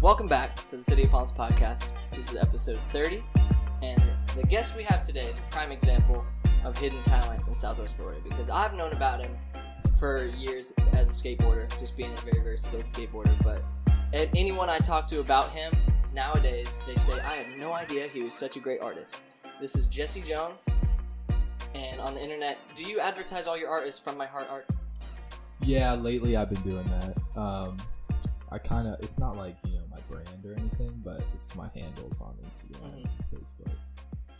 Welcome 0.00 0.28
back 0.28 0.66
to 0.68 0.78
the 0.78 0.82
City 0.82 1.04
of 1.04 1.10
Palms 1.10 1.30
podcast. 1.30 1.90
This 2.10 2.30
is 2.30 2.36
episode 2.36 2.80
30, 2.88 3.22
and 3.82 4.02
the 4.34 4.44
guest 4.48 4.74
we 4.74 4.82
have 4.84 5.02
today 5.02 5.26
is 5.26 5.38
a 5.38 5.42
prime 5.50 5.70
example 5.70 6.24
of 6.64 6.78
hidden 6.78 7.02
talent 7.02 7.46
in 7.46 7.54
Southwest 7.54 7.98
Florida 7.98 8.22
because 8.26 8.48
I've 8.48 8.72
known 8.72 8.92
about 8.92 9.20
him 9.20 9.36
for 9.98 10.24
years 10.38 10.72
as 10.94 11.10
a 11.10 11.22
skateboarder, 11.22 11.68
just 11.78 11.98
being 11.98 12.14
a 12.14 12.20
very, 12.22 12.42
very 12.42 12.56
skilled 12.56 12.84
skateboarder. 12.84 13.36
But 13.44 13.62
anyone 14.34 14.70
I 14.70 14.78
talk 14.78 15.06
to 15.08 15.20
about 15.20 15.50
him 15.50 15.74
nowadays, 16.12 16.80
they 16.86 16.96
say, 16.96 17.20
I 17.20 17.36
had 17.36 17.58
no 17.58 17.72
idea 17.72 18.08
he 18.08 18.22
was 18.22 18.34
such 18.34 18.56
a 18.56 18.60
great 18.60 18.82
artist. 18.82 19.22
This 19.60 19.76
is 19.76 19.88
Jesse 19.88 20.22
Jones, 20.22 20.68
and 21.74 22.00
on 22.00 22.14
the 22.14 22.22
internet, 22.22 22.58
do 22.74 22.84
you 22.84 23.00
advertise 23.00 23.46
all 23.46 23.56
your 23.56 23.68
art 23.68 23.86
as 23.86 23.98
from 23.98 24.16
my 24.16 24.26
heart 24.26 24.48
art? 24.50 24.66
Yeah, 25.62 25.94
lately 25.94 26.36
I've 26.36 26.50
been 26.50 26.62
doing 26.62 26.88
that. 26.88 27.38
Um, 27.38 27.76
I 28.50 28.58
kind 28.58 28.88
of, 28.88 28.98
it's 29.00 29.18
not 29.18 29.36
like, 29.36 29.56
you 29.66 29.74
know, 29.74 29.84
my 29.90 30.00
brand 30.08 30.44
or 30.44 30.54
anything, 30.54 31.00
but 31.04 31.22
it's 31.34 31.54
my 31.54 31.68
handles 31.74 32.20
on 32.20 32.34
Instagram 32.44 32.94
and 32.94 33.08
Facebook. 33.32 33.72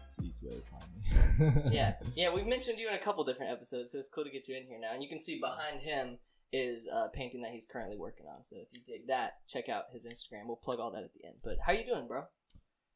It's 0.06 0.16
the 0.16 0.24
easy 0.24 0.48
way 0.48 0.54
to 0.54 0.62
find 0.62 1.64
me. 1.64 1.76
yeah, 1.76 1.94
yeah. 2.16 2.34
We've 2.34 2.46
mentioned 2.46 2.80
you 2.80 2.88
in 2.88 2.94
a 2.94 2.98
couple 2.98 3.22
different 3.22 3.52
episodes, 3.52 3.92
so 3.92 3.98
it's 3.98 4.08
cool 4.08 4.24
to 4.24 4.30
get 4.30 4.48
you 4.48 4.56
in 4.56 4.64
here 4.64 4.78
now. 4.80 4.92
And 4.92 5.02
you 5.02 5.08
can 5.08 5.20
see 5.20 5.38
behind 5.38 5.80
him 5.80 6.18
is 6.52 6.88
a 6.88 7.08
painting 7.08 7.42
that 7.42 7.52
he's 7.52 7.66
currently 7.66 7.96
working 7.96 8.26
on. 8.26 8.44
So 8.44 8.56
if 8.60 8.68
you 8.72 8.80
dig 8.84 9.06
that, 9.08 9.34
check 9.48 9.68
out 9.68 9.84
his 9.92 10.06
Instagram. 10.06 10.46
We'll 10.46 10.56
plug 10.56 10.80
all 10.80 10.90
that 10.92 11.04
at 11.04 11.12
the 11.14 11.26
end. 11.26 11.36
But 11.42 11.58
how 11.64 11.72
you 11.72 11.84
doing, 11.84 12.06
bro? 12.06 12.24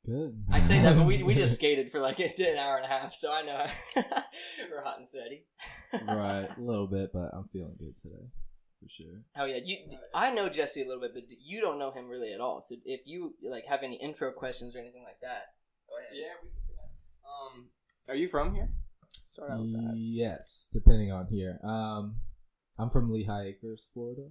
Good. 0.05 0.45
I 0.53 0.61
say 0.61 0.83
that, 0.83 0.97
but 0.97 1.07
we 1.07 1.23
we 1.23 1.35
just 1.35 1.55
skated 1.61 1.91
for 1.91 2.01
like 2.01 2.19
an 2.39 2.57
hour 2.59 2.77
and 2.77 2.85
a 2.85 2.89
half, 2.89 3.15
so 3.15 3.33
I 3.33 3.43
know 3.43 3.67
we're 4.71 4.85
hot 4.85 4.99
and 4.99 5.09
sweaty. 5.09 5.45
right, 6.07 6.49
a 6.57 6.61
little 6.61 6.87
bit, 6.87 7.11
but 7.13 7.31
I'm 7.33 7.45
feeling 7.45 7.77
good 7.79 7.95
today, 8.03 8.27
for 8.83 8.89
sure. 8.91 9.23
Hell 9.33 9.49
yeah! 9.49 9.61
You, 9.65 9.79
I 10.15 10.31
know 10.31 10.51
Jesse 10.51 10.83
a 10.83 10.85
little 10.87 11.01
bit, 11.01 11.13
but 11.15 11.25
you 11.43 11.63
don't 11.63 11.79
know 11.79 11.91
him 11.91 12.09
really 12.09 12.35
at 12.35 12.41
all. 12.41 12.61
So 12.61 12.77
if 12.85 13.07
you 13.07 13.35
like 13.43 13.65
have 13.67 13.83
any 13.83 13.97
intro 13.97 14.31
questions 14.31 14.77
or 14.77 14.81
anything 14.81 15.05
like 15.05 15.21
that, 15.23 15.55
go 15.89 15.97
ahead. 15.97 16.13
Yeah, 16.13 16.35
we 16.43 16.51
can 16.51 16.61
do 16.67 16.75
that. 16.77 17.31
Um, 17.31 17.69
are 18.11 18.17
you 18.17 18.29
from 18.29 18.55
here? 18.55 18.69
Start 19.23 19.53
out 19.53 19.61
with 19.61 19.73
that. 19.73 19.95
Yes, 19.97 20.69
depending 20.71 21.13
on 21.13 21.29
here. 21.29 21.59
Um, 21.65 22.17
I'm 22.79 22.91
from 22.91 23.13
Lehigh 23.13 23.47
Acres, 23.47 23.89
Florida. 23.93 24.29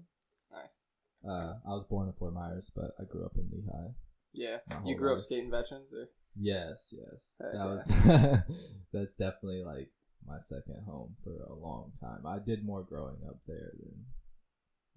Nice. 0.52 0.84
Uh, 1.28 1.54
I 1.66 1.70
was 1.70 1.86
born 1.90 2.08
in 2.08 2.14
Fort 2.14 2.34
Myers, 2.34 2.72
but 2.76 2.92
I 3.00 3.04
grew 3.04 3.26
up 3.26 3.34
in 3.38 3.50
Lehigh. 3.52 3.94
Yeah. 4.34 4.58
You 4.86 4.96
grew 4.96 5.14
up 5.14 5.22
skating 5.22 5.52
veterans, 5.52 5.94
or 5.94 6.10
Yes, 6.36 6.94
yes. 6.98 7.36
Heck 7.40 7.52
that 7.54 7.60
yeah. 7.60 7.66
was 7.66 8.44
that's 8.94 9.16
definitely 9.16 9.64
like 9.64 9.90
my 10.26 10.38
second 10.40 10.84
home 10.86 11.16
for 11.24 11.44
a 11.44 11.54
long 11.54 11.92
time. 12.00 12.26
I 12.28 12.40
did 12.44 12.66
more 12.66 12.84
growing 12.84 13.18
up 13.28 13.38
there 13.48 13.72
than 13.80 14.06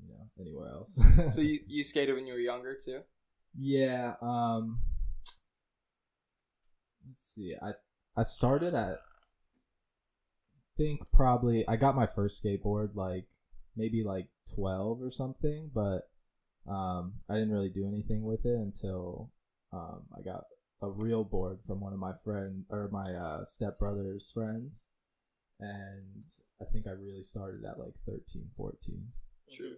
you 0.02 0.08
know 0.08 0.30
anywhere 0.41 0.70
else. 0.72 0.98
so 1.34 1.41
you 1.41 1.61
you 1.67 1.84
skated 1.84 2.14
when 2.14 2.27
you 2.27 2.33
were 2.33 2.39
younger 2.39 2.77
too? 2.83 3.00
yeah, 3.58 4.14
um 4.22 4.78
let's 7.06 7.34
see. 7.34 7.55
I 7.62 7.72
I 8.17 8.22
started 8.22 8.74
at 8.74 8.98
think 10.77 11.11
probably 11.12 11.67
I 11.69 11.77
got 11.77 11.94
my 11.94 12.06
first 12.06 12.42
skateboard 12.42 12.94
like 12.94 13.27
maybe 13.77 14.03
like 14.03 14.29
12 14.55 15.03
or 15.03 15.11
something, 15.11 15.71
but 15.75 16.09
um 16.69 17.15
I 17.29 17.35
didn't 17.35 17.53
really 17.53 17.71
do 17.71 17.87
anything 17.87 18.25
with 18.25 18.45
it 18.45 18.59
until 18.59 19.31
um 19.73 20.03
I 20.17 20.23
got 20.23 20.45
a 20.83 20.91
real 20.91 21.25
board 21.25 21.61
from 21.67 21.81
one 21.81 21.93
of 21.93 21.99
my 21.99 22.13
friend 22.25 22.65
or 22.71 22.89
my 22.93 23.13
uh 23.13 23.45
stepbrother's 23.45 24.31
friends 24.33 24.91
and 25.61 26.29
I 26.61 26.65
think 26.65 26.87
I 26.87 26.91
really 26.91 27.23
started 27.23 27.65
at 27.65 27.79
like 27.79 27.95
13 28.05 28.51
14 28.57 29.09
True. 29.55 29.77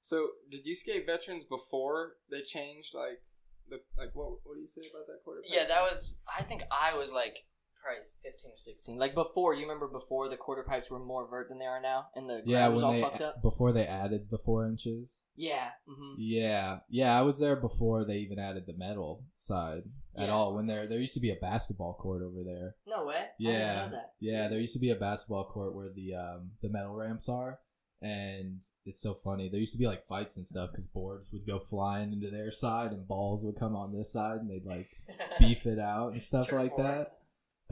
So 0.00 0.28
did 0.50 0.66
you 0.66 0.74
skate 0.74 1.06
veterans 1.06 1.44
before 1.44 2.14
they 2.30 2.42
changed 2.42 2.94
like 2.94 3.22
the 3.68 3.80
like 3.96 4.10
what 4.14 4.30
what 4.44 4.54
do 4.54 4.60
you 4.60 4.66
say 4.66 4.82
about 4.90 5.06
that 5.06 5.20
quarterback? 5.24 5.50
Yeah, 5.50 5.66
that 5.66 5.82
was. 5.82 6.18
I 6.26 6.42
think 6.42 6.62
I 6.70 6.96
was 6.96 7.12
like 7.12 7.44
probably 7.82 8.02
fifteen 8.22 8.50
or 8.50 8.56
sixteen. 8.56 8.98
Like 8.98 9.14
before, 9.14 9.54
you 9.54 9.62
remember 9.62 9.88
before 9.88 10.28
the 10.28 10.36
quarter 10.36 10.62
pipes 10.62 10.90
were 10.90 10.98
more 10.98 11.28
vert 11.28 11.48
than 11.48 11.58
they 11.58 11.66
are 11.66 11.80
now, 11.80 12.06
and 12.14 12.28
the 12.28 12.34
ground 12.34 12.46
yeah 12.46 12.68
was 12.68 12.76
when 12.76 12.84
all 12.84 12.92
they 12.92 13.00
fucked 13.02 13.20
up. 13.20 13.42
before 13.42 13.72
they 13.72 13.86
added 13.86 14.28
the 14.30 14.38
4 14.38 14.66
inches 14.66 15.24
Yeah. 15.36 15.70
hmm 15.86 16.14
Yeah, 16.18 16.78
yeah, 16.88 17.18
I 17.18 17.22
was 17.22 17.38
there 17.38 17.56
before 17.56 18.04
they 18.04 18.16
even 18.18 18.38
added 18.38 18.66
the 18.66 18.76
metal 18.76 19.24
side 19.36 19.82
at 20.16 20.28
Yeah. 20.28 20.34
all. 20.34 20.54
When 20.54 20.66
there 20.66 20.86
there 20.86 21.00
used 21.00 21.14
to 21.14 21.20
be 21.20 21.30
a 21.30 21.36
basketball 21.36 21.94
court 21.94 22.22
over 22.22 22.42
there. 22.44 22.76
No 22.86 23.06
way. 23.06 23.16
I 23.16 23.28
Yeah, 23.38 23.50
didn't 23.74 23.90
know 23.92 23.96
that. 23.96 24.12
yeah, 24.20 24.48
there 24.48 24.60
used 24.60 24.74
to 24.74 24.78
be 24.80 24.90
a 24.90 24.96
basketball 24.96 25.44
court 25.44 25.74
where 25.74 25.88
the 25.90 26.14
um 26.14 26.52
the 26.62 26.68
metal 26.68 26.94
ramps 26.94 27.28
are, 27.28 27.58
and 28.00 28.62
it's 28.84 29.00
so 29.00 29.14
funny. 29.14 29.48
There 29.48 29.60
used 29.60 29.72
to 29.72 29.78
be 29.78 29.86
like 29.86 30.04
fights 30.04 30.36
and 30.36 30.46
stuff 30.46 30.70
because 30.72 30.86
boards 30.86 31.30
would 31.32 31.46
go 31.46 31.58
flying 31.60 32.12
into 32.12 32.30
their 32.30 32.50
side 32.50 32.92
and 32.92 33.06
balls 33.06 33.44
would 33.44 33.56
come 33.58 33.74
on 33.76 33.92
this 33.92 34.12
side, 34.12 34.40
and 34.40 34.50
they'd 34.50 34.66
like 34.66 34.86
beef 35.38 35.66
it 35.66 35.78
out 35.78 36.12
and 36.12 36.22
stuff 36.22 36.46
Turf 36.48 36.60
like 36.62 36.76
war. 36.78 36.86
that. 36.86 37.18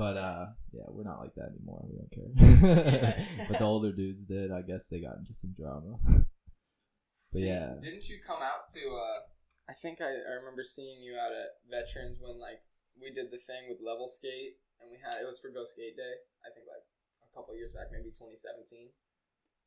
But 0.01 0.17
uh, 0.17 0.47
yeah, 0.73 0.89
we're 0.89 1.05
not 1.05 1.21
like 1.21 1.37
that 1.37 1.53
anymore. 1.53 1.85
We 1.85 2.01
don't 2.01 2.09
care. 2.09 2.33
But 3.49 3.59
the 3.61 3.69
older 3.69 3.93
dudes 3.93 4.25
did. 4.25 4.49
I 4.49 4.63
guess 4.65 4.89
they 4.89 4.97
got 5.05 5.21
into 5.21 5.37
some 5.37 5.53
drama. 5.53 6.01
but 7.33 7.45
yeah, 7.45 7.77
Didn't, 7.77 7.85
didn't 7.85 8.09
you 8.09 8.17
come 8.25 8.41
out 8.41 8.65
to? 8.73 8.81
uh 8.97 9.21
I 9.69 9.75
think 9.77 10.01
I, 10.01 10.09
I 10.09 10.41
remember 10.41 10.65
seeing 10.65 11.05
you 11.05 11.21
out 11.21 11.37
at 11.37 11.61
veterans 11.69 12.17
when 12.19 12.41
like 12.41 12.65
we 12.97 13.13
did 13.13 13.29
the 13.31 13.37
thing 13.45 13.69
with 13.69 13.85
level 13.85 14.09
skate 14.09 14.57
and 14.81 14.89
we 14.89 14.97
had 15.05 15.21
it 15.21 15.27
was 15.29 15.37
for 15.39 15.53
Go 15.53 15.69
Skate 15.69 16.01
Day. 16.01 16.15
I 16.41 16.49
think 16.49 16.65
like 16.65 16.83
a 17.21 17.29
couple 17.37 17.53
years 17.53 17.77
back, 17.77 17.93
maybe 17.93 18.09
2017. 18.09 18.89
It 18.89 18.97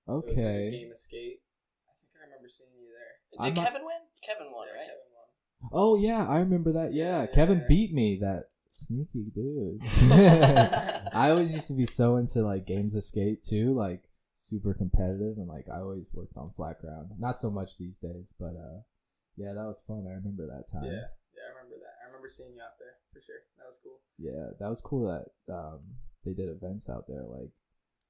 was 0.09 0.25
like 0.25 0.33
a 0.33 0.41
okay. 0.41 0.73
game 0.73 0.89
of 0.89 0.97
skate. 0.97 1.45
I 1.85 1.93
think 2.01 2.09
I 2.17 2.25
remember 2.25 2.49
seeing 2.49 2.73
you 2.73 2.89
there. 2.89 3.13
Did 3.31 3.37
I'm 3.37 3.53
not- 3.53 3.69
Kevin 3.69 3.85
win? 3.85 4.01
Kevin 4.25 4.49
won, 4.49 4.65
Yeah, 4.65 4.81
right? 4.81 4.89
Kevin 4.89 5.09
won. 5.13 5.29
Oh 5.71 5.93
yeah, 5.95 6.25
I 6.25 6.41
remember 6.41 6.73
that. 6.73 6.89
Yeah, 6.97 7.21
Yeah, 7.21 7.27
Kevin 7.29 7.61
yeah. 7.61 7.69
beat 7.69 7.93
me. 7.93 8.17
That 8.17 8.49
sneaky 8.73 9.29
dude. 9.33 9.81
I 11.13 11.29
always 11.29 11.53
used 11.53 11.67
to 11.67 11.73
be 11.73 11.85
so 11.85 12.17
into 12.17 12.41
like 12.41 12.65
games 12.65 12.95
of 12.95 13.03
skate 13.03 13.43
too, 13.43 13.73
like 13.73 14.03
super 14.33 14.73
competitive, 14.73 15.37
and 15.37 15.47
like 15.47 15.65
I 15.71 15.79
always 15.79 16.11
worked 16.13 16.37
on 16.37 16.51
flat 16.51 16.79
ground. 16.81 17.11
Not 17.19 17.37
so 17.37 17.49
much 17.51 17.77
these 17.77 17.99
days, 17.99 18.33
but 18.39 18.55
uh, 18.55 18.81
yeah, 19.37 19.53
that 19.53 19.65
was 19.65 19.83
fun. 19.87 20.05
I 20.07 20.13
remember 20.13 20.45
that 20.47 20.71
time. 20.71 20.85
Yeah, 20.85 21.07
yeah, 21.33 21.45
I 21.47 21.55
remember 21.57 21.77
that. 21.81 21.95
I 22.03 22.07
remember 22.07 22.29
seeing 22.29 22.53
you 22.55 22.61
out 22.61 22.77
there 22.79 22.95
for 23.13 23.21
sure. 23.21 23.41
That 23.57 23.67
was 23.67 23.79
cool. 23.83 23.99
yeah, 24.17 24.53
that 24.59 24.69
was 24.69 24.81
cool 24.81 25.07
that 25.07 25.53
um 25.53 25.79
they 26.25 26.33
did 26.33 26.49
events 26.49 26.89
out 26.89 27.05
there. 27.07 27.23
Like, 27.23 27.51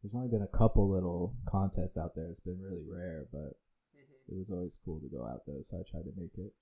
there's 0.02 0.16
only 0.16 0.30
been 0.30 0.44
a 0.44 0.58
couple 0.58 0.90
little 0.90 1.34
contests 1.46 1.98
out 1.98 2.16
there. 2.16 2.28
It's 2.30 2.40
been 2.40 2.62
really 2.62 2.84
rare, 2.88 3.26
but 3.32 3.58
hmm 3.94 4.32
it 4.32 4.38
was 4.40 4.50
always 4.50 4.78
cool 4.86 5.00
to 5.02 5.10
go 5.10 5.26
out 5.26 5.42
there. 5.46 5.62
So 5.64 5.78
I 5.78 5.84
tried 5.90 6.04
to 6.08 6.14
make 6.16 6.38
it. 6.38 6.54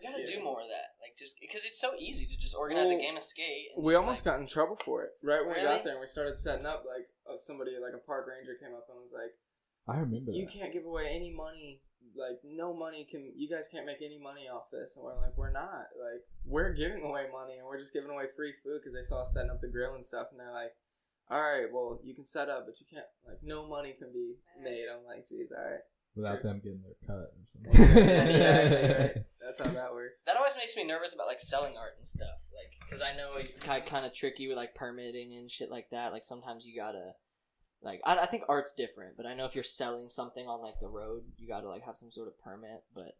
You 0.00 0.08
gotta 0.08 0.20
Yeah. 0.22 0.38
do 0.38 0.44
more 0.44 0.60
of 0.62 0.68
that, 0.68 0.89
like 0.89 0.89
just 1.20 1.36
because 1.40 1.64
it's 1.68 1.78
so 1.78 1.92
easy 1.98 2.24
to 2.26 2.36
just 2.40 2.56
organize 2.56 2.90
a 2.90 2.96
game 2.96 3.16
of 3.16 3.22
skate. 3.22 3.76
And 3.76 3.84
We 3.84 3.94
almost 3.94 4.24
like, 4.26 4.34
got 4.34 4.40
in 4.40 4.46
trouble 4.48 4.76
for 4.76 5.04
it 5.04 5.10
right 5.22 5.44
when 5.44 5.54
we 5.54 5.62
got 5.62 5.84
there 5.84 5.92
and 5.92 6.00
we 6.00 6.06
started 6.08 6.36
setting 6.36 6.64
up. 6.66 6.82
Like 6.88 7.06
uh, 7.28 7.36
somebody, 7.36 7.72
like 7.76 7.92
a 7.94 8.00
park 8.04 8.26
ranger, 8.26 8.56
came 8.58 8.74
up 8.74 8.88
and 8.88 8.98
was 8.98 9.12
like, 9.14 9.36
I 9.86 10.00
remember 10.00 10.32
"You 10.32 10.46
that. 10.46 10.52
can't 10.52 10.72
give 10.72 10.84
away 10.86 11.06
any 11.12 11.30
money. 11.30 11.82
Like 12.16 12.40
no 12.42 12.74
money 12.74 13.06
can. 13.08 13.32
You 13.36 13.48
guys 13.48 13.68
can't 13.70 13.84
make 13.86 14.02
any 14.02 14.18
money 14.18 14.48
off 14.48 14.70
this." 14.72 14.96
And 14.96 15.04
we're 15.04 15.14
like, 15.20 15.36
"We're 15.36 15.52
not. 15.52 15.92
Like 16.00 16.24
we're 16.44 16.72
giving 16.72 17.02
away 17.04 17.26
money 17.30 17.58
and 17.58 17.66
we're 17.66 17.78
just 17.78 17.92
giving 17.92 18.10
away 18.10 18.24
free 18.34 18.52
food 18.64 18.80
because 18.80 18.94
they 18.94 19.02
saw 19.06 19.20
us 19.20 19.32
setting 19.34 19.50
up 19.50 19.60
the 19.60 19.68
grill 19.68 19.94
and 19.94 20.04
stuff." 20.04 20.28
And 20.32 20.40
they're 20.40 20.52
like, 20.52 20.72
"All 21.30 21.40
right, 21.40 21.66
well 21.72 22.00
you 22.02 22.14
can 22.14 22.24
set 22.26 22.48
up, 22.48 22.64
but 22.66 22.80
you 22.80 22.86
can't. 22.90 23.06
Like 23.26 23.38
no 23.42 23.68
money 23.68 23.94
can 23.98 24.12
be 24.12 24.36
made." 24.60 24.86
I'm 24.90 25.04
like, 25.06 25.28
"Geez, 25.28 25.52
all 25.56 25.62
right." 25.62 25.80
Without 26.16 26.40
Sure. 26.42 26.50
them 26.50 26.58
getting 26.60 26.82
their 26.82 26.98
cut 27.06 27.30
or 27.30 27.44
something. 27.46 28.04
Yeah, 28.04 28.22
exactly. 28.24 29.04
Right. 29.20 29.24
That's 29.58 29.68
how 29.68 29.74
that 29.74 29.92
works. 29.92 30.22
That 30.24 30.36
always 30.36 30.56
makes 30.56 30.76
me 30.76 30.84
nervous 30.84 31.12
about 31.14 31.26
like 31.26 31.40
selling 31.40 31.76
art 31.76 31.94
and 31.98 32.06
stuff, 32.06 32.38
like 32.54 32.72
because 32.84 33.00
I 33.00 33.16
know 33.16 33.30
it's 33.38 33.58
kind 33.58 33.84
kind 33.84 34.06
of 34.06 34.12
tricky 34.14 34.48
with 34.48 34.56
like 34.56 34.74
permitting 34.74 35.34
and 35.34 35.50
shit 35.50 35.70
like 35.70 35.90
that. 35.90 36.12
Like 36.12 36.24
sometimes 36.24 36.64
you 36.66 36.74
gotta, 36.80 37.12
like 37.82 38.00
I, 38.04 38.18
I 38.18 38.26
think 38.26 38.44
art's 38.48 38.72
different, 38.72 39.16
but 39.16 39.26
I 39.26 39.34
know 39.34 39.44
if 39.44 39.54
you're 39.54 39.64
selling 39.64 40.08
something 40.08 40.46
on 40.46 40.60
like 40.62 40.78
the 40.80 40.88
road, 40.88 41.24
you 41.36 41.48
gotta 41.48 41.68
like 41.68 41.84
have 41.84 41.96
some 41.96 42.10
sort 42.12 42.28
of 42.28 42.38
permit. 42.40 42.84
But 42.94 43.16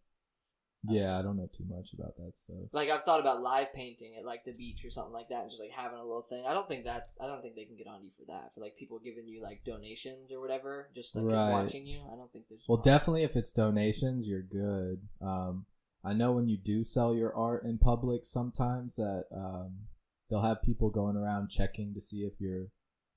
Yeah, 0.85 1.19
I 1.19 1.23
don't 1.23 1.37
know 1.37 1.49
too 1.55 1.67
much 1.69 1.93
about 1.93 2.17
that 2.17 2.35
stuff. 2.37 2.56
like 2.73 2.88
I've 2.91 3.03
thought 3.03 3.21
about 3.21 3.43
live 3.43 3.73
painting 3.75 4.15
at 4.19 4.25
like 4.25 4.44
the 4.44 4.53
beach 4.53 4.85
or 4.85 4.91
something 4.91 5.12
like 5.12 5.29
that, 5.29 5.43
and 5.43 5.50
just 5.50 5.61
like 5.61 5.71
having 5.73 5.99
a 5.99 6.03
little 6.05 6.23
thing. 6.23 6.44
I 6.47 6.55
don't 6.55 6.69
think 6.69 6.85
that's 6.85 7.19
I 7.21 7.26
don't 7.26 7.43
think 7.43 7.56
they 7.56 7.65
can 7.65 7.76
get 7.76 7.87
on 7.87 8.03
you 8.05 8.11
for 8.11 8.25
that. 8.29 8.55
For 8.55 8.61
like 8.61 8.76
people 8.76 8.99
giving 8.99 9.26
you 9.26 9.43
like 9.43 9.62
donations 9.65 10.33
or 10.33 10.41
whatever, 10.41 10.88
just 10.94 11.15
like 11.17 11.25
Right. 11.26 11.50
watching 11.50 11.87
you. 11.87 12.00
I 12.11 12.17
don't 12.17 12.33
think 12.33 12.47
there's 12.49 12.67
Well, 12.69 12.79
definitely 12.81 13.25
if 13.25 13.37
it's 13.37 13.53
donations, 13.53 14.26
you're 14.29 14.43
good. 14.43 15.00
Um, 15.21 15.67
I 16.02 16.12
know 16.14 16.32
when 16.32 16.49
you 16.49 16.56
do 16.56 16.82
sell 16.82 17.14
your 17.14 17.35
art 17.35 17.64
in 17.64 17.79
public, 17.79 18.25
sometimes 18.25 18.97
that 18.97 19.25
um, 19.35 19.87
they'll 20.29 20.41
have 20.43 20.62
people 20.62 20.91
going 20.91 21.17
around 21.17 21.49
checking 21.50 21.93
to 21.94 22.00
see 22.00 22.23
if 22.23 22.41
you're 22.41 22.69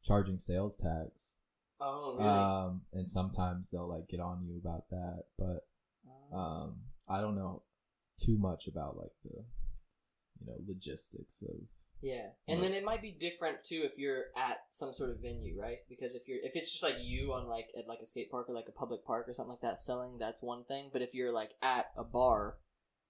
charging 0.04 0.38
sales 0.38 0.76
tax. 0.76 1.36
Oh 1.80 2.16
really? 2.18 2.28
Um, 2.28 2.82
and 2.94 3.08
sometimes 3.08 3.70
they'll 3.70 3.88
like 3.88 4.08
get 4.10 4.20
on 4.20 4.44
you 4.46 4.58
about 4.58 4.90
that, 4.90 5.24
but 5.38 5.68
um, 6.36 6.76
I 7.10 7.22
don't 7.22 7.36
know 7.36 7.64
too 8.18 8.38
much 8.38 8.68
about 8.68 8.98
like 8.98 9.12
the 9.24 9.44
you 10.40 10.46
know 10.48 10.58
logistics 10.68 11.42
of 11.42 11.68
Yeah, 12.02 12.30
and 12.48 12.60
Right. 12.60 12.70
then 12.70 12.74
it 12.74 12.84
might 12.84 13.02
be 13.02 13.12
different 13.12 13.64
too 13.64 13.82
if 13.86 13.98
you're 13.98 14.26
at 14.36 14.62
some 14.70 14.94
sort 14.94 15.10
of 15.12 15.20
venue, 15.20 15.60
right? 15.60 15.80
Because 15.90 16.16
if 16.16 16.28
you're 16.28 16.40
if 16.44 16.56
it's 16.56 16.72
just 16.72 16.84
like 16.84 16.98
you 17.02 17.34
on 17.34 17.48
like 17.48 17.70
at 17.78 17.88
like 17.88 18.00
a 18.00 18.06
skate 18.06 18.30
park 18.30 18.50
or 18.50 18.54
like 18.54 18.68
a 18.68 18.74
public 18.74 19.04
park 19.06 19.28
or 19.28 19.34
something 19.34 19.52
like 19.52 19.62
that 19.62 19.80
selling, 19.80 20.18
that's 20.18 20.42
one 20.42 20.64
thing. 20.66 20.90
But 20.92 21.02
if 21.02 21.14
you're 21.14 21.32
like 21.32 21.52
at 21.62 21.88
a 21.98 22.04
bar 22.04 22.58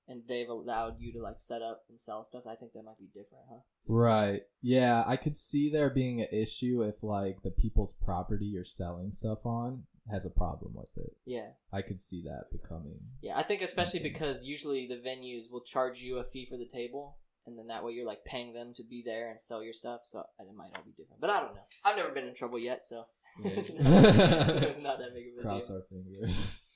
and 0.07 0.23
they've 0.27 0.49
allowed 0.49 0.99
you 0.99 1.13
to 1.13 1.19
like 1.21 1.39
set 1.39 1.61
up 1.61 1.83
and 1.89 1.99
sell 1.99 2.23
stuff, 2.23 2.43
I 2.47 2.55
think 2.55 2.73
that 2.73 2.83
might 2.83 2.99
be 2.99 3.07
different, 3.07 3.45
huh? 3.49 3.59
Right. 3.87 4.41
Yeah, 4.61 5.03
I 5.05 5.15
could 5.17 5.35
see 5.37 5.69
there 5.69 5.89
being 5.89 6.21
an 6.21 6.27
issue 6.31 6.81
if 6.81 7.03
like 7.03 7.41
the 7.41 7.51
people's 7.51 7.93
property 7.93 8.45
you're 8.45 8.63
selling 8.63 9.11
stuff 9.11 9.45
on 9.45 9.83
has 10.11 10.25
a 10.25 10.29
problem 10.29 10.73
with 10.75 10.89
it. 10.97 11.15
Yeah, 11.25 11.49
I 11.71 11.81
could 11.81 11.99
see 11.99 12.21
that 12.23 12.45
becoming 12.51 12.99
yeah. 13.21 13.37
I 13.37 13.43
think 13.43 13.61
especially 13.61 13.99
Something. 13.99 14.13
because 14.13 14.43
usually 14.43 14.87
the 14.87 14.97
venues 14.97 15.51
will 15.51 15.61
charge 15.61 16.01
you 16.01 16.17
a 16.17 16.23
fee 16.23 16.45
for 16.45 16.57
the 16.57 16.65
table. 16.67 17.17
And 17.45 17.59
then 17.59 17.67
that 17.67 17.83
way 17.83 17.91
you're 17.91 18.05
like 18.05 18.23
paying 18.23 18.53
them 18.53 18.71
to 18.75 18.83
be 18.85 19.03
there 19.05 19.29
and 19.29 19.37
sell 19.37 19.61
your 19.61 19.73
stuff, 19.73 20.01
so 20.05 20.23
and 20.39 20.47
it 20.47 20.55
might 20.55 20.71
all 20.77 20.83
be 20.85 20.91
different. 20.91 21.19
But 21.19 21.29
I 21.29 21.41
don't 21.41 21.53
know. 21.53 21.61
I've 21.83 21.97
never 21.97 22.11
been 22.11 22.25
in 22.25 22.33
trouble 22.33 22.57
yet, 22.57 22.85
so, 22.85 23.03
Yeah. 23.43 23.49
so 23.63 23.73
it's 23.73 24.79
not 24.79 24.97
that 24.99 25.13
big 25.13 25.25
of 25.33 25.39
a 25.39 25.41
cross 25.41 25.67
deal. 25.67 25.75
our 25.75 25.81
fingers. 25.83 26.61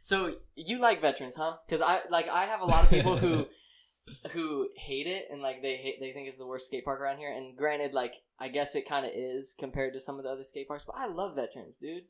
Yeah. 0.00 0.06
So 0.06 0.34
you 0.54 0.80
like 0.80 1.00
veterans, 1.00 1.36
huh? 1.36 1.56
Because 1.66 1.82
I 1.82 2.00
like 2.10 2.28
I 2.28 2.44
have 2.44 2.60
a 2.60 2.66
lot 2.66 2.84
of 2.84 2.90
people 2.90 3.16
who 3.16 3.46
who 4.32 4.68
hate 4.76 5.06
it 5.06 5.26
and 5.30 5.40
like 5.42 5.62
they 5.62 5.76
hate 5.76 5.96
they 6.00 6.12
think 6.12 6.28
it's 6.28 6.38
the 6.38 6.46
worst 6.46 6.66
skate 6.66 6.84
park 6.84 7.00
around 7.00 7.18
here. 7.18 7.32
And 7.32 7.56
granted, 7.56 7.92
like 7.92 8.14
I 8.38 8.48
guess 8.48 8.74
it 8.74 8.88
kind 8.88 9.06
of 9.06 9.12
is 9.14 9.54
compared 9.58 9.92
to 9.94 10.00
some 10.00 10.16
of 10.16 10.24
the 10.24 10.30
other 10.30 10.44
skate 10.44 10.68
parks, 10.68 10.84
but 10.84 10.96
I 10.96 11.06
love 11.06 11.36
veterans, 11.36 11.76
dude. 11.76 12.04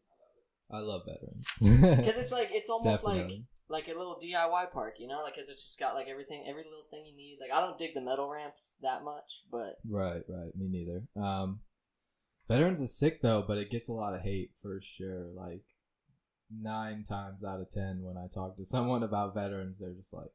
I 0.71 0.79
love 0.79 1.03
veterans. 1.05 1.49
Because 1.99 2.19
it's 2.19 2.33
like 2.33 2.51
it's 2.53 2.71
almost 2.71 3.05
like 3.05 3.31
like 3.69 3.87
a 3.87 3.97
little 3.97 4.19
DIY 4.23 4.71
park, 4.73 4.97
you 4.99 5.07
know? 5.07 5.23
Like, 5.23 5.37
cause 5.37 5.49
it's 5.49 5.63
just 5.63 5.79
got 5.79 5.95
like 5.95 6.09
everything, 6.09 6.45
every 6.49 6.65
little 6.65 6.87
thing 6.91 7.05
you 7.07 7.17
need. 7.17 7.39
Like 7.41 7.57
I 7.57 7.61
don't 7.61 7.79
dig 7.79 7.95
the 7.95 8.01
metal 8.01 8.29
ramps 8.29 8.77
that 8.83 9.05
much, 9.05 9.45
but 9.51 9.77
Right, 9.89 10.23
right. 10.29 10.55
Me 10.57 10.69
neither. 10.69 11.03
Um, 11.17 11.61
veterans 12.49 12.81
is 12.81 12.97
sick 12.97 13.23
though, 13.23 13.45
but 13.47 13.59
it 13.59 13.71
gets 13.71 13.89
a 13.89 13.93
lot 13.93 14.15
of 14.15 14.23
hate 14.23 14.51
for 14.61 14.81
sure. 14.81 15.29
Like 15.35 15.63
nine 16.51 17.05
times 17.05 17.45
out 17.45 17.61
of 17.61 17.71
ten, 17.71 18.03
when 18.03 18.17
I 18.17 18.27
talk 18.33 18.57
to 18.57 18.65
someone 18.65 19.03
about 19.03 19.35
veterans, 19.35 19.79
they're 19.79 19.95
just 19.95 20.13
like, 20.13 20.31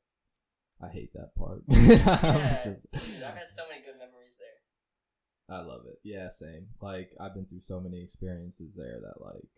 "I 0.81 0.87
hate 0.89 1.13
that 1.13 1.35
part." 1.35 1.61
yeah, 1.67 2.63
Just- 2.63 2.91
dude, 2.91 3.23
I've 3.23 3.35
had 3.37 3.49
so 3.49 3.63
many 3.69 3.81
good 3.81 3.97
memories 3.99 4.37
there. 4.39 5.57
I 5.57 5.61
love 5.61 5.81
it. 5.87 5.99
Yeah, 6.03 6.27
same. 6.29 6.67
Like 6.81 7.11
I've 7.19 7.33
been 7.35 7.45
through 7.45 7.61
so 7.61 7.79
many 7.79 8.01
experiences 8.01 8.75
there 8.75 8.99
that 8.99 9.23
like 9.23 9.49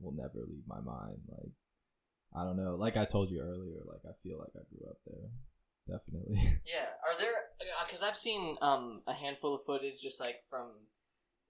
will 0.00 0.12
never 0.12 0.44
leave 0.48 0.64
my 0.66 0.80
mind. 0.80 1.18
Like 1.28 1.52
I 2.34 2.44
don't 2.44 2.56
know. 2.56 2.74
Like 2.76 2.96
I 2.96 3.04
told 3.04 3.30
you 3.30 3.40
earlier, 3.40 3.80
like 3.86 4.00
I 4.08 4.14
feel 4.22 4.38
like 4.38 4.52
I 4.56 4.64
grew 4.70 4.88
up 4.88 4.98
there. 5.06 5.28
Definitely. 5.86 6.36
Yeah, 6.64 6.88
are 7.06 7.18
there? 7.20 7.34
Because 7.86 8.02
I've 8.02 8.16
seen 8.16 8.56
um 8.62 9.02
a 9.06 9.12
handful 9.12 9.54
of 9.54 9.60
footage 9.66 10.00
just 10.00 10.20
like 10.20 10.36
from 10.48 10.86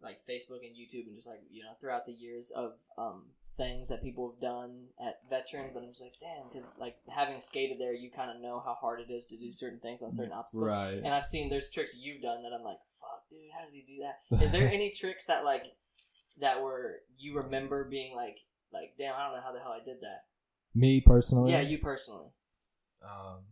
like 0.02 0.18
Facebook 0.28 0.66
and 0.66 0.74
YouTube 0.74 1.06
and 1.06 1.14
just 1.16 1.28
like 1.28 1.40
you 1.48 1.62
know 1.62 1.70
throughout 1.80 2.04
the 2.06 2.12
years 2.12 2.50
of 2.56 2.72
um 2.98 3.26
things 3.56 3.88
that 3.88 4.02
people 4.02 4.30
have 4.32 4.40
done 4.40 4.86
at 5.04 5.18
veterans. 5.30 5.74
And 5.76 5.84
I'm 5.84 5.90
just 5.90 6.02
like, 6.02 6.14
damn, 6.20 6.48
because 6.48 6.68
like 6.78 6.96
having 7.08 7.40
skated 7.40 7.78
there, 7.78 7.94
you 7.94 8.10
kind 8.10 8.30
of 8.30 8.40
know 8.42 8.60
how 8.64 8.74
hard 8.74 9.00
it 9.00 9.12
is 9.12 9.26
to 9.26 9.36
do 9.36 9.52
certain 9.52 9.78
things 9.80 10.02
on 10.02 10.12
certain 10.12 10.32
obstacles. 10.32 10.70
right. 10.70 11.00
And 11.02 11.08
I've 11.08 11.24
seen 11.24 11.48
there's 11.48 11.70
tricks 11.70 11.96
you've 11.98 12.22
done 12.22 12.42
that 12.42 12.52
I'm 12.52 12.64
like, 12.64 12.78
fuck, 13.00 13.28
dude, 13.30 13.40
how 13.56 13.64
did 13.64 13.74
you 13.74 13.84
do 13.86 14.02
that? 14.02 14.44
Is 14.44 14.50
there 14.52 14.68
any 14.72 14.90
tricks 14.90 15.26
that 15.26 15.44
like 15.44 15.64
that 16.40 16.62
were 16.62 16.96
you 17.16 17.36
remember 17.36 17.88
being 17.88 18.16
like 18.16 18.38
like 18.72 18.94
damn, 18.98 19.14
I 19.14 19.24
don't 19.26 19.36
know 19.36 19.42
how 19.42 19.52
the 19.52 19.60
hell 19.60 19.72
I 19.80 19.84
did 19.84 19.98
that. 20.02 20.24
Me 20.74 21.00
personally. 21.00 21.52
Yeah, 21.52 21.60
you 21.60 21.78
personally. 21.78 22.30
Um, 23.02 23.44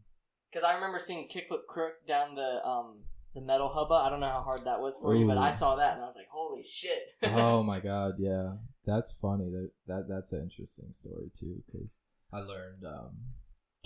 Because 0.51 0.65
I 0.65 0.75
remember 0.75 0.99
seeing 0.99 1.29
kickflip 1.29 1.67
crook 1.69 2.07
down 2.07 2.35
the 2.35 2.67
um 2.67 3.05
the 3.35 3.41
metal 3.41 3.69
hubba. 3.69 3.95
I 3.95 4.11
don't 4.11 4.21
know 4.21 4.29
how 4.29 4.43
hard 4.43 4.65
that 4.65 4.81
was 4.81 4.99
for 5.01 5.15
you, 5.15 5.27
but 5.27 5.39
I 5.39 5.53
saw 5.53 5.77
that 5.77 5.95
and 5.95 6.03
I 6.03 6.07
was 6.07 6.17
like, 6.17 6.29
holy 6.31 6.65
shit. 6.65 7.13
oh 7.23 7.63
my 7.73 7.81
god, 7.81 8.15
yeah, 8.19 8.55
that's 8.85 9.13
funny. 9.13 9.51
That 9.51 9.71
that 9.87 10.09
that's 10.09 10.33
an 10.33 10.43
interesting 10.43 10.93
story 10.93 11.31
too, 11.39 11.63
because 11.67 11.99
I 12.33 12.39
learned 12.39 12.85
um, 12.85 13.17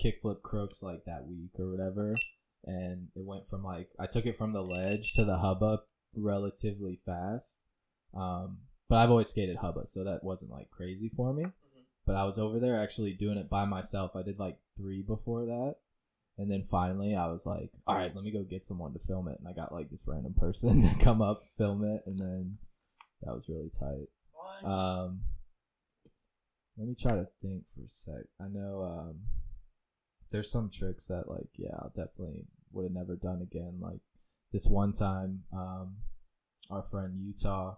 kickflip 0.03 0.41
crooks 0.41 0.81
like 0.81 1.05
that 1.05 1.27
week 1.27 1.51
or 1.59 1.69
whatever, 1.69 2.15
and 2.65 3.07
it 3.15 3.23
went 3.23 3.47
from 3.47 3.63
like 3.63 3.89
I 3.99 4.07
took 4.07 4.25
it 4.25 4.37
from 4.37 4.53
the 4.53 4.61
ledge 4.61 5.13
to 5.13 5.25
the 5.25 5.37
hubba 5.37 5.81
relatively 6.15 6.97
fast. 7.05 7.59
Um, 8.13 8.59
but 8.89 8.97
I've 8.97 9.11
always 9.11 9.29
skated 9.29 9.57
hubba, 9.57 9.85
so 9.85 10.03
that 10.03 10.23
wasn't 10.23 10.51
like 10.51 10.69
crazy 10.71 11.09
for 11.09 11.33
me. 11.33 11.45
But 12.05 12.15
I 12.15 12.23
was 12.23 12.39
over 12.39 12.57
there 12.57 12.81
actually 12.81 13.13
doing 13.13 13.37
it 13.37 13.49
by 13.49 13.65
myself. 13.65 14.15
I 14.15 14.21
did 14.21 14.39
like 14.39 14.57
three 14.77 15.01
before 15.01 15.45
that. 15.45 15.75
And 16.37 16.49
then 16.49 16.63
finally, 16.63 17.15
I 17.15 17.27
was 17.27 17.45
like, 17.45 17.71
all 17.85 17.95
right, 17.95 18.15
let 18.15 18.23
me 18.23 18.31
go 18.31 18.43
get 18.43 18.63
someone 18.63 18.93
to 18.93 18.99
film 18.99 19.27
it. 19.27 19.37
And 19.39 19.47
I 19.47 19.51
got 19.51 19.73
like 19.73 19.89
this 19.89 20.03
random 20.07 20.33
person 20.33 20.81
to 20.89 21.03
come 21.03 21.21
up, 21.21 21.43
film 21.57 21.83
it. 21.83 22.03
And 22.05 22.17
then 22.17 22.59
that 23.23 23.33
was 23.33 23.49
really 23.49 23.71
tight. 23.77 24.07
Um, 24.65 25.21
let 26.77 26.87
me 26.87 26.95
try 26.95 27.11
to 27.11 27.27
think 27.41 27.63
for 27.73 27.83
a 27.85 27.89
sec. 27.89 28.25
I 28.39 28.47
know 28.47 28.83
um, 28.83 29.19
there's 30.31 30.51
some 30.51 30.69
tricks 30.69 31.07
that, 31.07 31.29
like, 31.29 31.49
yeah, 31.55 31.75
I 31.75 31.87
definitely 31.87 32.45
would 32.71 32.83
have 32.83 32.93
never 32.93 33.15
done 33.15 33.41
again. 33.41 33.77
Like 33.79 33.99
this 34.51 34.67
one 34.67 34.93
time, 34.93 35.43
um, 35.53 35.97
our 36.69 36.83
friend 36.83 37.13
Utah, 37.17 37.75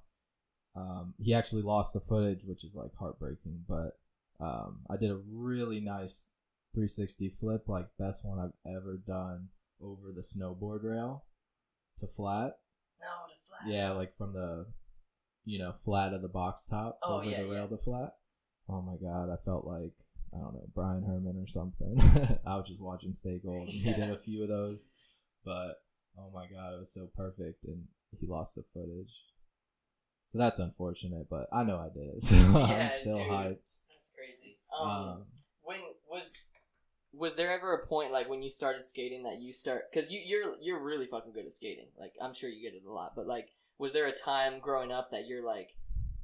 um, 0.76 1.14
he 1.18 1.34
actually 1.34 1.62
lost 1.62 1.94
the 1.94 2.00
footage, 2.00 2.44
which 2.46 2.64
is 2.64 2.76
like 2.76 2.92
heartbreaking. 2.98 3.64
But 3.68 3.98
um, 4.40 4.80
I 4.90 4.98
did 4.98 5.12
a 5.12 5.20
really 5.32 5.80
nice 5.80 6.30
360 6.74 7.30
flip, 7.30 7.68
like 7.68 7.88
best 7.98 8.26
one 8.26 8.40
I've 8.40 8.72
ever 8.72 8.98
done 8.98 9.50
over 9.82 10.12
the 10.14 10.22
snowboard 10.22 10.84
rail 10.84 11.24
to 12.00 12.08
flat. 12.08 12.58
no, 13.02 13.08
the 13.28 13.36
flat. 13.48 13.74
Yeah, 13.74 13.92
like 13.92 14.14
from 14.14 14.34
the, 14.34 14.66
you 15.50 15.60
know, 15.60 15.74
flat 15.74 16.14
of 16.14 16.22
the 16.22 16.30
box 16.30 16.66
top 16.66 17.00
Oh, 17.04 17.16
over 17.20 17.26
yeah, 17.30 17.42
the 17.42 17.48
rail 17.50 17.64
yeah. 17.64 17.76
to 17.76 17.78
flat. 17.78 18.12
Oh 18.70 18.82
my 18.82 18.96
god, 19.02 19.30
I 19.32 19.38
felt 19.44 19.66
like 19.66 19.94
I 20.34 20.38
don't 20.38 20.54
know 20.54 20.68
Bryan 20.76 21.04
Herman 21.04 21.38
or 21.42 21.48
something. 21.48 22.00
I 22.46 22.56
was 22.58 22.68
just 22.68 22.82
watching 22.82 23.14
Stay 23.14 23.40
Gold. 23.40 23.68
And 23.68 23.70
He 23.84 23.92
did 23.94 24.10
a 24.12 24.18
few 24.18 24.44
of 24.44 24.50
those, 24.50 24.88
but 25.44 25.76
oh 26.18 26.30
my 26.34 26.46
god, 26.48 26.74
it 26.76 26.80
was 26.80 26.94
so 26.94 27.08
perfect, 27.16 27.64
and 27.66 27.86
he 28.20 28.28
lost 28.28 28.56
the 28.56 28.64
footage. 28.74 29.14
So 30.32 30.38
that's 30.38 30.60
unfortunate, 30.60 31.28
but 31.30 31.48
I 31.52 31.64
know 31.64 31.78
I 31.80 31.90
did 31.90 32.08
it, 32.16 32.22
so 32.30 32.36
Yeah, 32.36 32.90
I'm 32.94 33.00
still 33.00 33.18
dude. 33.18 33.28
hyped. 33.28 33.78
That's 33.90 34.10
crazy. 34.16 34.58
Um, 34.80 34.88
Um, 34.90 35.26
when 35.64 35.80
was 36.10 36.36
was 37.12 37.34
there 37.36 37.52
ever 37.52 37.74
a 37.74 37.88
point 37.88 38.12
like 38.12 38.30
when 38.30 38.44
you 38.44 38.52
started 38.52 38.84
skating 38.84 39.24
that 39.24 39.42
you 39.42 39.52
start 39.52 39.86
because 39.92 40.12
you 40.12 40.20
you're 40.24 40.54
you're 40.62 40.84
really 40.84 41.08
fucking 41.08 41.34
good 41.34 41.46
at 41.46 41.52
skating 41.52 41.88
like 42.00 42.14
i'm 42.22 42.36
sure 42.36 42.50
you 42.52 42.62
get 42.62 42.76
it 42.78 42.84
a 42.88 42.92
lot 42.92 43.14
but 43.16 43.26
like 43.26 43.50
was 43.80 43.92
there 43.94 44.06
a 44.08 44.12
time 44.12 44.60
growing 44.60 44.92
up 44.92 45.10
that 45.12 45.26
you're 45.28 45.44
like 45.44 45.70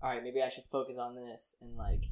all 0.03 0.09
right 0.11 0.23
maybe 0.23 0.41
i 0.43 0.49
should 0.49 0.63
focus 0.65 0.97
on 0.99 1.15
this 1.15 1.55
and 1.61 1.75
like 1.75 2.05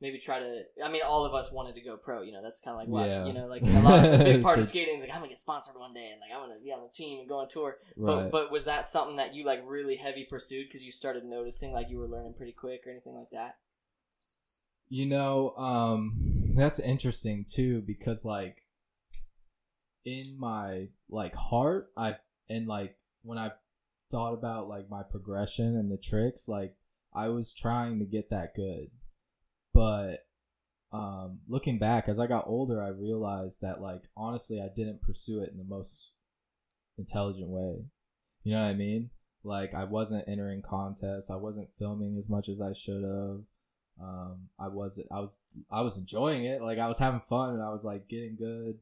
maybe 0.00 0.18
try 0.18 0.38
to 0.38 0.62
i 0.84 0.88
mean 0.88 1.02
all 1.06 1.24
of 1.24 1.34
us 1.34 1.50
wanted 1.52 1.74
to 1.74 1.80
go 1.80 1.96
pro 1.96 2.22
you 2.22 2.32
know 2.32 2.42
that's 2.42 2.60
kind 2.60 2.74
of 2.74 2.78
like 2.80 2.88
what 2.88 3.08
Yeah. 3.08 3.26
you 3.26 3.32
know 3.32 3.46
like 3.46 3.62
a 3.62 3.66
lot 3.80 4.04
of 4.04 4.20
a 4.20 4.24
big 4.24 4.42
part 4.42 4.58
of 4.58 4.64
skating 4.72 4.94
is 4.96 5.02
like 5.02 5.10
i'm 5.10 5.18
gonna 5.18 5.28
get 5.28 5.38
sponsored 5.38 5.76
one 5.76 5.92
day 5.94 6.10
and 6.12 6.20
like 6.20 6.30
i'm 6.34 6.46
gonna 6.48 6.60
be 6.60 6.72
on 6.72 6.80
a 6.88 6.92
team 6.92 7.20
and 7.20 7.28
go 7.28 7.38
on 7.40 7.48
tour 7.48 7.76
right. 7.96 8.30
but 8.30 8.30
but 8.30 8.50
was 8.52 8.64
that 8.64 8.84
something 8.86 9.16
that 9.16 9.34
you 9.34 9.44
like 9.44 9.62
really 9.66 9.96
heavy 9.96 10.24
pursued 10.24 10.66
because 10.68 10.84
you 10.84 10.90
started 10.92 11.24
noticing 11.24 11.72
like 11.72 11.88
you 11.90 11.98
were 11.98 12.08
learning 12.08 12.34
pretty 12.34 12.52
quick 12.52 12.82
or 12.86 12.90
anything 12.90 13.14
like 13.14 13.30
that 13.30 13.56
You 14.90 15.06
know, 15.06 15.54
um, 15.56 16.52
that's 16.56 16.78
interesting 16.78 17.44
too 17.50 17.82
because 17.82 18.24
like 18.24 18.62
in 20.04 20.36
my 20.38 20.88
like 21.08 21.34
heart, 21.34 21.90
I 21.96 22.16
and 22.50 22.66
like 22.68 22.96
when 23.22 23.38
I 23.38 23.52
thought 24.14 24.34
about 24.34 24.68
like 24.68 24.88
my 24.88 25.02
progression 25.02 25.76
and 25.76 25.90
the 25.90 25.96
tricks, 25.96 26.46
like 26.46 26.76
I 27.12 27.28
was 27.30 27.52
trying 27.52 27.98
to 27.98 28.04
get 28.04 28.30
that 28.30 28.54
good, 28.54 28.92
but 29.72 30.18
um, 30.92 31.40
looking 31.48 31.80
back 31.80 32.08
as 32.08 32.20
I 32.20 32.28
got 32.28 32.46
older, 32.46 32.80
I 32.80 32.88
realized 32.88 33.60
that 33.62 33.80
like 33.80 34.04
honestly, 34.16 34.60
I 34.60 34.68
didn't 34.74 35.02
pursue 35.02 35.40
it 35.40 35.50
in 35.50 35.58
the 35.58 35.64
most 35.64 36.12
intelligent 36.96 37.48
way. 37.48 37.86
You 38.44 38.52
know 38.52 38.62
what 38.62 38.70
I 38.70 38.74
mean? 38.74 39.10
Like 39.42 39.74
I 39.74 39.82
wasn't 39.82 40.28
entering 40.28 40.62
contests, 40.62 41.28
I 41.28 41.36
wasn't 41.36 41.74
filming 41.76 42.16
as 42.16 42.28
much 42.28 42.48
as 42.48 42.60
I 42.60 42.72
should 42.72 43.02
have 43.02 43.40
um 44.02 44.48
i 44.58 44.66
was 44.66 45.00
i 45.12 45.20
was 45.20 45.38
i 45.70 45.80
was 45.80 45.96
enjoying 45.96 46.44
it 46.44 46.60
like 46.60 46.78
i 46.78 46.88
was 46.88 46.98
having 46.98 47.20
fun 47.20 47.50
and 47.50 47.62
i 47.62 47.70
was 47.70 47.84
like 47.84 48.08
getting 48.08 48.34
good 48.34 48.76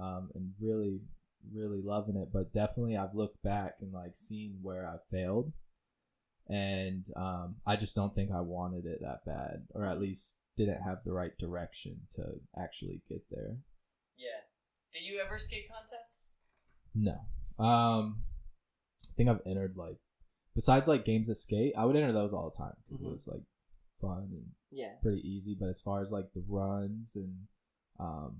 um 0.00 0.28
and 0.34 0.50
really 0.60 1.00
really 1.54 1.80
loving 1.82 2.16
it 2.16 2.28
but 2.32 2.52
definitely 2.52 2.96
i've 2.96 3.14
looked 3.14 3.42
back 3.42 3.74
and 3.80 3.92
like 3.92 4.14
seen 4.14 4.58
where 4.62 4.86
i 4.86 4.96
failed. 5.10 5.52
And 6.48 7.06
um 7.16 7.56
i 7.66 7.74
just 7.76 7.96
don't 7.96 8.14
think 8.14 8.30
i 8.32 8.40
wanted 8.40 8.86
it 8.86 9.00
that 9.00 9.20
bad 9.26 9.66
or 9.74 9.84
at 9.84 10.00
least 10.00 10.36
didn't 10.56 10.82
have 10.82 11.02
the 11.04 11.12
right 11.12 11.36
direction 11.38 12.00
to 12.12 12.22
actually 12.58 13.02
get 13.08 13.22
there. 13.30 13.56
Yeah. 14.16 14.40
Did 14.92 15.06
you 15.06 15.20
ever 15.20 15.38
skate 15.38 15.68
contests? 15.70 16.36
No. 16.94 17.18
Um 17.58 18.22
i 19.08 19.12
think 19.16 19.28
i've 19.28 19.40
entered 19.46 19.76
like 19.76 19.98
besides 20.54 20.88
like 20.88 21.04
games 21.04 21.28
of 21.28 21.36
skate 21.36 21.72
i 21.76 21.84
would 21.84 21.96
enter 21.96 22.12
those 22.12 22.32
all 22.32 22.50
the 22.50 22.56
time 22.64 22.76
Mhm. 22.92 23.06
it 23.06 23.12
was 23.12 23.26
like 23.26 23.42
fun 24.00 24.28
and 24.30 24.46
yeah. 24.70 24.92
pretty 25.02 25.26
easy. 25.26 25.56
But 25.58 25.68
as 25.70 25.80
far 25.80 26.00
as 26.02 26.12
like 26.12 26.32
the 26.34 26.44
runs 26.46 27.16
and 27.16 27.46
um, 27.98 28.36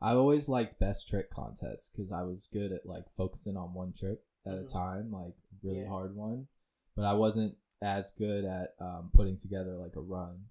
I 0.00 0.12
always 0.14 0.48
liked 0.48 0.78
best 0.80 1.08
trick 1.08 1.30
contests 1.30 1.90
because 1.90 2.12
I 2.12 2.22
was 2.22 2.48
good 2.52 2.72
at 2.72 2.84
like 2.86 3.08
focusing 3.16 3.56
on 3.56 3.72
one 3.74 3.92
trick 3.92 4.20
at 4.46 4.52
Mhm. 4.54 4.64
a 4.64 4.68
time, 4.68 5.10
like 5.12 5.34
really 5.62 5.80
Yeah. 5.82 5.88
hard 5.88 6.14
one. 6.14 6.48
But 6.96 7.04
I 7.06 7.14
wasn't 7.14 7.56
as 7.82 8.10
good 8.12 8.44
at 8.44 8.74
um, 8.80 9.10
putting 9.14 9.36
together 9.36 9.76
like 9.76 9.96
a 9.96 10.00
run, 10.00 10.46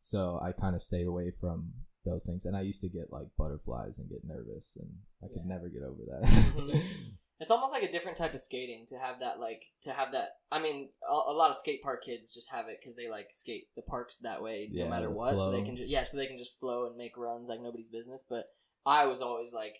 so 0.00 0.38
I 0.40 0.52
kind 0.52 0.74
of 0.74 0.82
stayed 0.82 1.06
away 1.06 1.30
from 1.30 1.72
those 2.04 2.26
things. 2.26 2.44
And 2.46 2.56
I 2.56 2.60
used 2.62 2.82
to 2.82 2.88
get 2.88 3.12
like 3.12 3.28
butterflies 3.36 3.98
and 3.98 4.08
get 4.08 4.24
nervous, 4.24 4.76
and 4.76 5.02
I 5.22 5.28
could 5.28 5.42
Yeah. 5.42 5.54
never 5.54 5.68
get 5.68 5.82
over 5.82 6.02
that. 6.06 6.22
Mhm. 6.22 6.82
It's 7.40 7.50
almost 7.50 7.72
like 7.72 7.82
a 7.82 7.90
different 7.90 8.16
type 8.16 8.32
of 8.32 8.40
skating 8.40 8.86
to 8.86 8.96
have 8.96 9.18
that, 9.18 9.40
like 9.40 9.64
to 9.82 9.92
have 9.92 10.12
that. 10.12 10.38
I 10.52 10.62
mean, 10.62 10.90
a, 11.06 11.12
a 11.12 11.34
lot 11.34 11.50
of 11.50 11.56
skate 11.56 11.82
park 11.82 12.02
kids 12.04 12.32
just 12.32 12.48
have 12.50 12.68
it 12.68 12.78
because 12.80 12.94
they 12.94 13.08
like 13.08 13.32
skate 13.32 13.68
the 13.74 13.82
parks 13.82 14.18
that 14.18 14.40
way, 14.40 14.68
Yeah, 14.70 14.84
no 14.84 14.90
matter 14.90 15.10
what. 15.10 15.36
So 15.36 15.50
they 15.50 15.62
can, 15.62 15.74
ju- 15.76 15.84
yeah, 15.84 16.04
so 16.04 16.16
they 16.16 16.28
can 16.28 16.38
just 16.38 16.58
flow 16.60 16.86
and 16.86 16.96
make 16.96 17.18
runs 17.18 17.48
like 17.48 17.60
nobody's 17.60 17.88
business. 17.90 18.24
But 18.26 18.46
I 18.86 19.06
was 19.06 19.20
always 19.22 19.52
like, 19.52 19.76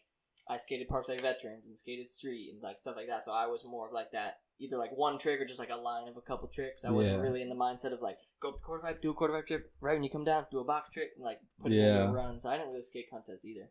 I 0.48 0.56
skated 0.58 0.88
parks 0.88 1.08
like 1.08 1.20
veterans 1.22 1.68
and 1.68 1.78
skated 1.78 2.08
street 2.10 2.50
and 2.52 2.62
like 2.62 2.78
stuff 2.78 2.96
like 2.96 3.08
that. 3.08 3.22
So 3.22 3.32
I 3.32 3.46
was 3.46 3.64
more 3.64 3.86
of 3.88 3.94
like 3.94 4.12
that, 4.12 4.40
either 4.60 4.76
like 4.76 4.90
one 4.96 5.18
trick 5.18 5.40
or 5.40 5.44
just 5.46 5.58
like 5.58 5.70
a 5.70 5.76
line 5.76 6.06
of 6.08 6.16
a 6.16 6.20
couple 6.20 6.48
tricks. 6.48 6.84
I 6.84 6.90
wasn't 6.90 7.16
Yeah. 7.16 7.22
really 7.22 7.40
in 7.42 7.48
the 7.48 7.54
mindset 7.54 7.92
of 7.92 8.02
like 8.02 8.18
go 8.40 8.50
up 8.50 8.56
the 8.56 8.62
quarter 8.62 8.82
pipe, 8.82 9.00
do 9.00 9.10
a 9.10 9.14
quarter 9.14 9.34
pipe 9.34 9.46
trick, 9.46 9.62
right 9.80 9.94
when 9.94 10.02
you 10.02 10.10
come 10.10 10.24
down, 10.24 10.46
do 10.50 10.58
a 10.60 10.64
box 10.64 10.90
trick, 10.90 11.10
and 11.16 11.24
like 11.24 11.40
put 11.60 11.72
it 11.72 11.76
in 11.78 11.82
Yeah. 11.84 12.10
a 12.10 12.12
run. 12.12 12.40
So 12.40 12.50
I 12.50 12.56
didn't 12.56 12.70
really 12.70 12.82
skate 12.82 13.08
contests 13.10 13.44
either. 13.44 13.70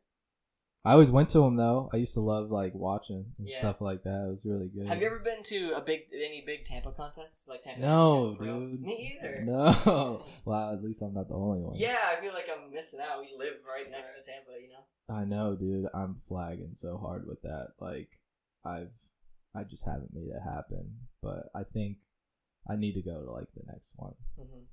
I 0.85 0.91
always 0.93 1.09
went 1.11 1.29
to 1.29 1.39
them 1.39 1.55
though. 1.55 1.89
I 1.93 1.97
used 1.97 2.13
to 2.15 2.19
love 2.19 2.51
like 2.51 2.73
watching 2.75 3.25
and 3.37 3.47
Yeah. 3.47 3.59
stuff 3.59 3.79
like 3.79 4.03
that. 4.03 4.25
It 4.27 4.31
was 4.31 4.45
really 4.45 4.67
good. 4.67 4.87
Have 4.87 4.99
you 4.99 5.07
ever 5.07 5.19
been 5.19 5.41
to 5.43 5.73
a 5.77 5.81
big 5.81 6.01
any 6.13 6.43
big 6.45 6.65
Tampa 6.65 6.91
contests 6.91 7.47
like 7.47 7.61
Tampa? 7.61 7.79
No, 7.79 8.35
Tampa 8.35 8.43
dude. 8.43 8.81
Me 8.81 9.17
either. 9.17 9.43
No. 9.43 10.25
wow. 10.45 10.73
At 10.73 10.83
least 10.83 11.01
I'm 11.01 11.13
not 11.13 11.29
the 11.29 11.35
only 11.35 11.61
one. 11.61 11.75
Yeah, 11.77 11.97
I 12.05 12.19
feel 12.19 12.33
like 12.33 12.49
I'm 12.53 12.73
missing 12.73 12.99
out. 12.99 13.21
We 13.21 13.29
live 13.37 13.55
right 13.65 13.89
next 13.89 14.15
to 14.15 14.21
Tampa, 14.21 14.51
you 14.61 14.69
know. 14.69 15.15
I 15.15 15.23
know, 15.23 15.55
dude. 15.55 15.87
I'm 15.93 16.15
flagging 16.15 16.73
so 16.73 16.97
hard 16.97 17.27
with 17.27 17.41
that. 17.43 17.69
Like, 17.79 18.09
I've, 18.65 18.91
I 19.55 19.63
just 19.63 19.85
haven't 19.85 20.13
made 20.13 20.29
it 20.35 20.41
happen. 20.43 20.97
But 21.21 21.49
I 21.55 21.63
think 21.63 21.97
I 22.69 22.75
need 22.77 22.93
to 22.93 23.01
go 23.01 23.23
to 23.23 23.31
like 23.31 23.47
the 23.55 23.63
next 23.71 23.93
one. 23.97 24.13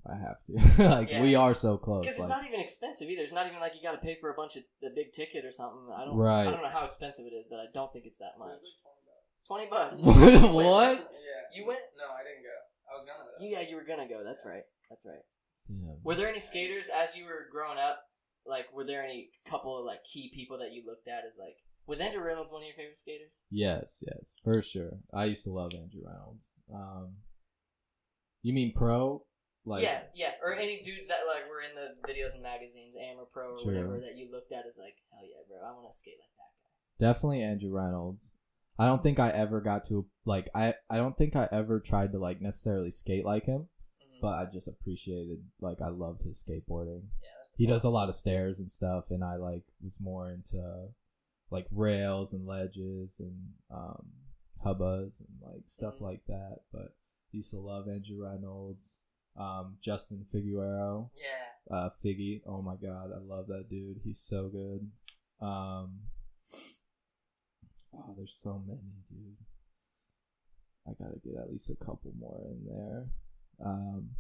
I 0.07 0.17
have 0.17 0.39
to. 0.47 0.53
like, 0.89 1.11
Yeah. 1.11 1.23
we 1.23 1.35
are 1.35 1.55
so 1.55 1.77
close. 1.77 2.03
Because 2.05 2.19
it's 2.19 2.29
Like, 2.29 2.41
not 2.43 2.47
even 2.47 2.61
expensive 2.61 3.09
either. 3.09 3.23
It's 3.23 3.33
not 3.33 3.47
even 3.47 3.59
like 3.61 3.75
you 3.75 3.83
got 3.83 3.93
to 3.93 3.99
pay 3.99 4.17
for 4.21 4.31
a 4.31 4.35
bunch 4.35 4.57
of 4.57 4.63
the 4.81 4.91
big 4.95 5.13
ticket 5.13 5.45
or 5.45 5.51
something. 5.51 5.91
I 5.95 6.05
don't. 6.05 6.17
Right. 6.17 6.47
I 6.47 6.51
don't 6.51 6.63
know 6.63 6.69
how 6.69 6.85
expensive 6.85 7.27
it 7.27 7.35
is, 7.35 7.49
but 7.49 7.59
I 7.59 7.67
don't 7.75 7.93
think 7.93 8.07
it's 8.07 8.19
that 8.19 8.39
much. 8.39 8.63
like 8.63 9.67
20 9.67 9.67
bucks. 9.71 10.01
Twenty 10.01 10.39
bucks. 10.41 10.53
What? 10.55 10.99
Yeah. 11.15 11.59
You 11.59 11.67
went? 11.67 11.81
No, 11.99 12.05
I 12.15 12.23
didn't 12.23 12.45
go. 12.45 12.57
I 12.91 12.95
was 12.95 13.05
gonna 13.05 13.25
though. 13.39 13.45
Yeah, 13.45 13.69
you 13.69 13.75
were 13.77 13.85
gonna 13.85 14.09
go. 14.09 14.23
That's 14.25 14.45
right. 14.47 14.63
That's 14.89 15.05
right. 15.07 15.23
Damn. 15.67 15.99
Were 16.05 16.15
there 16.15 16.29
any 16.29 16.39
skaters 16.41 16.89
as 16.89 17.17
you 17.17 17.25
were 17.25 17.47
growing 17.51 17.79
up? 17.79 18.01
Like, 18.47 18.67
were 18.73 18.85
there 18.85 19.03
any 19.03 19.31
couple 19.45 19.79
of 19.79 19.85
like 19.85 20.03
key 20.05 20.31
people 20.33 20.59
that 20.59 20.73
you 20.73 20.83
looked 20.87 21.09
at 21.09 21.25
as 21.27 21.39
like? 21.41 21.57
Was 21.87 22.01
Andrew 22.01 22.23
Reynolds 22.23 22.53
one 22.53 22.63
of 22.63 22.67
your 22.67 22.77
favorite 22.77 22.99
skaters? 22.99 23.43
Yes, 23.51 24.03
yes, 24.07 24.37
for 24.45 24.63
sure. 24.63 24.99
I 25.13 25.25
used 25.25 25.45
to 25.45 25.51
love 25.51 25.73
Andrew 25.75 26.03
Reynolds. 26.07 26.53
Um, 26.73 27.15
you 28.43 28.53
mean 28.53 28.73
pro? 28.75 29.25
Like, 29.67 29.83
yeah, 29.83 30.03
yeah. 30.15 30.33
Or 30.43 30.55
any 30.55 30.81
dudes 30.81 31.07
that 31.09 31.21
like 31.27 31.49
were 31.49 31.61
in 31.61 31.75
the 31.75 31.95
videos 32.11 32.33
and 32.35 32.43
magazines, 32.43 32.97
Am 32.97 33.19
or 33.19 33.27
Pro 33.31 33.53
or 33.53 33.59
Sure. 33.59 33.67
whatever 33.73 34.01
that 34.01 34.17
you 34.17 34.31
looked 34.33 34.53
at 34.53 34.65
as 34.67 34.79
like, 34.83 34.97
hell 35.13 35.23
yeah, 35.29 35.43
bro, 35.49 35.59
I 35.69 35.73
want 35.75 35.91
to 35.91 35.97
skate 35.97 36.15
like 36.19 36.35
that 36.39 36.53
guy. 37.05 37.07
definitely 37.13 37.43
Andrew 37.43 37.71
Reynolds. 37.71 38.35
I 38.79 38.87
don't 38.87 39.03
think 39.03 39.19
I 39.19 39.29
ever 39.29 39.61
got 39.61 39.85
to 39.85 40.07
like 40.25 40.49
I 40.55 40.75
I 40.89 40.97
don't 40.97 41.17
think 41.17 41.37
I 41.37 41.47
ever 41.53 41.79
tried 41.81 42.13
to 42.13 42.19
like 42.19 42.41
necessarily 42.41 42.91
skate 42.91 43.25
like 43.27 43.45
him. 43.45 43.69
Mhm. 44.03 44.21
but 44.23 44.29
I 44.39 44.47
just 44.51 44.67
appreciated 44.69 45.45
like 45.61 45.83
I 45.83 45.89
loved 45.89 46.23
his 46.23 46.43
skateboarding. 46.43 47.03
yeah, 47.23 47.29
He 47.57 47.67
does 47.67 47.85
a 47.85 47.91
lot 47.91 48.09
of 48.09 48.15
stairs 48.15 48.59
and 48.61 48.71
stuff, 48.71 49.11
and 49.11 49.23
I 49.23 49.37
like 49.37 49.65
was 49.83 50.01
more 50.01 50.31
into 50.31 50.89
like 51.51 51.67
rails 51.71 52.33
and 52.33 52.47
ledges 52.47 53.21
and 53.21 53.53
um, 53.71 54.07
hubbas 54.65 55.21
and 55.21 55.29
like 55.43 55.69
stuff 55.69 55.97
Mhm. 55.99 56.01
like 56.03 56.25
that. 56.29 56.61
But 56.73 56.95
used 57.33 57.51
to 57.51 57.59
love 57.61 57.87
Andrew 57.89 58.23
Reynolds, 58.25 59.01
um, 59.37 59.77
Justin 59.81 60.25
Figueroa, 60.31 61.09
Yeah. 61.17 61.75
uh, 61.77 61.91
Figgy. 62.05 62.43
Oh 62.47 62.63
my 62.63 62.77
god, 62.77 63.11
I 63.15 63.19
love 63.19 63.47
that 63.49 63.69
dude. 63.71 64.01
He's 64.05 64.21
so 64.21 64.49
good. 64.49 64.91
Um, 65.41 66.01
oh, 67.95 68.15
there's 68.17 68.35
so 68.35 68.63
many, 68.67 68.81
dude. 69.09 69.37
I 70.87 70.93
gotta 71.03 71.19
get 71.23 71.35
at 71.41 71.51
least 71.51 71.71
a 71.71 71.77
couple 71.77 72.13
more 72.19 72.41
in 72.51 72.65
there. 72.67 73.07
Um, 73.65 74.11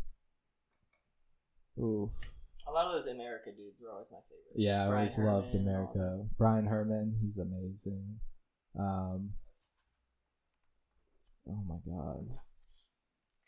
oof. 1.82 2.12
A 2.68 2.72
lot 2.72 2.86
of 2.86 2.92
those 2.92 3.08
Emerica 3.08 3.56
dudes 3.56 3.80
were 3.82 3.90
always 3.90 4.12
my 4.12 4.18
favorite. 4.18 4.54
Yeah, 4.54 4.82
I 4.84 4.86
always 4.86 5.18
loved 5.18 5.52
Herman 5.52 5.74
all 5.74 5.92
Emerica. 5.94 6.28
Bryan 6.36 6.66
Herman, 6.66 7.16
he's 7.20 7.38
amazing. 7.38 8.20
Um, 8.78 9.30
oh 11.48 11.62
my 11.66 11.78
god, 11.86 12.28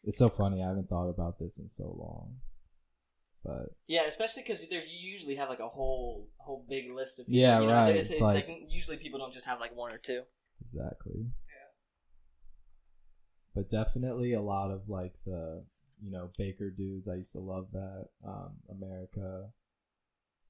it's 0.05 0.19
so 0.19 0.29
funny. 0.29 0.63
I 0.63 0.69
haven't 0.69 0.89
thought 0.89 1.09
about 1.09 1.39
this 1.39 1.59
in 1.59 1.69
so 1.69 1.85
long, 1.85 2.37
but 3.45 3.75
Yeah, 3.87 4.03
especially 4.07 4.43
because 4.43 4.67
there 4.69 4.81
you 4.85 5.11
usually 5.13 5.37
have 5.37 5.49
like 5.49 5.61
a 5.61 5.69
whole 5.69 6.29
whole 6.39 6.65
big 6.69 6.91
list 6.91 7.21
of 7.21 7.27
people. 7.27 7.41
Yeah, 7.41 7.61
you 7.61 7.67
know? 7.67 7.73
right, 7.73 7.97
It's, 7.97 8.11
it's 8.11 8.21
like- 8.21 8.49
like, 8.49 8.63
usually 8.69 8.97
people 8.97 9.19
don't 9.19 9.33
just 9.33 9.47
have 9.47 9.61
like 9.61 9.75
one 9.77 9.93
or 9.93 9.99
two. 9.99 10.23
exactly. 10.61 11.27
But 13.55 13.69
definitely 13.69 14.33
a 14.33 14.41
lot 14.41 14.71
of 14.71 14.89
like 14.89 15.15
the 15.27 15.65
you 16.03 16.11
know 16.11 16.31
Baker 16.39 16.71
dudes. 16.71 17.07
I 17.09 17.17
used 17.17 17.33
to 17.33 17.39
love 17.41 17.69
that. 17.73 18.07
Um, 18.27 18.55
Emerica, 18.73 19.51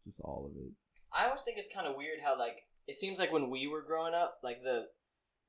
just 0.06 0.20
all 0.20 0.46
of 0.46 0.56
it. 0.56 0.72
I 1.12 1.26
always 1.26 1.42
think 1.42 1.58
it's 1.58 1.68
kind 1.72 1.86
of 1.86 1.96
weird 1.96 2.20
how 2.24 2.38
like 2.38 2.62
it 2.86 2.94
seems 2.94 3.18
like 3.18 3.32
when 3.32 3.50
we 3.50 3.66
were 3.66 3.82
growing 3.82 4.14
up, 4.14 4.38
like 4.42 4.62
the 4.62 4.86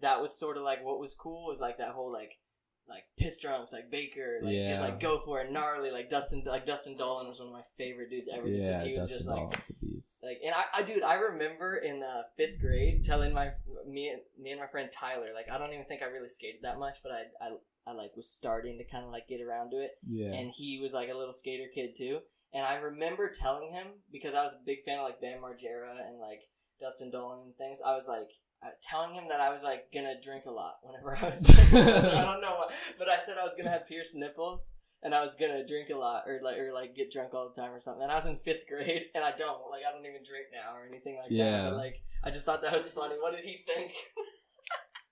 that 0.01 0.19
was 0.19 0.37
sort 0.37 0.57
of 0.57 0.63
like 0.63 0.83
what 0.83 0.99
was 0.99 1.13
cool 1.13 1.47
was 1.47 1.59
like 1.59 1.77
that 1.77 1.89
whole 1.89 2.11
like 2.11 2.39
like 2.87 3.03
piss 3.17 3.37
drunks 3.37 3.71
like 3.71 3.89
Baker 3.89 4.39
like 4.41 4.53
just 4.53 4.81
like 4.81 4.99
go 4.99 5.19
for 5.19 5.39
it 5.39 5.51
gnarly 5.51 5.89
like 5.89 6.09
Dustin 6.09 6.43
like 6.45 6.65
Dustin 6.65 6.97
Dollin 6.97 7.27
was 7.27 7.39
one 7.39 7.47
of 7.49 7.53
my 7.53 7.61
favorite 7.77 8.09
dudes 8.09 8.29
ever 8.31 8.43
because 8.43 8.81
Yeah, 8.81 8.83
he 8.83 8.93
was 8.93 9.03
Dustin 9.03 9.17
just 9.17 9.29
like 9.29 9.37
Dollin's 9.37 9.69
a 9.69 9.73
beast. 9.85 10.19
Like, 10.23 10.39
and 10.45 10.53
I, 10.53 10.79
I, 10.79 10.83
dude, 10.83 11.03
I 11.03 11.15
remember 11.15 11.77
in 11.77 12.03
uh, 12.03 12.23
fifth 12.37 12.59
grade 12.59 13.03
telling 13.03 13.33
my 13.33 13.51
me 13.87 14.09
and 14.09 14.21
me 14.39 14.51
and 14.51 14.59
my 14.59 14.67
friend 14.67 14.89
Tyler, 14.91 15.27
like, 15.33 15.51
I 15.51 15.57
don't 15.57 15.73
even 15.73 15.85
think 15.85 16.01
I 16.01 16.05
really 16.05 16.27
skated 16.27 16.61
that 16.63 16.79
much, 16.79 16.97
but 17.03 17.11
I, 17.11 17.45
I, 17.45 17.51
I 17.87 17.93
like 17.93 18.15
was 18.15 18.29
starting 18.29 18.77
to 18.77 18.83
kind 18.83 19.05
of 19.05 19.11
like 19.11 19.27
get 19.27 19.41
around 19.41 19.71
to 19.71 19.77
it, 19.77 19.91
Yeah, 20.07 20.33
and 20.33 20.51
he 20.51 20.79
was 20.79 20.93
like 20.93 21.09
a 21.09 21.17
little 21.17 21.33
skater 21.33 21.69
kid 21.73 21.95
too, 21.97 22.19
and 22.53 22.65
I 22.65 22.75
remember 22.75 23.29
telling 23.33 23.71
him 23.71 23.87
because 24.11 24.35
I 24.35 24.41
was 24.41 24.53
a 24.53 24.65
big 24.65 24.83
fan 24.85 24.99
of 24.99 25.05
like 25.05 25.21
Bam 25.21 25.39
Margera 25.39 26.07
and 26.07 26.19
like 26.19 26.41
Dustin 26.79 27.11
Dollin 27.11 27.45
and 27.45 27.55
things. 27.55 27.81
I 27.85 27.93
was 27.93 28.07
like. 28.07 28.29
Uh, 28.63 28.69
telling 28.81 29.13
him 29.13 29.25
that 29.27 29.41
I 29.41 29.51
was 29.51 29.61
like 29.61 29.91
gonna 29.93 30.19
drink 30.21 30.45
a 30.45 30.51
lot 30.51 30.75
whenever 30.83 31.17
I 31.17 31.29
was, 31.29 31.49
I 31.73 32.23
don't 32.23 32.39
know 32.41 32.55
why, 32.55 32.73
but 32.97 33.09
I 33.09 33.19
said 33.19 33.37
I 33.37 33.43
was 33.43 33.55
gonna 33.57 33.71
have 33.71 33.85
pierced 33.85 34.15
nipples 34.15 34.71
and 35.03 35.13
I 35.13 35.21
was 35.21 35.35
gonna 35.35 35.65
drink 35.65 35.89
a 35.89 35.97
lot 35.97 36.23
or 36.27 36.39
like 36.41 36.57
or 36.57 36.71
like 36.73 36.95
get 36.95 37.11
drunk 37.11 37.33
all 37.33 37.51
the 37.53 37.61
time 37.61 37.71
or 37.71 37.79
something. 37.79 38.03
And 38.03 38.11
I 38.11 38.15
was 38.15 38.25
in 38.25 38.37
fifth 38.37 38.67
grade, 38.67 39.03
and 39.13 39.23
I 39.23 39.31
don't 39.31 39.69
like 39.69 39.83
I 39.87 39.91
don't 39.91 40.05
even 40.05 40.23
drink 40.23 40.47
now 40.53 40.75
or 40.75 40.87
anything 40.87 41.17
like 41.17 41.29
that. 41.29 41.35
But 41.69 41.77
like 41.77 42.01
I 42.23 42.31
just 42.31 42.45
thought 42.45 42.61
that 42.61 42.71
was 42.71 42.89
funny. 42.89 43.15
What 43.19 43.35
did 43.35 43.43
he 43.43 43.63
think? 43.65 43.91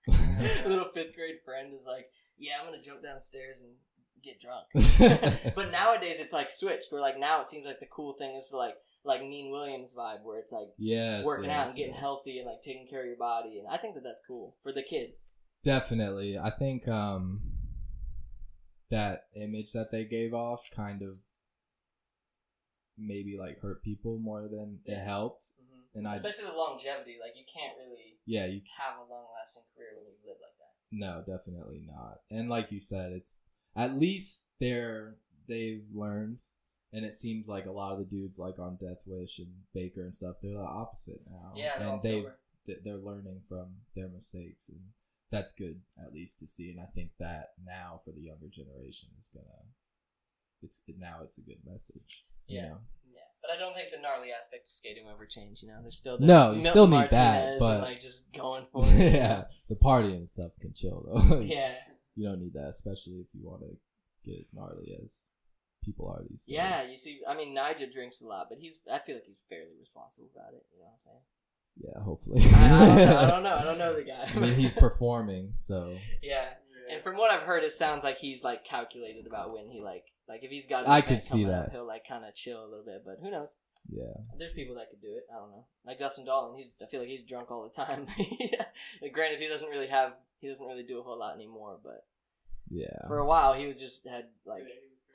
a 0.65 0.67
Little 0.67 0.89
fifth 0.93 1.15
grade 1.15 1.39
friend 1.45 1.73
is 1.73 1.85
like, 1.85 2.09
yeah, 2.37 2.53
I'm 2.59 2.65
gonna 2.65 2.81
jump 2.81 3.03
downstairs 3.03 3.61
and 3.61 3.71
get 4.23 4.39
drunk. 4.39 5.55
but 5.55 5.71
nowadays 5.71 6.19
it's 6.19 6.33
like 6.33 6.49
switched. 6.49 6.91
Where 6.91 7.01
like 7.01 7.19
now 7.19 7.39
it 7.41 7.45
seems 7.45 7.65
like 7.65 7.79
the 7.79 7.85
cool 7.87 8.13
thing 8.13 8.35
is 8.35 8.49
to 8.49 8.57
like 8.57 8.75
like 9.03 9.21
Neen 9.21 9.51
Williams 9.51 9.95
vibe, 9.97 10.23
where 10.23 10.37
it's 10.39 10.51
like 10.51 10.67
yes, 10.77 11.23
working 11.25 11.49
out 11.49 11.67
and 11.67 11.75
getting 11.75 11.93
yes. 11.93 12.01
healthy 12.01 12.37
and 12.39 12.47
like 12.47 12.61
taking 12.61 12.87
care 12.87 13.01
of 13.01 13.07
your 13.07 13.17
body. 13.17 13.57
And 13.59 13.67
I 13.67 13.77
think 13.77 13.95
that 13.95 14.03
that's 14.03 14.21
cool 14.27 14.55
for 14.61 14.71
the 14.71 14.83
kids. 14.83 15.25
Definitely. 15.63 16.37
I 16.37 16.49
think 16.49 16.87
um 16.87 17.41
that 18.89 19.25
image 19.35 19.71
that 19.73 19.91
they 19.91 20.05
gave 20.05 20.33
off 20.33 20.69
kind 20.75 21.01
of 21.01 21.19
maybe 22.97 23.37
like 23.37 23.59
hurt 23.59 23.83
people 23.83 24.19
more 24.19 24.47
than 24.47 24.79
it 24.85 24.91
Yeah. 24.91 25.03
helped. 25.03 25.51
And 25.93 26.07
I 26.07 26.13
Especially 26.13 26.45
the 26.45 26.53
longevity. 26.53 27.17
Like 27.21 27.35
you 27.37 27.43
can't 27.51 27.73
really 27.77 28.19
yeah, 28.25 28.45
you 28.45 28.61
have 28.77 28.95
a 28.97 29.11
long 29.11 29.25
lasting 29.37 29.63
career 29.75 29.89
when 29.97 30.05
you 30.05 30.17
live 30.27 30.37
like 30.41 30.57
that. 30.59 30.71
no, 30.91 31.23
definitely 31.37 31.81
not. 31.87 32.19
And 32.29 32.49
like 32.49 32.71
you 32.71 32.79
said, 32.79 33.11
it's 33.13 33.41
at 33.75 33.97
least 33.97 34.47
they're 34.59 35.15
they've 35.47 35.85
learned 35.93 36.39
and 36.93 37.05
it 37.05 37.13
seems 37.13 37.47
like 37.47 37.65
a 37.65 37.71
lot 37.71 37.93
of 37.93 37.99
the 37.99 38.05
dudes 38.05 38.37
like 38.39 38.59
on 38.59 38.77
Death 38.77 39.03
Wish 39.05 39.39
and 39.39 39.51
Baker 39.73 40.01
and 40.01 40.13
stuff, 40.15 40.35
they're 40.41 40.53
the 40.53 40.59
opposite 40.59 41.21
now. 41.29 41.53
Yeah, 41.55 41.77
they're 41.79 41.87
and 41.89 42.01
they've 42.01 42.25
th- 42.65 42.79
they're 42.83 42.97
learning 42.97 43.41
from 43.47 43.75
their 43.95 44.09
mistakes 44.09 44.69
and 44.69 44.79
that's 45.31 45.51
good 45.53 45.79
at 46.05 46.13
least 46.13 46.39
to 46.39 46.47
see 46.47 46.69
and 46.71 46.79
I 46.79 46.85
think 46.93 47.11
that 47.19 47.51
now 47.65 48.01
for 48.03 48.11
the 48.11 48.21
younger 48.21 48.49
generation 48.51 49.09
is 49.17 49.29
gonna 49.33 49.45
it's 50.61 50.81
now 50.97 51.19
it's 51.23 51.37
a 51.37 51.41
good 51.41 51.59
message. 51.65 52.25
you 52.47 52.57
Yeah. 52.57 52.67
know? 52.69 52.77
Yeah, 53.11 53.21
but 53.41 53.49
I 53.51 53.57
don't 53.57 53.73
think 53.73 53.89
the 53.91 53.99
gnarly 54.01 54.27
aspect 54.37 54.65
of 54.67 54.71
skating 54.71 55.05
will 55.05 55.13
ever 55.13 55.25
change. 55.25 55.61
You 55.63 55.69
know, 55.69 55.79
there's 55.81 55.97
still 55.97 56.17
the 56.19 56.25
No, 56.27 56.51
you 56.51 56.57
Milton 56.63 56.69
still 56.71 56.87
need 56.87 57.09
that, 57.11 57.59
but- 57.59 57.71
and, 57.71 57.81
like 57.83 57.99
just 58.01 58.31
going 58.33 58.65
for 58.71 58.83
it. 58.85 59.13
yeah. 59.13 59.45
The 59.69 59.75
party 59.75 60.13
and 60.13 60.27
stuff 60.29 60.51
can 60.59 60.73
chill 60.73 61.03
though. 61.07 61.39
yeah, 61.41 61.73
you 62.15 62.27
don't 62.27 62.39
need 62.41 62.53
that, 62.53 62.67
especially 62.69 63.15
if 63.21 63.27
you 63.33 63.47
want 63.47 63.61
to 63.61 63.77
get 64.29 64.39
as 64.39 64.53
gnarly 64.53 64.95
as 65.03 65.29
people 65.83 66.07
are 66.07 66.21
these 66.29 66.45
days. 66.45 66.55
yeah. 66.55 66.83
You 66.89 66.97
see, 66.97 67.19
I 67.27 67.35
mean, 67.35 67.53
Nigel 67.53 67.87
drinks 67.91 68.21
a 68.21 68.27
lot, 68.27 68.47
but 68.49 68.57
he's. 68.59 68.81
I 68.91 68.99
feel 68.99 69.15
like 69.15 69.25
he's 69.25 69.39
fairly 69.49 69.73
responsible 69.79 70.29
about 70.35 70.53
it. 70.53 70.65
You 70.73 70.79
know 70.79 70.85
what 70.85 70.93
I'm 70.93 71.01
saying? 71.01 71.21
Yeah, 71.77 72.03
hopefully. 72.03 72.41
I, 72.53 72.65
I, 72.75 72.79
don't 72.79 72.97
know, 72.97 73.15
I 73.17 73.29
don't 73.29 73.43
know. 73.43 73.55
I 73.55 73.63
don't 73.63 73.77
know 73.77 73.95
the 73.95 74.03
guy. 74.03 74.29
I 74.35 74.39
mean, 74.39 74.55
he's 74.55 74.73
performing, 74.73 75.53
so 75.55 75.89
yeah. 76.21 76.45
And 76.91 77.01
from 77.01 77.15
what 77.15 77.31
I've 77.31 77.43
heard, 77.43 77.63
it 77.63 77.71
sounds 77.71 78.03
like 78.03 78.17
he's 78.17 78.43
like 78.43 78.65
calculated 78.65 79.25
about 79.25 79.53
when 79.53 79.69
he 79.69 79.81
like 79.81 80.05
like 80.27 80.43
if 80.43 80.51
he's 80.51 80.67
got. 80.67 80.87
I 80.87 81.01
could 81.01 81.21
see 81.21 81.43
coming 81.43 81.53
up, 81.53 81.65
that. 81.65 81.71
he'll 81.71 81.87
like 81.87 82.05
kind 82.07 82.25
of 82.25 82.35
chill 82.35 82.63
a 82.63 82.67
little 82.67 82.83
bit, 82.85 83.03
but 83.05 83.17
who 83.21 83.31
knows? 83.31 83.55
yeah. 83.89 84.13
There's 84.37 84.51
people 84.51 84.75
that 84.75 84.89
could 84.89 85.01
do 85.01 85.07
it. 85.15 85.23
I 85.33 85.39
don't 85.39 85.49
know. 85.51 85.65
Like 85.85 85.97
Dustin 85.97 86.25
Dollin, 86.25 86.55
he's 86.57 86.69
I 86.81 86.85
feel 86.85 86.99
like 86.99 87.09
he's 87.09 87.23
drunk 87.23 87.49
all 87.51 87.63
the 87.63 87.83
time. 87.83 88.05
yeah. 88.17 88.65
Granted, 89.11 89.39
he 89.39 89.47
doesn't 89.47 89.69
really 89.69 89.87
have 89.87 90.13
he 90.39 90.47
doesn't 90.47 90.67
really 90.67 90.83
do 90.83 90.99
a 90.99 91.03
whole 91.03 91.17
lot 91.19 91.33
anymore, 91.35 91.79
but 91.83 92.05
Yeah. 92.69 93.07
for 93.07 93.17
a 93.19 93.25
while 93.25 93.53
he 93.53 93.65
was 93.65 93.79
just 93.79 94.05
had 94.07 94.25
like 94.45 94.63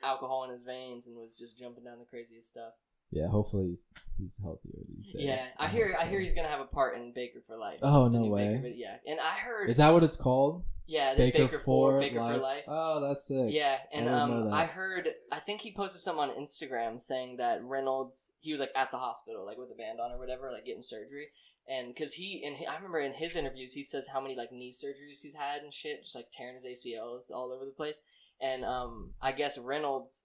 alcohol 0.03 0.43
in 0.43 0.51
his 0.51 0.63
veins 0.63 1.07
and 1.07 1.17
was 1.17 1.33
just 1.33 1.57
jumping 1.57 1.83
down 1.83 1.99
the 1.99 2.05
craziest 2.05 2.49
stuff. 2.49 2.73
Yeah, 3.11 3.27
hopefully 3.27 3.67
he's, 3.69 3.85
he's 4.17 4.37
healthier 4.41 4.79
these 4.89 5.13
days. 5.13 5.23
Yeah, 5.23 5.45
I 5.57 5.67
hear 5.69 5.93
hope 5.93 6.03
I 6.03 6.07
hear 6.07 6.19
he's 6.19 6.33
gonna 6.33 6.49
have 6.49 6.59
a 6.59 6.65
part 6.65 6.97
in 6.97 7.13
Baker 7.13 7.39
for 7.45 7.55
Life. 7.55 7.79
Oh, 7.81 8.07
no 8.09 8.25
way. 8.25 8.59
Baker 8.61 8.75
yeah, 8.75 8.97
and 9.07 9.19
I 9.19 9.39
heard 9.39 9.69
Is 9.69 9.77
that 9.77 9.93
what 9.93 10.03
it's 10.03 10.17
called? 10.17 10.63
yeah 10.87 11.13
the 11.13 11.31
Baker, 11.31 11.59
for 11.59 11.99
Baker 11.99 12.19
Life? 12.19 12.35
for 12.35 12.41
Life. 12.41 12.63
Oh, 12.67 13.01
that's 13.01 13.25
sick. 13.25 13.47
Yeah, 13.49 13.77
and 13.93 14.09
I 14.09 14.19
um. 14.19 14.53
I 14.53 14.65
heard 14.65 15.07
I 15.31 15.39
think 15.39 15.61
he 15.61 15.71
posted 15.71 16.01
something 16.01 16.29
on 16.29 16.41
Instagram 16.41 16.99
saying 16.99 17.37
that 17.37 17.63
Reynolds 17.63 18.31
he 18.39 18.51
was 18.51 18.59
like 18.59 18.71
at 18.75 18.91
the 18.91 18.97
hospital 18.97 19.45
like 19.45 19.57
with 19.57 19.71
a 19.71 19.75
band 19.75 19.99
on 20.01 20.11
or 20.11 20.19
whatever 20.19 20.51
like 20.51 20.65
getting 20.65 20.81
surgery, 20.81 21.27
and 21.67 21.93
because 21.93 22.13
he 22.13 22.43
and 22.45 22.57
I 22.69 22.75
remember 22.75 22.99
in 22.99 23.13
his 23.13 23.37
interviews 23.37 23.71
he 23.71 23.83
says 23.83 24.07
how 24.07 24.19
many 24.19 24.35
like 24.35 24.51
knee 24.51 24.73
surgeries 24.73 25.21
he's 25.21 25.35
had 25.35 25.61
and 25.61 25.73
shit 25.73 26.03
just 26.03 26.15
like 26.15 26.27
tearing 26.31 26.55
his 26.55 26.65
ACLs 26.65 27.31
all 27.33 27.53
over 27.53 27.63
the 27.63 27.71
place, 27.71 28.01
and 28.41 28.63
um 28.65 29.11
I 29.21 29.31
guess 29.31 29.57
Reynolds. 29.57 30.23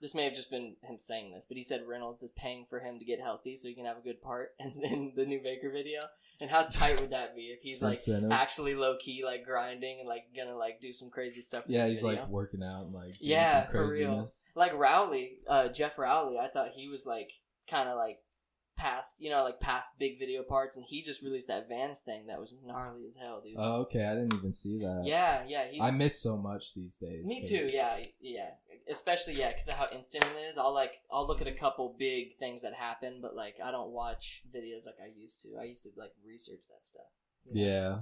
This 0.00 0.16
may 0.16 0.24
have 0.24 0.34
just 0.34 0.50
been 0.50 0.74
him 0.82 0.98
saying 0.98 1.32
this, 1.32 1.46
but 1.46 1.56
he 1.56 1.62
said 1.62 1.82
Reynolds 1.86 2.24
is 2.24 2.32
paying 2.32 2.66
for 2.68 2.80
him 2.80 2.98
to 2.98 3.04
get 3.04 3.20
healthy 3.20 3.54
so 3.54 3.68
he 3.68 3.74
can 3.74 3.84
have 3.84 3.98
a 3.98 4.02
good 4.02 4.20
part 4.20 4.48
in, 4.58 4.72
in 4.84 5.12
the 5.14 5.24
new 5.24 5.40
Baker 5.40 5.70
video. 5.70 6.00
And 6.40 6.50
how 6.50 6.62
tight 6.64 7.00
would 7.00 7.10
that 7.10 7.36
be 7.36 7.42
if 7.56 7.60
he's 7.62 7.80
like 7.84 7.92
Incentive. 7.98 8.32
actually 8.32 8.74
low 8.74 8.96
key 8.98 9.22
like 9.24 9.44
grinding 9.44 10.00
and 10.00 10.08
like 10.08 10.24
gonna 10.36 10.56
like 10.56 10.80
do 10.80 10.92
some 10.92 11.08
crazy 11.08 11.40
stuff? 11.40 11.64
Yeah, 11.68 11.86
he's 11.86 12.02
video? 12.02 12.22
like 12.22 12.28
working 12.28 12.64
out 12.64 12.82
and 12.86 12.92
like 12.92 13.10
doing 13.10 13.30
Yeah, 13.30 13.62
some 13.66 13.70
for 13.72 13.88
real. 13.88 14.28
like 14.56 14.74
Rowley, 14.74 15.34
uh, 15.46 15.68
Geoff 15.68 15.96
Rowley. 15.96 16.36
I 16.36 16.48
thought 16.48 16.70
he 16.74 16.88
was 16.88 17.06
like 17.06 17.30
kind 17.70 17.88
of 17.88 17.96
like 17.96 18.18
past, 18.76 19.16
you 19.18 19.30
know, 19.30 19.42
like 19.42 19.60
past 19.60 19.92
big 19.98 20.18
video 20.18 20.42
parts, 20.42 20.76
and 20.76 20.84
he 20.88 21.02
just 21.02 21.22
released 21.22 21.48
that 21.48 21.68
Vans 21.68 22.00
thing 22.00 22.26
that 22.26 22.40
was 22.40 22.54
gnarly 22.64 23.04
as 23.06 23.16
hell, 23.16 23.40
dude. 23.44 23.54
Oh, 23.58 23.82
okay. 23.82 24.04
I 24.04 24.14
didn't 24.14 24.34
even 24.34 24.52
see 24.52 24.78
that. 24.80 25.02
yeah, 25.04 25.44
yeah, 25.46 25.64
he's. 25.70 25.82
I 25.82 25.90
miss 25.90 26.20
so 26.20 26.36
much 26.36 26.74
these 26.74 26.96
days. 26.98 27.26
me 27.26 27.40
'cause- 27.40 27.48
too. 27.48 27.68
Yeah, 27.72 28.02
yeah. 28.20 28.50
Especially 28.88 29.34
yeah, 29.34 29.48
because 29.50 29.68
of 29.68 29.74
how 29.74 29.86
instant 29.92 30.24
it 30.24 30.38
is. 30.40 30.58
I'll 30.58 30.74
like 30.74 30.92
I'll 31.10 31.26
look 31.26 31.40
at 31.40 31.46
a 31.46 31.52
couple 31.52 31.94
big 31.98 32.34
things 32.34 32.62
that 32.62 32.74
happen, 32.74 33.20
but 33.22 33.36
like 33.36 33.56
I 33.62 33.70
don't 33.70 33.90
watch 33.92 34.42
videos 34.52 34.86
like 34.86 34.96
I 35.02 35.06
used 35.16 35.40
to. 35.42 35.50
I 35.60 35.64
used 35.64 35.84
to 35.84 35.90
like 35.96 36.10
research 36.26 36.62
that 36.68 36.84
stuff. 36.84 37.06
you 37.44 37.54
know? 37.54 37.62
Yeah. 37.62 37.98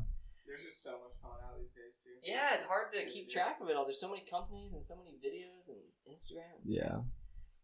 There's 0.46 0.64
just 0.64 0.82
so 0.82 0.92
much 0.92 1.14
coming 1.22 1.36
out 1.46 1.58
these 1.60 1.74
days 1.74 2.00
too. 2.02 2.16
Yeah, 2.24 2.54
it's 2.54 2.64
hard 2.64 2.90
to 2.92 3.04
keep 3.04 3.28
track 3.28 3.60
of 3.60 3.68
it 3.68 3.76
all. 3.76 3.84
There's 3.84 4.00
so 4.00 4.08
many 4.08 4.24
companies 4.28 4.72
and 4.72 4.82
so 4.82 4.96
many 4.96 5.12
videos 5.20 5.68
and 5.68 5.78
Instagram. 6.10 6.58
Yeah. 6.64 7.02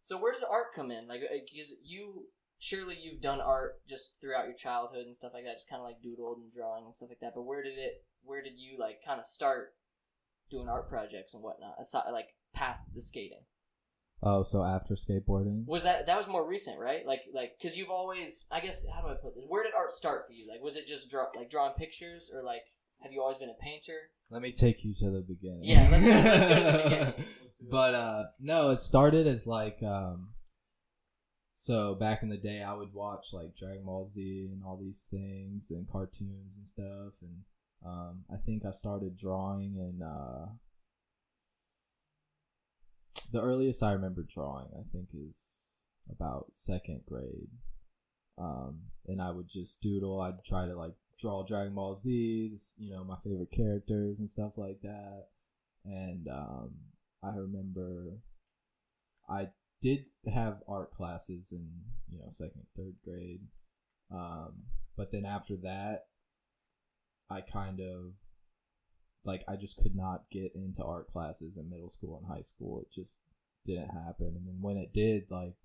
So 0.01 0.19
where 0.21 0.33
does 0.33 0.45
art 0.45 0.67
come 0.75 0.91
in? 0.93 1.09
Like, 1.09 1.23
uh, 1.23 1.35
because 1.51 1.75
you 1.83 2.27
surely 2.59 2.97
you've 3.01 3.21
done 3.21 3.41
art 3.41 3.87
just 3.89 4.21
throughout 4.21 4.47
your 4.47 4.55
childhood 4.55 5.05
and 5.07 5.15
stuff 5.15 5.33
like 5.35 5.45
that, 5.45 5.55
just 5.57 5.69
kind 5.69 5.81
of 5.81 5.87
like 5.87 6.03
doodled 6.03 6.37
and 6.43 6.53
drawing 6.53 6.85
and 6.85 6.95
stuff 6.95 7.11
like 7.11 7.21
that. 7.21 7.33
But 7.35 7.43
where 7.43 7.63
did 7.63 7.79
it? 7.79 8.05
Where 8.23 8.43
did 8.43 8.55
you 8.59 8.79
like 8.79 8.99
kind 9.07 9.19
of 9.21 9.27
start 9.27 9.75
doing 10.51 10.69
art 10.69 10.89
projects 10.89 11.35
and 11.35 11.43
whatnot? 11.43 11.75
Aside, 11.81 12.11
like 12.13 12.29
past 12.55 12.85
the 12.95 13.01
skating, 13.03 13.45
Oh, 14.23 14.43
so 14.43 14.63
after 14.65 14.95
skateboarding? 14.95 15.65
was 15.67 15.83
that 15.83 16.07
that 16.07 16.17
was 16.17 16.27
more 16.27 16.49
recent, 16.49 16.79
right? 16.79 17.07
Like, 17.07 17.23
like 17.35 17.53
because 17.59 17.77
you've 17.77 17.91
always, 17.91 18.47
I 18.51 18.61
guess, 18.61 18.85
how 18.95 19.03
do 19.03 19.09
I 19.09 19.15
put 19.15 19.35
this? 19.35 19.45
Where 19.47 19.63
did 19.63 19.73
art 19.77 19.93
start 19.93 20.23
for 20.27 20.33
you? 20.33 20.49
Like, 20.49 20.63
was 20.63 20.77
it 20.77 20.87
just 20.87 21.11
draw 21.11 21.27
like 21.37 21.51
drawing 21.51 21.75
pictures, 21.75 22.31
or 22.33 22.43
like 22.43 22.63
have 23.03 23.13
you 23.13 23.21
always 23.21 23.37
been 23.39 23.51
a 23.51 23.63
painter? 23.63 24.11
Let 24.31 24.43
me 24.43 24.51
take 24.53 24.83
you 24.85 24.93
to 24.95 25.11
the 25.11 25.21
beginning. 25.21 25.61
Yeah, 25.65 25.87
let's 25.91 26.05
go- 26.05 26.11
let's 26.11 26.47
go 26.47 26.55
to 26.55 26.73
the 26.79 26.83
beginning. 26.85 27.15
but 27.71 27.95
uh 27.95 28.23
no, 28.41 28.71
it 28.71 28.81
started 28.81 29.27
as 29.27 29.47
like 29.47 29.83
um 29.83 30.31
so 31.59 31.95
back 31.95 32.23
in 32.23 32.29
the 32.29 32.37
day 32.37 32.63
I 32.63 32.75
would 32.75 32.93
watch 32.93 33.33
like 33.33 33.57
Dragon 33.57 33.85
Ball 33.87 34.07
Z 34.07 34.51
and 34.53 34.63
all 34.63 34.77
these 34.77 35.09
things 35.11 35.71
and 35.71 35.91
cartoons 35.91 36.59
and 36.59 36.67
stuff 36.67 37.15
and 37.23 37.45
um 37.83 38.25
I 38.31 38.37
think 38.37 38.67
I 38.67 38.73
started 38.73 39.17
drawing 39.17 39.77
in 39.77 40.03
uh 40.03 40.49
the 43.33 43.41
earliest 43.41 43.83
I 43.83 43.93
remember 43.93 44.23
drawing 44.23 44.67
I 44.79 44.83
think 44.93 45.09
is 45.15 45.77
about 46.11 46.49
second 46.51 47.05
grade. 47.09 47.49
Um 48.37 48.81
and 49.07 49.23
I 49.23 49.31
would 49.31 49.49
just 49.49 49.81
doodle, 49.81 50.21
I'd 50.21 50.45
try 50.45 50.67
to 50.67 50.77
like 50.77 50.97
draw 51.19 51.43
Dragon 51.43 51.75
Ball 51.75 51.95
Z, 51.95 52.55
you 52.77 52.93
know, 52.93 53.03
my 53.03 53.17
favorite 53.25 53.51
characters 53.51 54.19
and 54.19 54.29
stuff 54.29 54.59
like 54.59 54.83
that. 54.83 55.29
And 55.87 56.29
um 56.29 56.75
I 57.23 57.31
remember 57.35 58.19
I 59.27 59.49
did 59.81 60.07
have 60.33 60.63
art 60.69 60.93
classes 60.93 61.53
in, 61.53 61.81
you 62.11 62.19
know, 62.19 62.31
second, 62.31 62.67
third 62.77 62.97
grade. 63.05 63.43
Um, 64.11 64.65
but 64.97 65.13
then 65.13 65.25
after 65.25 65.57
that, 65.59 66.07
I 67.29 67.41
kind 67.41 67.81
of 67.81 68.15
like 69.25 69.43
I 69.49 69.57
just 69.57 69.77
could 69.77 69.97
not 69.97 70.31
get 70.31 70.53
into 70.55 70.85
art 70.85 71.09
classes 71.09 71.57
in 71.57 71.69
middle 71.69 71.89
school 71.89 72.19
and 72.19 72.27
high 72.27 72.43
school. 72.43 72.81
It 72.81 72.93
just 72.93 73.21
didn't 73.65 73.91
happen. 73.91 74.29
And 74.37 74.47
then 74.47 74.59
when 74.61 74.77
it 74.77 74.93
did, 74.93 75.25
like 75.31 75.57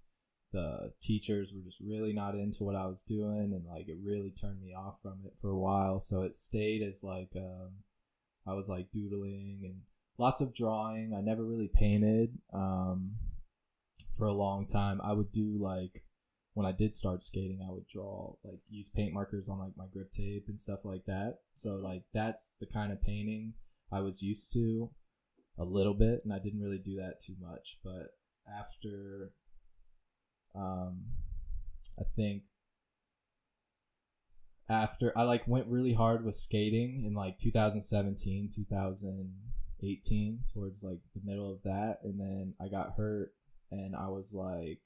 the 0.51 0.91
teachers 1.01 1.53
were 1.53 1.61
just 1.61 1.79
really 1.79 2.11
not 2.11 2.35
into 2.35 2.63
what 2.63 2.75
I 2.75 2.85
was 2.87 3.03
doing 3.03 3.53
and 3.53 3.65
like 3.65 3.87
it 3.87 3.97
really 4.03 4.31
turned 4.31 4.61
me 4.61 4.73
off 4.73 5.01
from 5.01 5.19
it 5.25 5.33
for 5.39 5.49
a 5.49 5.57
while. 5.57 5.99
So 5.99 6.23
it 6.23 6.35
stayed 6.35 6.81
as 6.81 7.03
like 7.03 7.31
um 7.35 7.83
I 8.45 8.53
was 8.53 8.67
like 8.67 8.91
doodling 8.91 9.61
and 9.63 9.81
lots 10.17 10.41
of 10.41 10.53
drawing. 10.53 11.13
I 11.17 11.21
never 11.21 11.43
really 11.43 11.67
painted 11.67 12.37
um, 12.53 13.11
for 14.17 14.25
a 14.25 14.33
long 14.33 14.67
time. 14.67 14.99
I 15.03 15.13
would 15.13 15.31
do 15.31 15.57
like 15.59 16.03
when 16.53 16.65
I 16.65 16.71
did 16.71 16.93
start 16.93 17.23
skating, 17.23 17.61
I 17.65 17.71
would 17.71 17.87
draw 17.87 18.33
like 18.43 18.59
use 18.69 18.89
paint 18.89 19.13
markers 19.13 19.47
on 19.47 19.59
like 19.59 19.77
my 19.77 19.85
grip 19.91 20.11
tape 20.11 20.45
and 20.47 20.59
stuff 20.59 20.79
like 20.83 21.05
that. 21.05 21.39
So 21.55 21.75
like 21.75 22.03
that's 22.13 22.53
the 22.59 22.67
kind 22.67 22.91
of 22.91 23.01
painting 23.01 23.53
I 23.91 24.01
was 24.01 24.21
used 24.21 24.51
to 24.53 24.89
a 25.57 25.63
little 25.63 25.93
bit, 25.93 26.21
and 26.23 26.33
I 26.33 26.39
didn't 26.39 26.61
really 26.61 26.79
do 26.79 26.95
that 26.97 27.19
too 27.21 27.35
much. 27.39 27.79
But 27.83 28.07
after, 28.47 29.33
um, 30.55 31.03
I 31.99 32.03
think 32.15 32.43
after 34.69 35.11
I 35.17 35.23
like 35.23 35.47
went 35.47 35.67
really 35.67 35.93
hard 35.93 36.23
with 36.23 36.35
skating 36.35 37.03
in 37.05 37.13
like 37.13 37.37
2017, 37.37 38.49
2018, 38.55 40.39
towards 40.53 40.83
like 40.83 40.99
the 41.13 41.21
middle 41.23 41.51
of 41.51 41.63
that, 41.63 41.99
and 42.03 42.19
then 42.19 42.55
I 42.61 42.69
got 42.69 42.93
hurt, 42.95 43.33
and 43.71 43.95
I 43.95 44.09
was 44.09 44.33
like, 44.33 44.81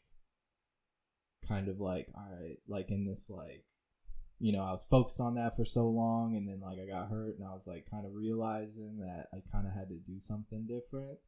kind 1.47 1.67
of 1.67 1.79
like, 1.79 2.07
all 2.15 2.27
right, 2.39 2.57
like 2.67 2.89
in 2.89 3.05
this 3.05 3.29
like, 3.29 3.65
you 4.39 4.51
know, 4.51 4.63
I 4.63 4.71
was 4.71 4.85
focused 4.89 5.19
on 5.21 5.35
that 5.35 5.55
for 5.55 5.65
so 5.65 5.87
long, 5.87 6.35
and 6.35 6.47
then 6.47 6.61
like 6.61 6.79
I 6.79 6.91
got 6.91 7.09
hurt, 7.09 7.37
and 7.37 7.47
I 7.47 7.53
was 7.53 7.67
like 7.67 7.89
kind 7.89 8.05
of 8.05 8.13
realizing 8.13 8.97
that 8.99 9.27
I 9.33 9.41
kind 9.51 9.67
of 9.67 9.73
had 9.73 9.89
to 9.89 9.95
do 9.95 10.19
something 10.19 10.67
different, 10.67 11.19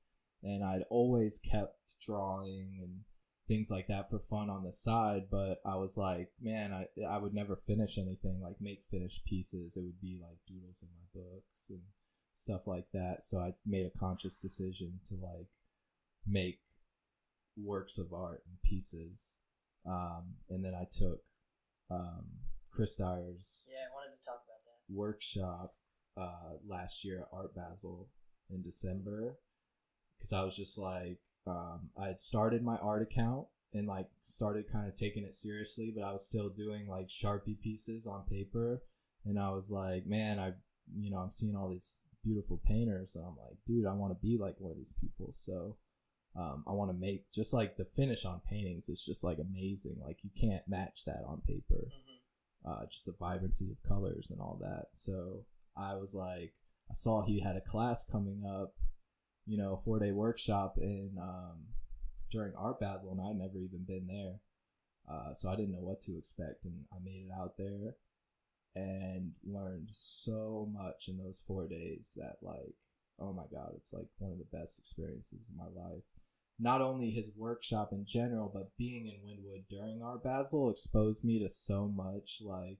and 0.43 0.63
I'd 0.63 0.83
always 0.89 1.39
kept 1.39 1.99
drawing 2.01 2.79
and 2.81 3.01
things 3.47 3.71
like 3.71 3.87
that 3.87 4.09
for 4.09 4.19
fun 4.19 4.49
on 4.49 4.63
the 4.63 4.73
side 4.73 5.23
but 5.31 5.59
i 5.65 5.75
was 5.75 5.95
like 5.97 6.29
man 6.41 6.73
i 6.73 6.85
i 7.09 7.17
would 7.17 7.33
never 7.33 7.55
finish 7.55 7.97
anything 7.97 8.41
like 8.41 8.57
make 8.59 8.83
finished 8.91 9.23
pieces. 9.25 9.77
It 9.77 9.83
would 9.83 10.01
be 10.01 10.19
like 10.21 10.37
doodles 10.47 10.83
in 10.83 10.89
my 10.89 11.21
books 11.21 11.67
and 11.69 11.81
stuff 12.35 12.67
like 12.67 12.87
that. 12.93 13.23
So 13.23 13.39
i 13.39 13.53
made 13.65 13.85
a 13.85 13.97
conscious 13.97 14.37
decision 14.37 14.99
to 15.07 15.15
like 15.15 15.47
make 16.25 16.59
works 17.57 17.97
of 17.97 18.13
art 18.13 18.43
and 18.47 18.61
pieces 18.63 19.39
um 19.85 20.35
and 20.49 20.63
then 20.63 20.73
i 20.75 20.85
took 20.91 21.19
um 21.89 22.25
chris 22.71 22.95
dyer's 22.95 23.65
Yeah, 23.69 23.85
I 23.89 23.93
wanted 23.93 24.15
to 24.15 24.21
talk 24.21 24.41
about 24.45 24.61
that. 24.65 24.93
workshop 24.93 25.75
uh, 26.15 26.57
last 26.67 27.05
year 27.05 27.19
at 27.21 27.27
Art 27.31 27.53
Basel 27.55 28.09
in 28.49 28.63
December 28.63 29.37
because 30.17 30.33
I 30.33 30.43
was 30.43 30.55
just 30.55 30.77
like 30.77 31.19
um, 31.45 31.89
I 31.97 32.07
had 32.07 32.19
started 32.19 32.63
my 32.63 32.77
art 32.77 33.01
account 33.03 33.45
and 33.73 33.87
like 33.87 34.07
started 34.21 34.65
kind 34.71 34.87
of 34.87 34.95
taking 34.95 35.23
it 35.23 35.35
seriously, 35.35 35.93
but 35.95 36.03
I 36.03 36.11
was 36.11 36.25
still 36.25 36.49
doing 36.49 36.87
like 36.87 37.07
Sharpie 37.07 37.59
pieces 37.59 38.07
on 38.07 38.23
paper, 38.29 38.81
and 39.25 39.37
I 39.39 39.51
was 39.51 39.69
like, 39.69 40.05
man, 40.07 40.39
I 40.39 40.53
you 40.95 41.11
know 41.11 41.17
I'm 41.19 41.31
seeing 41.31 41.55
all 41.55 41.69
these 41.69 41.99
beautiful 42.23 42.59
painters, 42.65 43.15
and 43.15 43.23
I'm 43.23 43.37
like, 43.37 43.57
dude, 43.65 43.85
I 43.85 43.93
want 43.93 44.11
to 44.11 44.19
be 44.27 44.37
like 44.39 44.55
one 44.59 44.71
of 44.71 44.77
these 44.77 44.93
people, 44.99 45.33
so. 45.37 45.77
Um, 46.37 46.63
I 46.67 46.71
want 46.71 46.91
to 46.91 46.97
make 46.97 47.31
just 47.31 47.51
like 47.51 47.77
the 47.77 47.85
finish 47.85 48.23
on 48.25 48.41
paintings 48.47 48.89
is 48.89 49.03
just 49.03 49.23
like 49.23 49.39
amazing. 49.39 49.97
Like 50.05 50.19
you 50.23 50.29
can't 50.39 50.67
match 50.67 51.05
that 51.05 51.23
on 51.27 51.41
paper 51.41 51.87
uh, 52.67 52.85
just 52.91 53.05
the 53.05 53.13
vibrancy 53.19 53.71
of 53.71 53.81
colors 53.87 54.29
and 54.31 54.41
all 54.41 54.57
that. 54.61 54.87
So 54.93 55.45
I 55.75 55.95
was 55.95 56.13
like, 56.13 56.53
I 56.89 56.93
saw 56.93 57.23
he 57.23 57.39
had 57.39 57.55
a 57.55 57.61
class 57.61 58.03
coming 58.03 58.43
up, 58.45 58.73
you 59.45 59.57
know, 59.57 59.73
a 59.73 59.77
four 59.77 59.99
day 59.99 60.11
workshop 60.11 60.77
in 60.77 61.11
um, 61.21 61.65
during 62.29 62.53
Art 62.55 62.79
Basel, 62.79 63.11
and 63.11 63.21
I'd 63.21 63.37
never 63.37 63.59
even 63.59 63.85
been 63.87 64.07
there, 64.07 64.41
uh, 65.09 65.33
so 65.33 65.49
I 65.49 65.55
didn't 65.55 65.73
know 65.73 65.81
what 65.81 66.01
to 66.01 66.17
expect, 66.17 66.65
and 66.65 66.83
I 66.91 66.97
made 67.03 67.27
it 67.27 67.31
out 67.37 67.57
there, 67.57 67.95
and 68.75 69.33
learned 69.45 69.89
so 69.91 70.69
much 70.71 71.07
in 71.07 71.17
those 71.17 71.41
four 71.45 71.67
days 71.67 72.17
that 72.17 72.37
like 72.41 72.75
oh 73.19 73.33
my 73.33 73.45
god 73.51 73.71
it's 73.75 73.91
like 73.91 74.05
one 74.19 74.31
of 74.31 74.37
the 74.37 74.57
best 74.57 74.77
experiences 74.77 75.39
of 75.49 75.57
my 75.57 75.81
life 75.81 76.03
not 76.59 76.81
only 76.81 77.11
his 77.11 77.29
workshop 77.35 77.89
in 77.91 78.05
general 78.05 78.49
but 78.53 78.75
being 78.77 79.07
in 79.07 79.19
wynwood 79.27 79.63
during 79.69 80.01
art 80.01 80.23
basel 80.23 80.69
exposed 80.69 81.23
me 81.23 81.39
to 81.39 81.49
so 81.49 81.87
much 81.87 82.41
like 82.43 82.79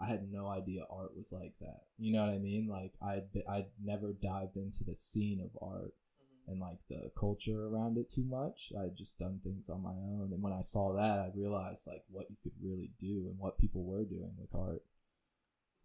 i 0.00 0.06
had 0.06 0.30
no 0.30 0.48
idea 0.48 0.82
art 0.90 1.16
was 1.16 1.32
like 1.32 1.54
that 1.60 1.82
you 1.98 2.12
know 2.12 2.24
what 2.24 2.34
i 2.34 2.38
mean 2.38 2.68
like 2.68 2.92
i'd 3.02 3.32
be, 3.32 3.42
i'd 3.48 3.66
never 3.82 4.12
dived 4.12 4.56
into 4.56 4.84
the 4.84 4.94
scene 4.94 5.40
of 5.40 5.50
art 5.60 5.94
mm-hmm. 6.20 6.52
and 6.52 6.60
like 6.60 6.78
the 6.88 7.10
culture 7.18 7.66
around 7.66 7.98
it 7.98 8.10
too 8.10 8.24
much. 8.24 8.72
I 8.78 8.84
had 8.84 8.96
just 8.96 9.18
done 9.18 9.40
things 9.42 9.68
on 9.68 9.82
my 9.82 9.90
own, 9.90 10.30
and 10.32 10.42
when 10.42 10.52
I 10.52 10.60
saw 10.60 10.94
that, 10.94 11.18
I 11.18 11.30
realized 11.34 11.86
like 11.86 12.02
what 12.08 12.26
you 12.30 12.36
could 12.42 12.52
really 12.62 12.90
do 12.98 13.28
and 13.28 13.38
what 13.38 13.58
people 13.58 13.84
were 13.84 14.04
doing 14.04 14.32
with 14.38 14.54
art. 14.54 14.82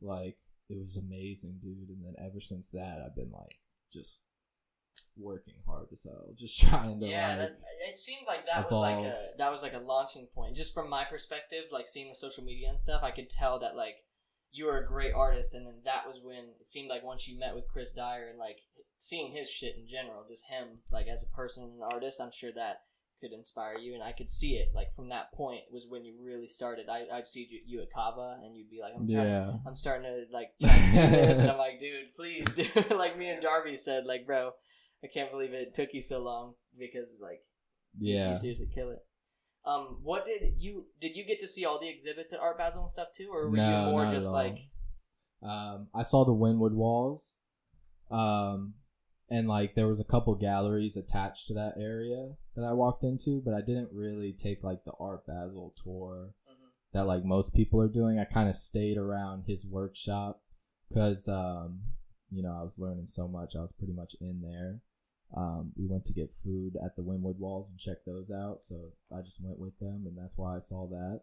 Like 0.01 0.37
it 0.69 0.77
was 0.77 0.97
amazing, 0.97 1.59
dude. 1.61 1.89
And 1.89 2.03
then 2.03 2.15
ever 2.23 2.39
since 2.39 2.69
that, 2.71 3.01
I've 3.05 3.15
been 3.15 3.31
like 3.31 3.59
just 3.91 4.19
working 5.17 5.55
hard 5.65 5.87
as 5.91 6.03
hell, 6.03 6.33
just 6.35 6.59
trying 6.67 6.99
to 6.99 7.07
yeah, 7.07 7.29
like. 7.29 7.37
that, 7.37 7.57
it 7.89 7.97
seemed 7.97 8.27
like 8.27 8.45
that 8.45 8.69
was 8.69 8.79
like 8.79 9.05
a 9.05 9.17
that 9.37 9.51
was 9.51 9.63
like 9.63 9.73
a 9.73 9.79
launching 9.79 10.27
point. 10.33 10.55
Just 10.55 10.73
from 10.73 10.89
my 10.89 11.03
perspective, 11.03 11.65
like 11.71 11.87
seeing 11.87 12.07
the 12.07 12.15
social 12.15 12.43
media 12.43 12.69
and 12.69 12.79
stuff, 12.79 13.01
I 13.03 13.11
could 13.11 13.29
tell 13.29 13.59
that 13.59 13.75
like 13.75 13.97
you 14.51 14.65
were 14.65 14.79
a 14.79 14.85
great 14.85 15.13
artist, 15.13 15.53
and 15.53 15.65
then 15.65 15.75
that 15.85 16.05
was 16.05 16.21
when 16.23 16.45
it 16.59 16.67
seemed 16.67 16.89
like 16.89 17.03
once 17.03 17.27
you 17.27 17.39
met 17.39 17.55
with 17.55 17.67
Chris 17.67 17.91
Dyer 17.91 18.27
and 18.29 18.39
like 18.39 18.59
seeing 18.97 19.31
his 19.31 19.49
shit 19.49 19.75
in 19.77 19.87
general, 19.87 20.25
just 20.27 20.47
him 20.47 20.79
like 20.91 21.07
as 21.07 21.23
a 21.23 21.35
person 21.35 21.63
and 21.63 21.73
an 21.73 21.89
artist, 21.91 22.21
I'm 22.21 22.31
sure 22.31 22.51
that 22.55 22.81
could 23.19 23.33
inspire 23.33 23.77
you, 23.77 23.93
and 23.93 24.03
I 24.03 24.11
could 24.11 24.29
see 24.29 24.55
it 24.55 24.69
like 24.73 24.93
from 24.95 25.09
that 25.09 25.31
point 25.33 25.61
was 25.71 25.87
when 25.89 26.05
you 26.05 26.15
really 26.23 26.47
started. 26.47 26.87
I 26.89 27.05
I'd 27.11 27.27
see 27.27 27.47
you, 27.49 27.59
you 27.65 27.81
at 27.81 27.91
Kava, 27.91 28.37
and 28.43 28.55
you'd 28.55 28.69
be 28.69 28.79
like, 28.81 28.93
I'm 28.95 29.07
trying, 29.07 29.27
yeah, 29.27 29.53
I'm 29.65 29.75
starting 29.75 30.03
to 30.03 30.25
like 30.31 30.49
try 30.61 30.69
to 30.69 31.07
do 31.09 31.15
this, 31.15 31.39
and 31.39 31.49
I'm 31.49 31.57
like, 31.57 31.79
dude, 31.79 32.13
please 32.15 32.45
do. 32.55 32.67
like 32.95 33.17
me 33.17 33.29
and 33.29 33.41
Darby 33.41 33.75
said, 33.75 34.05
like, 34.05 34.25
bro, 34.25 34.51
I 35.03 35.07
can't 35.07 35.31
believe 35.31 35.53
it 35.53 35.73
took 35.73 35.93
you 35.93 36.01
so 36.01 36.19
long 36.23 36.55
because 36.77 37.19
like 37.21 37.41
you- 37.99 38.15
yeah. 38.15 38.31
you 38.31 38.35
seriously 38.37 38.67
kill 38.73 38.91
it. 38.91 38.99
Um, 39.65 39.99
what 40.01 40.23
did 40.25 40.53
you 40.57 40.87
did 40.99 41.15
you 41.17 41.25
get 41.25 41.39
to 41.39 41.47
see 41.47 41.65
all 41.65 41.79
the 41.79 41.89
exhibits 41.89 42.31
at 42.33 42.39
Art 42.39 42.57
Basel 42.57 42.81
and 42.83 42.89
stuff 42.89 43.09
too, 43.15 43.29
or 43.31 43.49
were 43.49 43.57
No, 43.57 43.85
you 43.85 43.91
more 43.91 44.05
just 44.05 44.31
like 44.31 44.69
Um, 45.41 45.89
I 45.93 46.01
saw 46.03 46.25
the 46.25 46.31
Wynwood 46.33 46.73
walls, 46.73 47.37
um, 48.09 48.73
and 49.29 49.47
like 49.47 49.75
there 49.75 49.87
was 49.87 49.99
a 49.99 50.05
couple 50.05 50.33
galleries 50.35 50.95
attached 50.97 51.47
to 51.47 51.53
that 51.55 51.75
area 51.77 52.35
that 52.55 52.63
I 52.63 52.73
walked 52.73 53.03
into, 53.03 53.41
but 53.43 53.53
I 53.53 53.61
didn't 53.61 53.91
really 53.93 54.33
take 54.33 54.63
like 54.63 54.83
the 54.85 54.93
Art 54.99 55.27
Basel 55.27 55.75
tour 55.83 56.33
Mhm. 56.49 56.69
that 56.93 57.05
like 57.05 57.23
most 57.23 57.53
people 57.53 57.81
are 57.81 57.89
doing. 57.89 58.17
I 58.17 58.25
kind 58.25 58.49
of 58.49 58.55
stayed 58.55 58.97
around 58.97 59.43
his 59.47 59.65
workshop 59.67 60.41
because 60.89 61.27
um, 61.27 61.81
you 62.29 62.41
know 62.41 62.55
I 62.57 62.63
was 62.63 62.79
learning 62.79 63.07
so 63.07 63.27
much. 63.27 63.55
I 63.55 63.61
was 63.61 63.73
pretty 63.73 63.93
much 63.93 64.15
in 64.21 64.41
there. 64.41 64.81
Um, 65.35 65.73
we 65.75 65.87
went 65.87 66.05
to 66.05 66.13
get 66.13 66.31
food 66.31 66.77
at 66.83 66.95
the 66.95 67.03
Wynwood 67.03 67.37
walls 67.37 67.69
and 67.69 67.77
check 67.77 67.97
those 68.05 68.31
out, 68.31 68.63
so 68.63 68.93
I 69.15 69.21
just 69.21 69.43
went 69.43 69.59
with 69.59 69.77
them, 69.79 70.05
and 70.05 70.17
that's 70.17 70.37
why 70.37 70.55
I 70.55 70.59
saw 70.59 70.87
that. 70.87 71.21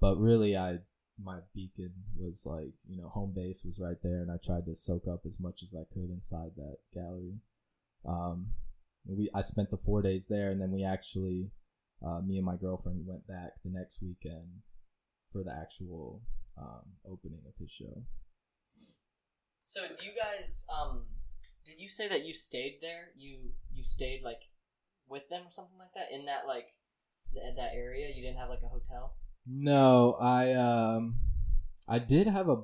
But 0.00 0.16
really, 0.18 0.56
I 0.56 0.78
my 1.22 1.38
beacon 1.54 1.92
was 2.18 2.46
like 2.46 2.72
you 2.88 2.96
know 2.96 3.08
home 3.08 3.32
base 3.34 3.64
was 3.64 3.78
right 3.78 3.98
there 4.02 4.22
and 4.22 4.30
i 4.30 4.36
tried 4.42 4.64
to 4.64 4.74
soak 4.74 5.06
up 5.06 5.20
as 5.26 5.38
much 5.38 5.62
as 5.62 5.74
i 5.74 5.84
could 5.92 6.10
inside 6.10 6.50
that 6.56 6.78
gallery. 6.94 7.38
Um 8.06 8.48
we 9.06 9.28
i 9.34 9.42
spent 9.42 9.70
the 9.70 9.76
four 9.76 10.02
days 10.02 10.28
there 10.28 10.50
and 10.50 10.60
then 10.60 10.72
we 10.72 10.84
actually 10.84 11.50
uh, 12.04 12.20
me 12.20 12.36
and 12.36 12.46
my 12.46 12.56
girlfriend 12.56 13.06
went 13.06 13.26
back 13.28 13.52
the 13.64 13.70
next 13.70 14.02
weekend 14.02 14.62
for 15.32 15.44
the 15.44 15.52
actual 15.52 16.20
um, 16.58 16.82
opening 17.08 17.38
of 17.46 17.54
his 17.58 17.70
show. 17.70 18.02
So 19.64 19.82
do 19.86 20.04
you 20.04 20.12
guys 20.18 20.64
um 20.68 21.04
did 21.64 21.78
you 21.78 21.88
say 21.88 22.08
that 22.08 22.24
you 22.24 22.34
stayed 22.34 22.78
there? 22.80 23.10
You 23.16 23.52
you 23.72 23.82
stayed 23.82 24.22
like 24.22 24.42
with 25.08 25.28
them 25.28 25.42
or 25.46 25.50
something 25.50 25.78
like 25.78 25.94
that 25.94 26.12
in 26.12 26.26
that 26.26 26.46
like 26.46 26.68
th- 27.32 27.56
that 27.56 27.74
area? 27.74 28.08
You 28.14 28.22
didn't 28.22 28.38
have 28.38 28.48
like 28.50 28.62
a 28.62 28.68
hotel? 28.68 29.16
no 29.44 30.12
i 30.20 30.52
um 30.52 31.16
i 31.88 31.98
did 31.98 32.28
have 32.28 32.48
a 32.48 32.62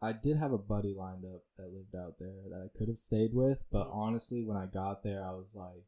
i 0.00 0.12
did 0.12 0.36
have 0.36 0.52
a 0.52 0.58
buddy 0.58 0.94
lined 0.94 1.24
up 1.24 1.42
that 1.58 1.72
lived 1.72 1.96
out 1.96 2.14
there 2.20 2.44
that 2.48 2.62
i 2.64 2.78
could 2.78 2.86
have 2.86 2.96
stayed 2.96 3.34
with 3.34 3.64
but 3.72 3.88
Mhm. 3.88 3.94
honestly 3.96 4.44
when 4.44 4.56
i 4.56 4.66
got 4.66 5.02
there 5.02 5.24
i 5.24 5.32
was 5.32 5.56
like 5.56 5.84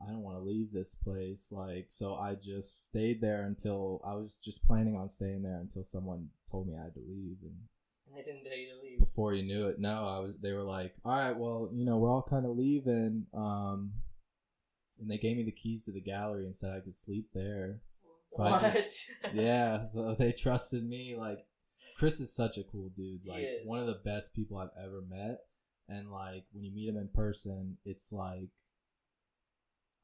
I 0.00 0.06
don't 0.10 0.22
want 0.22 0.36
to 0.36 0.44
leave 0.44 0.70
this 0.70 0.94
place. 0.94 1.50
Like, 1.50 1.86
so 1.88 2.14
I 2.14 2.36
just 2.36 2.86
stayed 2.86 3.20
there 3.20 3.42
until 3.42 4.00
I 4.04 4.14
was 4.14 4.38
just 4.38 4.62
planning 4.62 4.96
on 4.96 5.08
staying 5.08 5.42
there 5.42 5.58
until 5.58 5.82
someone 5.82 6.30
told 6.48 6.68
me 6.68 6.76
I 6.76 6.84
had 6.84 6.94
to 6.94 7.00
leave. 7.00 7.38
And 7.42 7.66
they 8.14 8.22
didn't 8.22 8.44
tell 8.44 8.56
you 8.56 8.68
to 8.74 8.80
leave. 8.82 8.98
before 9.00 9.34
you 9.34 9.42
knew 9.42 9.66
it, 9.68 9.78
no, 9.78 10.06
I 10.06 10.18
was. 10.20 10.34
They 10.40 10.52
were 10.52 10.62
like, 10.62 10.94
"All 11.04 11.16
right, 11.16 11.36
well, 11.36 11.70
you 11.72 11.84
know, 11.84 11.98
we're 11.98 12.10
all 12.12 12.22
kind 12.28 12.44
of 12.44 12.56
leaving." 12.56 13.26
Um, 13.34 13.92
and 15.00 15.08
they 15.10 15.18
gave 15.18 15.36
me 15.36 15.44
the 15.44 15.52
keys 15.52 15.84
to 15.84 15.92
the 15.92 16.00
gallery 16.00 16.44
and 16.44 16.56
said 16.56 16.72
I 16.72 16.80
could 16.80 16.94
sleep 16.94 17.28
there. 17.32 17.80
So 18.30 18.42
what? 18.42 18.64
I 18.64 18.70
just, 18.72 19.10
yeah, 19.32 19.84
so 19.84 20.14
they 20.14 20.32
trusted 20.32 20.86
me. 20.86 21.16
Like, 21.16 21.46
Chris 21.96 22.20
is 22.20 22.34
such 22.34 22.58
a 22.58 22.64
cool 22.64 22.90
dude. 22.96 23.24
Like, 23.24 23.46
one 23.64 23.78
of 23.80 23.86
the 23.86 24.00
best 24.04 24.34
people 24.34 24.58
I've 24.58 24.70
ever 24.82 25.02
met. 25.08 25.38
And 25.88 26.10
like, 26.10 26.44
when 26.52 26.64
you 26.64 26.72
meet 26.74 26.88
him 26.88 26.96
in 26.98 27.08
person, 27.14 27.78
it's 27.86 28.12
like, 28.12 28.50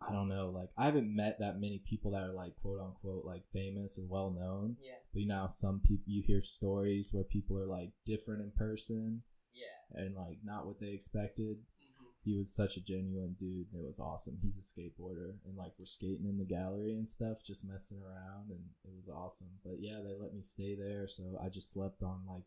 I 0.06 0.12
don't 0.12 0.28
know. 0.28 0.50
Like, 0.50 0.70
I 0.78 0.86
haven't 0.86 1.14
met 1.14 1.38
that 1.40 1.60
many 1.60 1.82
people 1.84 2.10
that 2.12 2.22
are 2.22 2.32
like 2.32 2.54
quote 2.62 2.80
unquote 2.80 3.24
like 3.24 3.44
famous 3.52 3.98
or 3.98 4.04
well 4.08 4.30
known. 4.30 4.76
yeah, 4.82 4.94
But 5.14 5.22
you 5.22 5.28
know, 5.28 5.46
some 5.48 5.80
people 5.80 6.04
you 6.12 6.22
hear 6.22 6.42
stories 6.42 7.10
where 7.12 7.24
people 7.24 7.56
are 7.56 7.66
like 7.66 7.92
different 8.04 8.42
in 8.42 8.50
person 8.50 9.22
yeah. 9.54 10.02
and 10.02 10.14
like 10.14 10.38
not 10.44 10.66
what 10.66 10.80
they 10.80 10.88
expected. 10.88 11.58
Mhm. 11.58 12.06
He 12.24 12.36
was 12.36 12.52
such 12.52 12.76
a 12.76 12.80
genuine 12.84 13.36
dude. 13.38 13.68
It 13.72 13.86
was 13.86 14.00
awesome. 14.00 14.38
He's 14.42 14.56
a 14.56 14.60
skateboarder, 14.60 15.34
and 15.46 15.56
like 15.56 15.74
we're 15.78 15.86
skating 15.86 16.26
in 16.26 16.36
the 16.36 16.44
gallery 16.44 16.96
and 16.96 17.08
stuff, 17.08 17.44
just 17.44 17.64
messing 17.64 18.02
around, 18.02 18.50
and 18.50 18.64
it 18.84 18.90
was 18.96 19.08
awesome. 19.08 19.60
But 19.64 19.78
yeah, 19.78 20.00
they 20.02 20.14
let 20.14 20.34
me 20.34 20.42
stay 20.42 20.74
there, 20.74 21.06
so 21.06 21.38
I 21.40 21.48
just 21.48 21.72
slept 21.72 22.02
on 22.02 22.22
like 22.26 22.44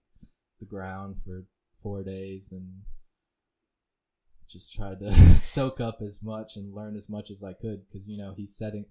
the 0.59 0.65
ground 0.65 1.21
for 1.23 1.45
four 1.81 2.03
days 2.03 2.51
and 2.51 2.81
just 4.49 4.73
tried 4.73 4.99
to 4.99 5.13
soak 5.37 5.79
up 5.79 6.01
as 6.01 6.21
much 6.21 6.55
and 6.55 6.73
learn 6.73 6.95
as 6.95 7.07
much 7.07 7.29
as 7.29 7.43
I 7.43 7.53
could 7.53 7.87
because 7.87 8.07
you 8.07 8.17
know 8.17 8.33
he's 8.35 8.55
setting. 8.55 8.85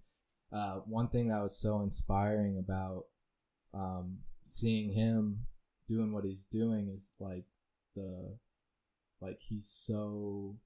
Uh, 0.52 0.76
one 0.86 1.08
thing 1.08 1.28
that 1.28 1.42
was 1.42 1.58
so 1.58 1.80
inspiring 1.80 2.56
about 2.56 3.06
um, 3.74 4.18
seeing 4.44 4.92
him 4.92 5.46
doing 5.88 6.12
what 6.12 6.24
he's 6.24 6.46
doing 6.46 6.88
is 6.88 7.12
like 7.20 7.44
the 7.94 8.36
like 9.20 9.40
he's 9.40 9.66
so 9.68 10.56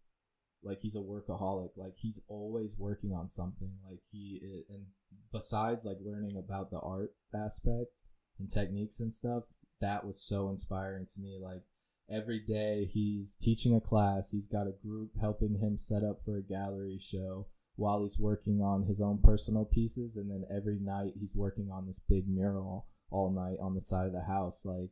like 0.63 0.79
he's 0.81 0.97
a 0.97 0.99
workaholic. 0.99 1.71
Like 1.77 1.95
he's 1.97 2.21
always 2.29 2.77
working 2.79 3.13
on 3.13 3.29
something. 3.29 3.73
Like 3.89 4.01
he 4.11 4.41
i- 4.43 4.75
and 4.75 4.87
besides 5.33 5.85
like 5.85 5.99
learning 6.05 6.37
about 6.37 6.71
the 6.71 6.81
art 6.81 7.15
aspect 7.35 7.91
and 8.39 8.51
techniques 8.51 9.01
and 9.01 9.13
stuff 9.13 9.45
that 9.81 10.05
was 10.07 10.21
so 10.21 10.49
inspiring 10.51 11.07
to 11.15 11.21
me. 11.21 11.39
Like 11.41 11.63
every 12.11 12.41
day 12.41 12.91
he's 12.93 13.35
teaching 13.35 13.75
a 13.75 13.81
class 13.81 14.31
he's 14.33 14.49
got 14.49 14.67
a 14.67 14.73
group 14.85 15.11
helping 15.21 15.55
him 15.61 15.77
set 15.77 16.03
up 16.03 16.21
for 16.25 16.37
a 16.37 16.43
gallery 16.43 16.99
show 16.99 17.47
while 17.81 18.03
he's 18.03 18.19
working 18.19 18.61
on 18.61 18.83
his 18.83 19.01
own 19.01 19.19
personal 19.25 19.65
pieces 19.65 20.19
and 20.19 20.31
then 20.31 20.45
every 20.55 20.79
night 20.79 21.13
he's 21.19 21.35
working 21.35 21.71
on 21.73 21.87
this 21.87 21.99
big 21.99 22.29
mural 22.29 22.87
all 23.11 23.31
night 23.31 23.57
on 23.59 23.75
the 23.75 23.81
side 23.81 24.07
of 24.07 24.13
the 24.13 24.25
house 24.25 24.67
like 24.67 24.91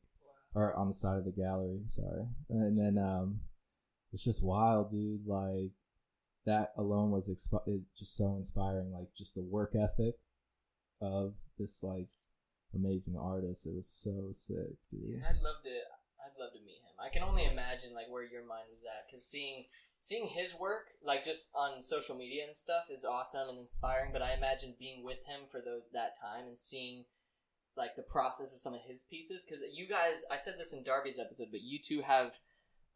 or 0.54 0.74
on 0.74 0.88
the 0.88 0.94
side 0.94 1.18
of 1.18 1.26
the 1.26 1.30
gallery 1.30 1.82
sorry. 1.86 2.26
And 2.48 2.78
then 2.78 2.96
um 2.96 3.40
it's 4.10 4.24
just 4.24 4.42
wild 4.42 4.90
dude 4.90 5.26
like 5.26 5.72
that 6.46 6.70
alone 6.78 7.10
was 7.10 7.28
it 7.28 7.38
just 7.94 8.16
so 8.16 8.36
inspiring 8.36 8.90
like 8.90 9.08
just 9.14 9.34
the 9.34 9.42
work 9.42 9.74
ethic 9.74 10.14
of 11.02 11.34
this 11.58 11.82
like 11.82 12.08
amazing 12.74 13.16
artist. 13.20 13.66
It 13.66 13.74
was 13.74 13.86
so 13.86 14.30
sick 14.32 14.78
dude. 14.90 15.10
Dude, 15.10 15.22
I'd 15.28 15.42
love 15.42 15.62
to. 15.64 15.97
Love 16.38 16.52
to 16.52 16.60
meet 16.60 16.78
him. 16.78 16.94
I 17.04 17.08
can 17.08 17.22
only 17.22 17.46
imagine 17.46 17.94
like 17.94 18.06
where 18.08 18.22
your 18.22 18.46
mind 18.46 18.68
was 18.70 18.84
at, 18.84 19.06
because 19.06 19.24
seeing 19.24 19.64
seeing 19.96 20.28
his 20.28 20.54
work, 20.54 20.90
like 21.04 21.24
just 21.24 21.50
on 21.54 21.82
social 21.82 22.14
media 22.14 22.44
and 22.46 22.56
stuff, 22.56 22.84
is 22.90 23.04
awesome 23.04 23.48
and 23.48 23.58
inspiring. 23.58 24.10
But 24.12 24.22
I 24.22 24.34
imagine 24.34 24.74
being 24.78 25.02
with 25.02 25.24
him 25.26 25.40
for 25.50 25.60
those 25.60 25.82
that 25.92 26.14
time 26.20 26.46
and 26.46 26.56
seeing 26.56 27.04
like 27.76 27.96
the 27.96 28.02
process 28.02 28.52
of 28.52 28.58
some 28.58 28.74
of 28.74 28.80
his 28.86 29.02
pieces, 29.02 29.44
because 29.44 29.62
you 29.72 29.86
guys, 29.88 30.24
I 30.30 30.36
said 30.36 30.54
this 30.58 30.72
in 30.72 30.82
Darby's 30.82 31.18
episode, 31.18 31.48
but 31.50 31.60
you 31.62 31.78
two 31.78 32.02
have 32.02 32.34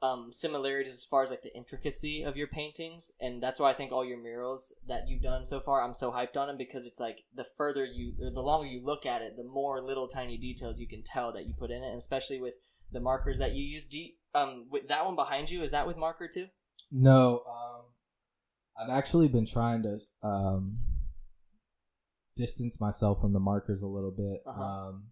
um, 0.03 0.33
similarities 0.33 0.93
as 0.93 1.05
far 1.05 1.23
as 1.23 1.31
like 1.31 1.43
the 1.43 1.57
intricacy 1.57 2.25
of 2.25 2.37
your 2.37 2.49
paintings, 2.49 3.13
and 3.21 3.41
that's 3.41 3.61
why 3.61 3.71
I 3.71 3.75
think 3.75 3.93
all 3.93 4.05
your 4.05 4.21
murals 4.21 4.75
that 4.89 5.09
you've 5.09 5.23
done 5.23 5.47
so 5.47 5.61
far, 5.61 5.83
I'm 5.83 5.95
so 5.95 6.11
hyped 6.11 6.37
on 6.37 6.49
them 6.49 6.57
because 6.57 6.87
it's 6.87 6.99
like 6.99 7.23
the 7.33 7.45
further 7.45 7.85
you, 7.85 8.15
the 8.19 8.41
longer 8.41 8.67
you 8.67 8.85
look 8.85 9.07
at 9.07 9.23
it, 9.23 9.37
the 9.37 9.45
more 9.45 9.81
little 9.81 10.09
tiny 10.09 10.37
details 10.37 10.81
you 10.81 10.89
can 10.89 11.05
tell 11.05 11.33
that 11.33 11.47
you 11.47 11.55
put 11.55 11.71
in 11.71 11.85
it, 11.85 11.89
and 11.89 11.99
especially 11.99 12.41
with 12.41 12.55
the 12.93 13.01
markers 13.01 13.39
that 13.39 13.53
you 13.53 13.65
use. 13.65 13.87
Do 13.87 13.99
you, 14.01 14.11
um, 14.35 14.67
with 14.71 14.89
that 14.89 15.05
one 15.05 15.17
behind 15.17 15.51
you, 15.51 15.63
is 15.63 15.71
that 15.71 15.87
with 15.87 15.97
marker 15.97 16.29
too? 16.33 16.47
No, 16.91 17.43
um, 17.49 17.83
I've 18.79 18.91
actually 18.97 19.29
been 19.29 19.47
trying 19.47 19.83
to 19.83 19.99
um, 20.23 20.77
distance 22.37 22.81
myself 22.81 23.21
from 23.21 23.33
the 23.33 23.41
markers 23.41 23.83
a 23.83 23.87
little 23.87 24.11
bit. 24.11 24.43
Uh-huh. 24.47 24.63
Um, 24.63 25.05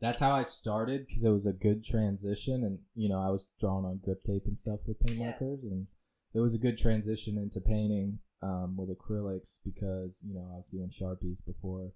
that's 0.00 0.18
how 0.18 0.32
I 0.32 0.42
started 0.42 1.06
because 1.06 1.24
it 1.24 1.30
was 1.30 1.46
a 1.46 1.52
good 1.52 1.82
transition, 1.84 2.64
and 2.64 2.78
you 2.94 3.08
know 3.08 3.20
I 3.20 3.30
was 3.30 3.46
drawing 3.58 3.84
on 3.86 4.00
grip 4.02 4.22
tape 4.24 4.42
and 4.46 4.56
stuff 4.56 4.80
with 4.86 5.00
paint 5.00 5.18
Yeah. 5.18 5.30
markers, 5.30 5.64
and 5.64 5.86
it 6.34 6.40
was 6.40 6.54
a 6.54 6.58
good 6.58 6.76
transition 6.76 7.38
into 7.38 7.60
painting 7.60 8.18
um, 8.42 8.76
with 8.76 8.90
acrylics 8.90 9.56
because 9.64 10.22
you 10.26 10.34
know 10.34 10.46
I 10.52 10.56
was 10.56 10.68
doing 10.68 10.90
sharpies 10.90 11.44
before, 11.44 11.92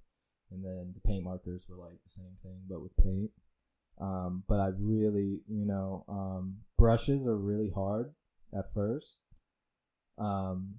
and 0.51 0.65
then 0.65 0.93
the 0.95 1.01
paint 1.07 1.25
markers 1.25 1.67
were 1.69 1.77
like 1.77 1.99
the 2.03 2.11
same 2.11 2.37
thing 2.43 2.63
but 2.69 2.81
with 2.81 2.97
paint. 2.97 3.31
Um, 4.01 4.45
but 4.49 4.61
I 4.61 4.71
really, 4.79 5.43
you 5.47 5.67
know, 5.67 6.05
um, 6.09 6.59
brushes 6.79 7.27
are 7.27 7.37
really 7.37 7.71
hard 7.71 8.15
at 8.57 8.73
first. 8.73 9.21
Um, 10.19 10.77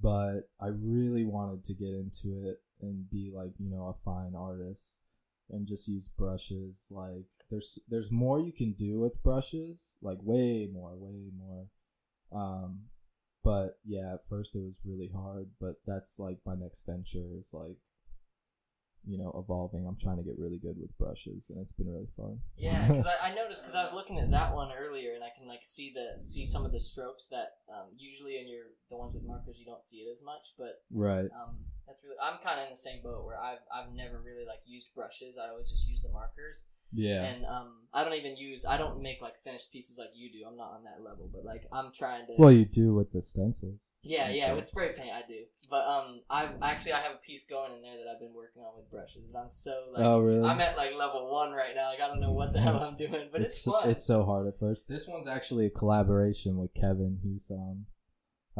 but 0.00 0.48
I 0.60 0.68
really 0.68 1.24
wanted 1.24 1.64
to 1.64 1.74
get 1.74 1.88
into 1.88 2.48
it 2.48 2.58
and 2.80 3.08
be 3.10 3.30
like, 3.34 3.52
you 3.58 3.70
know, 3.70 3.86
a 3.86 3.94
fine 4.04 4.34
artist 4.36 5.00
and 5.50 5.66
just 5.66 5.88
use 5.88 6.08
brushes. 6.08 6.88
Like 6.90 7.26
there's 7.50 7.78
there's 7.88 8.10
more 8.10 8.40
you 8.40 8.52
can 8.52 8.72
do 8.72 9.00
with 9.00 9.22
brushes, 9.22 9.96
like 10.02 10.18
way 10.22 10.68
more, 10.72 10.96
way 10.96 11.30
more. 11.36 11.66
Um, 12.32 12.84
but 13.42 13.78
yeah, 13.84 14.14
at 14.14 14.26
first 14.28 14.56
it 14.56 14.62
was 14.62 14.80
really 14.84 15.10
hard, 15.14 15.50
but 15.60 15.76
that's 15.86 16.18
like 16.18 16.38
my 16.46 16.54
next 16.54 16.86
venture 16.86 17.28
is 17.38 17.50
like, 17.52 17.76
you 19.06 19.18
know, 19.18 19.32
evolving. 19.36 19.86
I'm 19.86 19.96
trying 19.96 20.16
to 20.16 20.22
get 20.22 20.38
really 20.38 20.58
good 20.58 20.76
with 20.80 20.96
brushes, 20.98 21.50
and 21.50 21.60
it's 21.60 21.72
been 21.72 21.88
really 21.88 22.08
fun. 22.16 22.38
Yeah, 22.56 22.80
because 22.88 23.06
I, 23.06 23.30
I 23.30 23.34
noticed 23.34 23.62
because 23.62 23.74
I 23.74 23.82
was 23.82 23.92
looking 23.92 24.18
at 24.18 24.30
that 24.30 24.54
one 24.54 24.70
earlier, 24.72 25.14
and 25.14 25.22
I 25.22 25.28
can 25.36 25.46
like 25.46 25.62
see 25.62 25.92
the 25.94 26.20
see 26.20 26.44
some 26.44 26.64
of 26.64 26.72
the 26.72 26.80
strokes 26.80 27.26
that 27.28 27.58
um, 27.72 27.88
usually 27.96 28.38
in 28.38 28.48
your 28.48 28.64
the 28.90 28.96
ones 28.96 29.14
with 29.14 29.24
markers 29.24 29.58
you 29.58 29.66
don't 29.66 29.84
see 29.84 29.98
it 29.98 30.10
as 30.10 30.22
much, 30.22 30.54
but 30.58 30.82
right. 30.92 31.26
um, 31.34 31.56
that's 31.86 32.02
really 32.02 32.16
I'm 32.22 32.38
kind 32.42 32.58
of 32.58 32.64
in 32.64 32.70
the 32.70 32.76
same 32.76 33.02
boat 33.02 33.24
where 33.24 33.38
I've 33.38 33.58
I've 33.74 33.92
never 33.94 34.20
really 34.24 34.46
like 34.46 34.60
used 34.66 34.88
brushes. 34.94 35.38
I 35.38 35.50
always 35.50 35.70
just 35.70 35.86
use 35.88 36.00
the 36.00 36.08
markers, 36.10 36.66
Yeah. 36.92 37.24
and 37.24 37.44
um, 37.44 37.86
I 37.92 38.04
don't 38.04 38.14
even 38.14 38.36
use 38.36 38.64
I 38.64 38.76
don't 38.76 39.00
make 39.02 39.20
like 39.20 39.36
finished 39.38 39.70
pieces 39.72 39.98
like 39.98 40.10
you 40.14 40.32
do. 40.32 40.46
I'm 40.48 40.56
not 40.56 40.72
on 40.72 40.84
that 40.84 41.02
level, 41.02 41.28
but 41.32 41.44
like 41.44 41.66
I'm 41.72 41.92
trying 41.92 42.26
to. 42.26 42.34
well, 42.38 42.52
you 42.52 42.64
do 42.64 42.94
with 42.94 43.12
the 43.12 43.22
stencils. 43.22 43.80
Yeah, 44.04 44.28
yeah, 44.30 44.52
with 44.52 44.66
spray 44.66 44.92
paint 44.92 45.10
I 45.12 45.22
do, 45.26 45.44
but 45.70 45.86
um, 45.86 46.20
I 46.30 46.48
actually 46.62 46.92
I 46.92 47.00
have 47.00 47.12
a 47.12 47.26
piece 47.26 47.44
going 47.44 47.72
in 47.72 47.82
there 47.82 47.96
that 47.96 48.10
I've 48.12 48.20
been 48.20 48.34
working 48.34 48.62
on 48.62 48.76
with 48.76 48.90
brushes, 48.90 49.24
but 49.32 49.38
I'm 49.40 49.50
so 49.50 49.74
like. 49.92 50.04
oh, 50.04 50.20
really? 50.20 50.46
I'm 50.46 50.60
at 50.60 50.76
like 50.76 50.94
level 50.94 51.30
one 51.32 51.52
right 51.52 51.74
now. 51.74 51.88
Like 51.88 52.00
I 52.00 52.08
don't 52.08 52.20
know 52.20 52.32
what 52.32 52.52
the 52.52 52.60
hell 52.62 52.78
I'm 52.78 52.96
doing, 52.96 53.28
but 53.32 53.40
it's, 53.40 53.62
fun. 53.64 53.88
It's 53.88 54.04
so 54.04 54.24
hard 54.24 54.46
at 54.46 54.58
first. 54.58 54.88
This 54.88 55.08
one's 55.08 55.26
actually 55.26 55.66
a 55.66 55.70
collaboration 55.70 56.56
with 56.58 56.74
Kevin. 56.74 57.18
He's 57.22 57.50
um, 57.50 57.86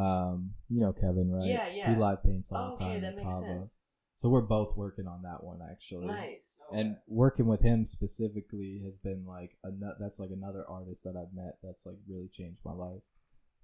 um, 0.03 0.51
you 0.69 0.81
know 0.81 0.93
Kevin, 0.93 1.31
right? 1.31 1.47
Yeah, 1.47 1.69
yeah. 1.73 1.95
He 1.95 2.01
live 2.01 2.23
paints 2.25 2.51
all 2.51 2.73
the 2.73 2.79
time. 2.79 2.89
okay, 2.89 3.01
time. 3.01 3.03
that 3.03 3.17
makes 3.17 3.35
Cabo. 3.35 3.47
sense. 3.47 3.79
So 4.17 4.29
we're 4.29 4.43
both 4.43 4.77
working 4.77 5.09
on 5.09 5.23
that 5.23 5.43
one 5.43 5.59
actually. 5.69 6.07
Nice. 6.07 6.63
And 6.73 6.97
working 7.09 7.47
with 7.47 7.63
him 7.63 7.85
specifically 7.85 8.81
has 8.85 8.97
been 8.97 9.25
like 9.27 9.57
a 9.65 9.71
that's 9.99 10.21
like 10.21 10.31
another 10.31 10.65
artist 10.69 11.03
that 11.05 11.17
I've 11.17 11.35
met 11.35 11.59
that's 11.63 11.85
like 11.85 11.97
really 12.09 12.29
changed 12.29 12.61
my 12.65 12.73
life. 12.73 13.03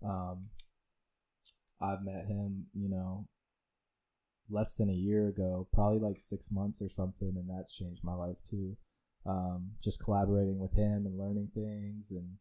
Um, 0.05 0.47
I've 1.81 2.03
met 2.03 2.27
him, 2.27 2.67
you 2.75 2.89
know, 2.89 3.27
less 4.49 4.77
than 4.77 4.91
a 4.91 4.95
year 4.95 5.29
ago, 5.29 5.69
probably 5.73 5.99
like 5.99 6.19
six 6.21 6.51
months 6.51 6.83
or 6.83 6.89
something, 6.89 7.33
and 7.37 7.49
that's 7.49 7.75
changed 7.77 8.05
my 8.05 8.15
life 8.15 8.39
too. 8.49 8.77
Um, 9.27 9.73
just 9.83 10.03
collaborating 10.03 10.59
with 10.59 10.73
him 10.75 11.07
and 11.07 11.19
learning 11.19 11.51
things, 11.55 12.11
and 12.11 12.39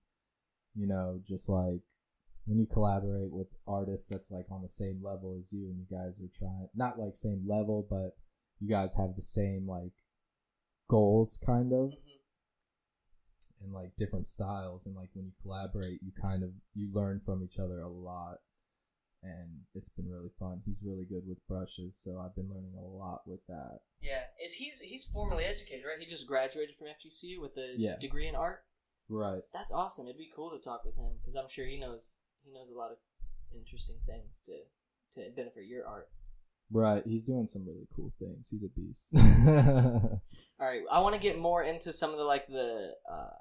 you 0.75 0.87
know, 0.87 1.19
just 1.25 1.49
like 1.49 1.81
when 2.45 2.57
you 2.57 2.65
collaborate 2.67 3.31
with 3.31 3.47
artists 3.67 4.07
that's 4.07 4.31
like 4.31 4.47
on 4.49 4.61
the 4.61 4.69
same 4.69 5.01
level 5.03 5.37
as 5.39 5.53
you, 5.53 5.67
and 5.69 5.77
you 5.77 5.85
guys 5.89 6.19
are 6.19 6.27
trying 6.33 6.67
not 6.73 6.97
like 6.99 7.15
same 7.15 7.45
level, 7.47 7.85
but 7.89 8.15
you 8.59 8.69
guys 8.69 8.95
have 8.95 9.15
the 9.15 9.21
same 9.21 9.67
like 9.67 9.93
goals, 10.89 11.37
kind 11.45 11.71
of 11.71 11.89
Mhm. 11.91 12.19
and 13.61 13.73
like 13.73 13.95
different 13.97 14.25
styles 14.27 14.85
and 14.85 14.95
like 14.95 15.09
when 15.13 15.25
you 15.25 15.33
collaborate 15.41 16.01
you 16.01 16.11
kind 16.13 16.43
of 16.43 16.51
you 16.73 16.89
learn 16.93 17.19
from 17.19 17.43
each 17.43 17.59
other 17.59 17.81
a 17.81 17.89
lot 17.89 18.37
and 19.23 19.49
it's 19.75 19.89
been 19.89 20.09
really 20.09 20.29
fun 20.39 20.61
he's 20.65 20.81
really 20.83 21.05
good 21.05 21.23
with 21.27 21.45
brushes 21.47 21.99
so 22.01 22.19
i've 22.23 22.35
been 22.35 22.49
learning 22.49 22.73
a 22.77 22.81
lot 22.81 23.21
with 23.25 23.41
that 23.47 23.79
Yeah, 24.01 24.21
is 24.43 24.53
he's 24.53 24.79
he's 24.79 25.03
formally 25.05 25.43
educated, 25.43 25.83
right? 25.85 25.99
He 25.99 26.05
just 26.05 26.25
graduated 26.27 26.75
from 26.75 26.87
FGCU 26.87 27.41
with 27.41 27.57
a 27.57 27.75
Yeah. 27.77 27.97
degree 27.99 28.27
in 28.27 28.35
art. 28.35 28.63
right 29.09 29.41
That's 29.53 29.71
awesome. 29.73 30.05
It'd 30.07 30.17
be 30.17 30.31
cool 30.33 30.51
to 30.51 30.59
talk 30.59 30.85
with 30.85 30.95
him 30.95 31.13
because 31.19 31.35
I'm 31.35 31.49
sure 31.49 31.65
he 31.65 31.77
knows 31.77 32.21
he 32.45 32.51
knows 32.53 32.69
a 32.69 32.77
lot 32.77 32.91
of 32.91 32.97
interesting 33.53 33.97
things 34.05 34.39
to 34.47 34.53
to 35.15 35.29
benefit 35.35 35.65
your 35.65 35.85
art. 35.85 36.07
right 36.71 37.03
he's 37.05 37.25
doing 37.25 37.47
some 37.47 37.65
really 37.65 37.87
cool 37.95 38.13
things 38.19 38.49
he's 38.49 38.63
a 38.63 38.69
beast 38.69 39.11
All 40.61 40.67
right, 40.67 40.81
I 40.91 40.99
want 40.99 41.15
to 41.15 41.21
get 41.21 41.39
more 41.39 41.63
into 41.63 41.91
some 41.93 42.11
of 42.11 42.17
the 42.17 42.25
like 42.25 42.47
the 42.47 42.95
uh, 43.11 43.37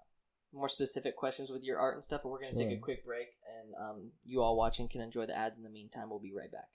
more 0.52 0.68
specific 0.68 1.16
questions 1.16 1.50
with 1.50 1.62
your 1.62 1.78
art 1.78 1.94
and 1.94 2.04
stuff, 2.04 2.22
but 2.22 2.30
we're 2.30 2.40
gonna 2.40 2.54
take 2.54 2.70
a 2.70 2.76
quick 2.80 3.04
break, 3.04 3.28
and 3.58 3.74
um, 3.74 4.10
you 4.24 4.42
all 4.42 4.56
watching 4.56 4.88
can 4.88 5.00
enjoy 5.00 5.26
the 5.26 5.36
ads 5.36 5.58
in 5.58 5.64
the 5.64 5.70
meantime. 5.70 6.10
We'll 6.10 6.18
be 6.18 6.32
right 6.32 6.50
back. 6.50 6.68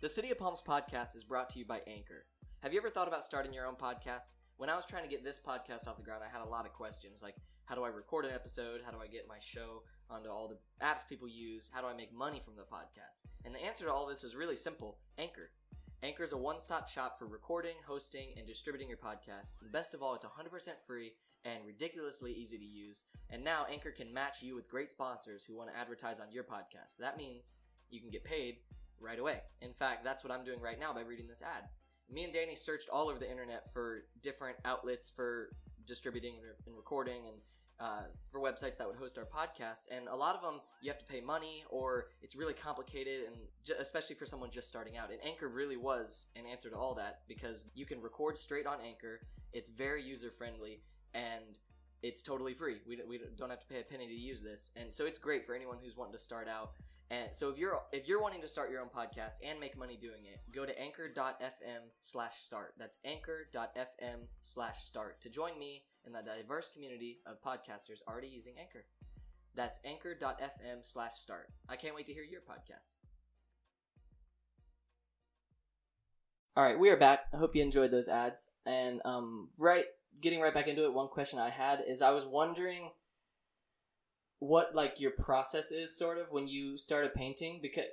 The 0.00 0.08
City 0.08 0.30
of 0.30 0.38
Palms 0.38 0.62
podcast 0.66 1.16
is 1.16 1.24
brought 1.24 1.48
to 1.50 1.58
you 1.58 1.64
by 1.64 1.80
Anchor. 1.86 2.26
Have 2.60 2.72
you 2.72 2.78
ever 2.78 2.90
thought 2.90 3.08
about 3.08 3.24
starting 3.24 3.52
your 3.52 3.66
own 3.66 3.76
podcast? 3.76 4.28
When 4.56 4.70
I 4.70 4.76
was 4.76 4.86
trying 4.86 5.02
to 5.02 5.08
get 5.08 5.24
this 5.24 5.40
podcast 5.40 5.88
off 5.88 5.96
the 5.96 6.02
ground, 6.02 6.22
I 6.22 6.30
had 6.30 6.44
a 6.44 6.48
lot 6.48 6.66
of 6.66 6.72
questions 6.72 7.22
like 7.22 7.36
how 7.64 7.74
do 7.74 7.84
I 7.84 7.88
record 7.88 8.26
an 8.26 8.32
episode? 8.32 8.82
How 8.84 8.90
do 8.90 8.98
I 9.00 9.06
get 9.06 9.26
my 9.26 9.38
show 9.40 9.82
onto 10.10 10.28
all 10.28 10.48
the 10.48 10.58
apps 10.84 11.08
people 11.08 11.26
use? 11.26 11.70
How 11.72 11.80
do 11.80 11.86
I 11.86 11.94
make 11.94 12.12
money 12.12 12.40
from 12.44 12.56
the 12.56 12.62
podcast? 12.62 13.22
And 13.44 13.54
the 13.54 13.64
answer 13.64 13.86
to 13.86 13.92
all 13.92 14.06
this 14.06 14.24
is 14.24 14.36
really 14.36 14.56
simple 14.56 14.98
Anchor. 15.16 15.50
Anchor 16.02 16.22
is 16.22 16.32
a 16.32 16.36
one 16.36 16.60
stop 16.60 16.88
shop 16.88 17.18
for 17.18 17.26
recording, 17.26 17.76
hosting, 17.86 18.34
and 18.36 18.46
distributing 18.46 18.88
your 18.88 18.98
podcast. 18.98 19.54
And 19.62 19.72
best 19.72 19.94
of 19.94 20.02
all, 20.02 20.14
it's 20.14 20.24
100% 20.24 20.50
free 20.86 21.12
and 21.44 21.64
ridiculously 21.66 22.32
easy 22.32 22.58
to 22.58 22.64
use. 22.64 23.04
And 23.30 23.44
now 23.44 23.66
Anchor 23.70 23.90
can 23.90 24.12
match 24.12 24.42
you 24.42 24.54
with 24.54 24.68
great 24.68 24.90
sponsors 24.90 25.44
who 25.44 25.56
want 25.56 25.70
to 25.70 25.78
advertise 25.78 26.20
on 26.20 26.32
your 26.32 26.44
podcast. 26.44 26.96
That 26.98 27.18
means 27.18 27.52
you 27.90 28.00
can 28.00 28.10
get 28.10 28.24
paid 28.24 28.56
right 29.00 29.18
away. 29.18 29.40
In 29.60 29.72
fact, 29.72 30.04
that's 30.04 30.24
what 30.24 30.32
I'm 30.32 30.44
doing 30.44 30.60
right 30.60 30.78
now 30.78 30.92
by 30.92 31.02
reading 31.02 31.26
this 31.26 31.42
ad. 31.42 31.68
Me 32.10 32.24
and 32.24 32.32
Danny 32.32 32.54
searched 32.54 32.88
all 32.88 33.08
over 33.08 33.18
the 33.18 33.30
internet 33.30 33.72
for 33.72 34.04
different 34.22 34.56
outlets 34.64 35.10
for 35.10 35.50
distributing 35.86 36.34
and 36.66 36.76
recording 36.76 37.26
and 37.28 37.36
uh, 37.80 38.02
for 38.30 38.40
websites 38.40 38.76
that 38.78 38.86
would 38.86 38.96
host 38.96 39.18
our 39.18 39.24
podcast. 39.24 39.88
And 39.90 40.08
a 40.08 40.14
lot 40.14 40.36
of 40.36 40.42
them, 40.42 40.60
you 40.80 40.90
have 40.90 40.98
to 40.98 41.04
pay 41.04 41.20
money 41.20 41.64
or 41.68 42.06
it's 42.22 42.36
really 42.36 42.54
complicated, 42.54 43.24
and 43.26 43.36
especially 43.78 44.16
for 44.16 44.26
someone 44.26 44.50
just 44.50 44.68
starting 44.68 44.96
out. 44.96 45.10
And 45.10 45.18
Anchor 45.24 45.48
really 45.48 45.76
was 45.76 46.26
an 46.36 46.46
answer 46.46 46.70
to 46.70 46.76
all 46.76 46.94
that 46.94 47.20
because 47.28 47.66
you 47.74 47.84
can 47.84 48.00
record 48.00 48.38
straight 48.38 48.66
on 48.66 48.78
Anchor. 48.80 49.20
It's 49.52 49.68
very 49.68 50.02
user 50.02 50.30
friendly 50.30 50.80
and 51.14 51.58
it's 52.02 52.22
totally 52.22 52.54
free. 52.54 52.76
We, 52.86 52.98
we 53.08 53.20
don't 53.36 53.50
have 53.50 53.60
to 53.60 53.66
pay 53.66 53.80
a 53.80 53.84
penny 53.84 54.06
to 54.06 54.14
use 54.14 54.40
this, 54.40 54.70
and 54.76 54.92
so 54.92 55.06
it's 55.06 55.18
great 55.18 55.46
for 55.46 55.54
anyone 55.54 55.78
who's 55.82 55.96
wanting 55.96 56.14
to 56.14 56.18
start 56.18 56.48
out. 56.48 56.72
And 57.10 57.34
so 57.34 57.50
if 57.50 57.58
you're 57.58 57.80
if 57.92 58.08
you're 58.08 58.20
wanting 58.20 58.40
to 58.40 58.48
start 58.48 58.70
your 58.70 58.80
own 58.80 58.88
podcast 58.88 59.34
and 59.44 59.60
make 59.60 59.78
money 59.78 59.96
doing 60.00 60.24
it, 60.24 60.40
go 60.52 60.64
to 60.64 60.78
anchor.fm 60.78 61.82
slash 62.00 62.36
start. 62.38 62.74
That's 62.78 62.98
anchor.fm 63.04 64.26
slash 64.42 64.82
start 64.82 65.20
to 65.20 65.28
join 65.28 65.58
me 65.58 65.84
in 66.06 66.12
the 66.12 66.22
diverse 66.22 66.68
community 66.68 67.20
of 67.26 67.42
podcasters 67.42 68.00
already 68.08 68.28
using 68.28 68.54
Anchor. 68.58 68.86
That's 69.54 69.80
anchor.fm 69.84 70.82
slash 70.82 71.14
start. 71.14 71.50
I 71.68 71.76
can't 71.76 71.94
wait 71.94 72.06
to 72.06 72.12
hear 72.12 72.24
your 72.24 72.40
podcast. 72.40 72.92
All 76.56 76.64
right, 76.64 76.78
we 76.78 76.90
are 76.90 76.96
back. 76.96 77.26
I 77.32 77.36
hope 77.36 77.56
you 77.56 77.62
enjoyed 77.62 77.90
those 77.90 78.08
ads. 78.08 78.50
And 78.64 79.00
um, 79.04 79.48
right, 79.58 79.86
getting 80.20 80.40
right 80.40 80.54
back 80.54 80.68
into 80.68 80.84
it. 80.84 80.94
One 80.94 81.08
question 81.08 81.38
I 81.38 81.50
had 81.50 81.80
is 81.86 82.02
I 82.02 82.10
was 82.10 82.26
wondering 82.26 82.90
what 84.38 84.74
like 84.74 85.00
your 85.00 85.12
process 85.12 85.70
is 85.70 85.96
sort 85.96 86.18
of 86.18 86.30
when 86.30 86.46
you 86.46 86.76
start 86.76 87.04
a 87.04 87.08
painting 87.08 87.60
because 87.62 87.84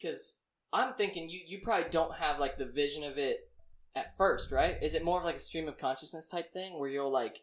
because 0.00 0.40
I'm 0.72 0.92
thinking 0.94 1.28
you 1.28 1.40
you 1.46 1.60
probably 1.62 1.90
don't 1.90 2.16
have 2.16 2.38
like 2.38 2.58
the 2.58 2.66
vision 2.66 3.04
of 3.04 3.18
it 3.18 3.50
at 3.94 4.16
first, 4.16 4.50
right? 4.50 4.76
Is 4.82 4.94
it 4.94 5.04
more 5.04 5.18
of 5.18 5.24
like 5.24 5.36
a 5.36 5.38
stream 5.38 5.68
of 5.68 5.78
consciousness 5.78 6.28
type 6.28 6.52
thing 6.52 6.78
where 6.78 6.90
you'll 6.90 7.12
like 7.12 7.40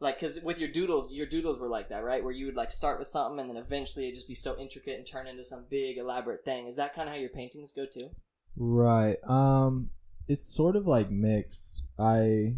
like 0.00 0.18
because 0.18 0.40
with 0.42 0.58
your 0.58 0.68
doodles 0.68 1.10
your 1.12 1.26
doodles 1.26 1.58
were 1.58 1.68
like 1.68 1.88
that 1.88 2.02
right 2.02 2.22
where 2.22 2.32
you 2.32 2.46
would 2.46 2.56
like 2.56 2.70
start 2.70 2.98
with 2.98 3.06
something 3.06 3.38
and 3.38 3.48
then 3.48 3.56
eventually 3.56 4.08
it 4.08 4.14
just 4.14 4.26
be 4.26 4.34
so 4.34 4.58
intricate 4.58 4.98
and 4.98 5.06
turn 5.06 5.26
into 5.26 5.44
some 5.44 5.66
big 5.70 5.96
elaborate 5.96 6.44
thing 6.44 6.66
is 6.66 6.74
that 6.74 6.92
kind 6.92 7.08
of 7.08 7.14
how 7.14 7.20
your 7.20 7.30
paintings 7.30 7.72
go 7.72 7.86
too 7.86 8.10
Right. 8.56 9.16
Um 9.26 9.90
it's 10.26 10.44
sort 10.44 10.76
of 10.76 10.86
like 10.86 11.10
mixed. 11.10 11.84
I 11.98 12.56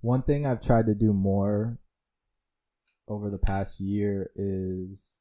one 0.00 0.22
thing 0.22 0.46
I've 0.46 0.60
tried 0.60 0.86
to 0.86 0.94
do 0.94 1.12
more 1.12 1.78
over 3.08 3.30
the 3.30 3.38
past 3.38 3.80
year 3.80 4.30
is 4.36 5.20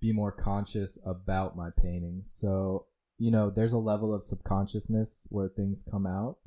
be 0.00 0.12
more 0.12 0.32
conscious 0.32 0.98
about 1.04 1.56
my 1.56 1.70
paintings. 1.82 2.30
So, 2.30 2.86
you 3.18 3.30
know, 3.30 3.50
there's 3.50 3.72
a 3.72 3.78
level 3.78 4.14
of 4.14 4.22
subconsciousness 4.22 5.26
where 5.30 5.48
things 5.48 5.82
come 5.88 6.06
out, 6.06 6.38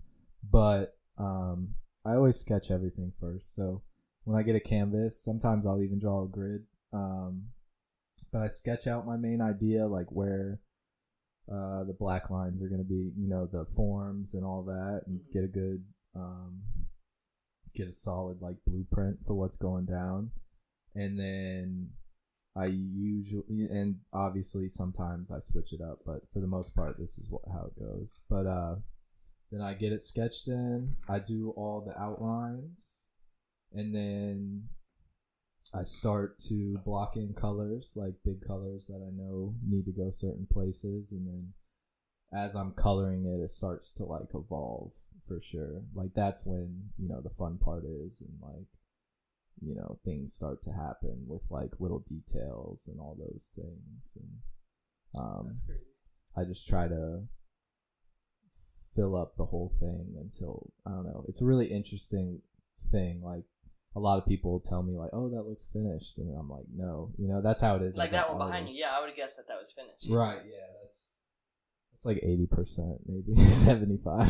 but 0.49 0.95
um 1.17 1.75
I 2.05 2.13
always 2.13 2.39
sketch 2.39 2.71
everything 2.71 3.11
first. 3.19 3.55
So, 3.55 3.81
when 4.23 4.37
I 4.37 4.43
get 4.43 4.55
a 4.55 4.59
canvas, 4.59 5.21
sometimes 5.21 5.65
I'll 5.65 5.81
even 5.81 5.99
draw 5.99 6.23
a 6.23 6.27
grid. 6.27 6.63
Um 6.93 7.49
but 8.31 8.41
I 8.41 8.47
sketch 8.47 8.87
out 8.87 9.07
my 9.07 9.17
main 9.17 9.41
idea 9.41 9.87
like 9.87 10.07
where 10.11 10.59
uh, 11.49 11.85
the 11.85 11.95
black 11.97 12.29
lines 12.29 12.61
are 12.61 12.67
going 12.67 12.81
to 12.81 12.87
be, 12.87 13.13
you 13.15 13.29
know, 13.29 13.47
the 13.47 13.65
forms 13.65 14.33
and 14.33 14.43
all 14.43 14.63
that, 14.63 15.03
and 15.07 15.21
get 15.31 15.45
a 15.45 15.47
good 15.47 15.81
um, 16.13 16.61
get 17.73 17.87
a 17.87 17.91
solid 17.91 18.41
like 18.41 18.57
blueprint 18.65 19.19
for 19.25 19.35
what's 19.35 19.57
going 19.57 19.85
down, 19.85 20.31
and 20.95 21.19
then 21.19 21.89
I 22.55 22.65
usually 22.65 23.43
and 23.49 23.97
obviously 24.13 24.67
sometimes 24.67 25.31
I 25.31 25.39
switch 25.39 25.73
it 25.73 25.81
up, 25.81 25.99
but 26.05 26.27
for 26.31 26.39
the 26.39 26.47
most 26.47 26.75
part, 26.75 26.97
this 26.97 27.17
is 27.17 27.29
what 27.29 27.43
how 27.51 27.67
it 27.67 27.79
goes. 27.79 28.19
But 28.29 28.47
uh, 28.47 28.75
then 29.51 29.61
I 29.61 29.73
get 29.73 29.93
it 29.93 30.01
sketched 30.01 30.47
in. 30.47 30.95
I 31.07 31.19
do 31.19 31.53
all 31.55 31.81
the 31.85 31.99
outlines, 31.99 33.09
and 33.71 33.93
then 33.93 34.69
I 35.73 35.83
start 35.83 36.39
to 36.47 36.79
block 36.85 37.15
in 37.15 37.33
colors, 37.33 37.93
like 37.95 38.15
big 38.25 38.41
colors 38.45 38.87
that 38.87 39.05
I 39.05 39.11
know 39.15 39.53
need 39.63 39.85
to 39.85 39.91
go 39.91 40.09
certain 40.09 40.47
places, 40.51 41.11
and 41.11 41.27
then 41.27 41.53
as 42.33 42.55
I'm 42.55 42.73
coloring 42.73 43.25
it, 43.25 43.43
it 43.43 43.49
starts 43.49 43.91
to 43.93 44.05
like 44.05 44.33
evolve 44.33 44.93
for 45.27 45.39
sure. 45.39 45.83
Like 45.93 46.13
that's 46.13 46.45
when 46.45 46.89
you 46.97 47.07
know 47.09 47.21
the 47.21 47.29
fun 47.29 47.57
part 47.57 47.83
is, 47.85 48.21
and 48.21 48.37
like 48.41 48.67
you 49.61 49.75
know 49.75 49.99
things 50.05 50.33
start 50.33 50.61
to 50.63 50.71
happen 50.71 51.25
with 51.27 51.45
like 51.49 51.79
little 51.79 51.99
details 51.99 52.87
and 52.87 52.99
all 52.99 53.17
those 53.17 53.51
things, 53.55 54.17
and 54.19 55.21
um, 55.23 55.43
That's 55.47 55.61
crazy. 55.61 55.81
I 56.35 56.43
just 56.43 56.67
try 56.67 56.87
to 56.87 57.23
fill 58.95 59.15
up 59.15 59.35
the 59.35 59.45
whole 59.45 59.71
thing 59.79 60.15
until 60.19 60.71
I 60.85 60.91
don't 60.91 61.05
know. 61.05 61.25
It's 61.27 61.41
a 61.41 61.45
really 61.45 61.67
interesting 61.67 62.41
thing. 62.91 63.21
Like 63.21 63.43
a 63.95 63.99
lot 63.99 64.17
of 64.17 64.27
people 64.27 64.59
tell 64.59 64.83
me 64.83 64.97
like, 64.97 65.11
"Oh, 65.13 65.29
that 65.29 65.43
looks 65.43 65.65
finished," 65.65 66.17
and 66.17 66.35
I'm 66.37 66.49
like, 66.49 66.65
"No," 66.73 67.11
you 67.17 67.27
know, 67.27 67.41
that's 67.41 67.61
how 67.61 67.75
it 67.75 67.81
is. 67.81 67.97
Like 67.97 68.07
as 68.07 68.13
an 68.13 68.17
that 68.17 68.29
one 68.29 68.47
behind 68.47 68.69
you. 68.69 68.75
Yeah, 68.75 68.95
I 68.95 68.99
would 68.99 69.09
have 69.09 69.17
guessed 69.17 69.37
that 69.37 69.47
that 69.47 69.59
was 69.59 69.71
finished. 69.71 70.05
Right. 70.09 70.41
Yeah. 70.45 70.65
That's 70.81 71.11
that's 71.97 72.05
like 72.05 72.21
eighty 72.21 72.45
percent, 72.45 73.01
maybe 73.07 73.33
seventy 73.49 73.97
five. 73.97 74.29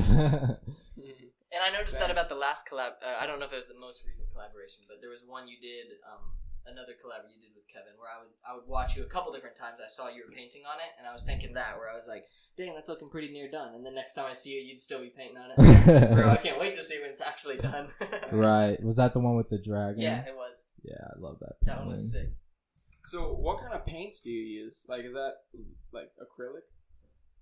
And 1.47 1.63
I 1.63 1.71
noticed 1.75 1.99
that 1.99 2.11
about 2.11 2.29
the 2.29 2.35
last 2.35 2.67
collab. 2.67 2.95
Uh, 3.03 3.19
I 3.19 3.27
don't 3.27 3.39
know 3.39 3.45
if 3.45 3.51
it 3.51 3.59
was 3.59 3.67
the 3.67 3.79
most 3.79 4.05
recent 4.05 4.31
collaboration, 4.31 4.83
but 4.87 4.99
there 5.01 5.09
was 5.09 5.23
one 5.25 5.47
you 5.47 5.55
did, 5.59 5.95
um, 6.03 6.35
another 6.67 6.91
collab 6.95 7.23
you 7.27 7.39
did 7.39 7.55
with 7.55 7.67
Kevin, 7.71 7.95
where 7.99 8.11
I 8.11 8.23
would 8.23 8.31
I 8.47 8.55
would 8.55 8.67
watch 8.67 8.95
you 8.95 9.03
a 9.03 9.11
couple 9.11 9.31
different 9.31 9.55
times. 9.55 9.79
I 9.83 9.87
saw 9.87 10.07
you 10.07 10.23
were 10.23 10.31
painting 10.31 10.63
on 10.63 10.79
it, 10.79 10.91
and 10.99 11.07
I 11.07 11.11
was 11.11 11.23
thinking 11.23 11.53
that, 11.53 11.75
where 11.75 11.91
I 11.91 11.95
was 11.95 12.07
like, 12.07 12.23
"Dang, 12.55 12.75
that's 12.75 12.87
looking 12.87 13.07
pretty 13.07 13.31
near 13.31 13.51
done." 13.51 13.75
And 13.75 13.85
the 13.85 13.91
next 13.91 14.13
time 14.13 14.27
I 14.31 14.33
see 14.33 14.55
you, 14.55 14.61
you'd 14.63 14.79
still 14.79 15.03
be 15.03 15.11
painting 15.11 15.39
on 15.39 15.51
it. 15.51 16.11
Bro, 16.15 16.29
I 16.29 16.37
can't 16.37 16.59
wait 16.59 16.75
to 16.75 16.83
see 16.83 16.99
when 16.99 17.11
it's 17.11 17.21
actually 17.21 17.57
done. 17.57 17.91
right. 18.31 18.79
Was 18.83 18.95
that 18.95 19.11
the 19.11 19.19
one 19.19 19.35
with 19.35 19.49
the 19.49 19.59
dragon? 19.59 19.99
Yeah, 19.99 20.23
it 20.23 20.35
was. 20.35 20.67
Yeah, 20.83 21.03
I 21.03 21.19
love 21.19 21.39
that. 21.43 21.59
That 21.63 21.79
one 21.83 21.91
was 21.91 22.11
sick. 22.11 22.31
So, 23.03 23.33
what 23.33 23.59
kind 23.59 23.73
of 23.73 23.85
paints 23.85 24.21
do 24.21 24.31
you 24.31 24.63
use? 24.63 24.85
Like, 24.87 25.03
is 25.03 25.13
that 25.13 25.35
like 25.91 26.11
acrylic? 26.19 26.67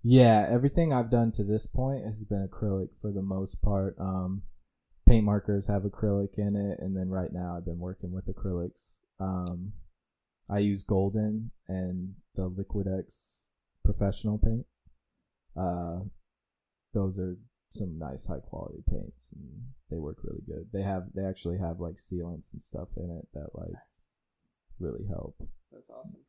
Yeah, 0.02 0.46
everything 0.48 0.92
I've 0.92 1.10
done 1.10 1.32
to 1.32 1.44
this 1.44 1.66
point 1.66 2.04
has 2.04 2.24
been 2.24 2.46
acrylic 2.46 2.96
for 3.00 3.10
the 3.10 3.22
most 3.22 3.60
part. 3.60 3.96
Um, 3.98 4.42
paint 5.08 5.24
markers 5.24 5.66
have 5.66 5.82
acrylic 5.82 6.38
in 6.38 6.56
it, 6.56 6.78
and 6.80 6.96
then 6.96 7.08
right 7.08 7.32
now 7.32 7.56
I've 7.56 7.64
been 7.64 7.80
working 7.80 8.12
with 8.12 8.26
acrylics. 8.26 9.02
Um, 9.18 9.72
I 10.48 10.60
use 10.60 10.82
Golden 10.82 11.50
and 11.68 12.14
the 12.34 12.48
Liquitex 12.48 13.48
professional 13.84 14.38
paint. 14.38 14.66
Uh, 15.56 16.04
those 16.92 17.18
are 17.18 17.36
some 17.70 17.98
nice 17.98 18.26
high 18.26 18.40
quality 18.40 18.82
paints, 18.88 19.32
and 19.32 19.72
they 19.90 19.98
work 19.98 20.18
really 20.22 20.42
good. 20.46 20.68
They 20.72 20.82
have 20.82 21.04
they 21.14 21.24
actually 21.24 21.58
have 21.58 21.80
like 21.80 21.96
sealants 21.96 22.52
and 22.52 22.62
stuff 22.62 22.88
in 22.96 23.10
it 23.10 23.28
that 23.34 23.50
like 23.54 23.74
really 24.78 25.06
help. 25.06 25.36
That's 25.72 25.90
awesome. 25.90 26.20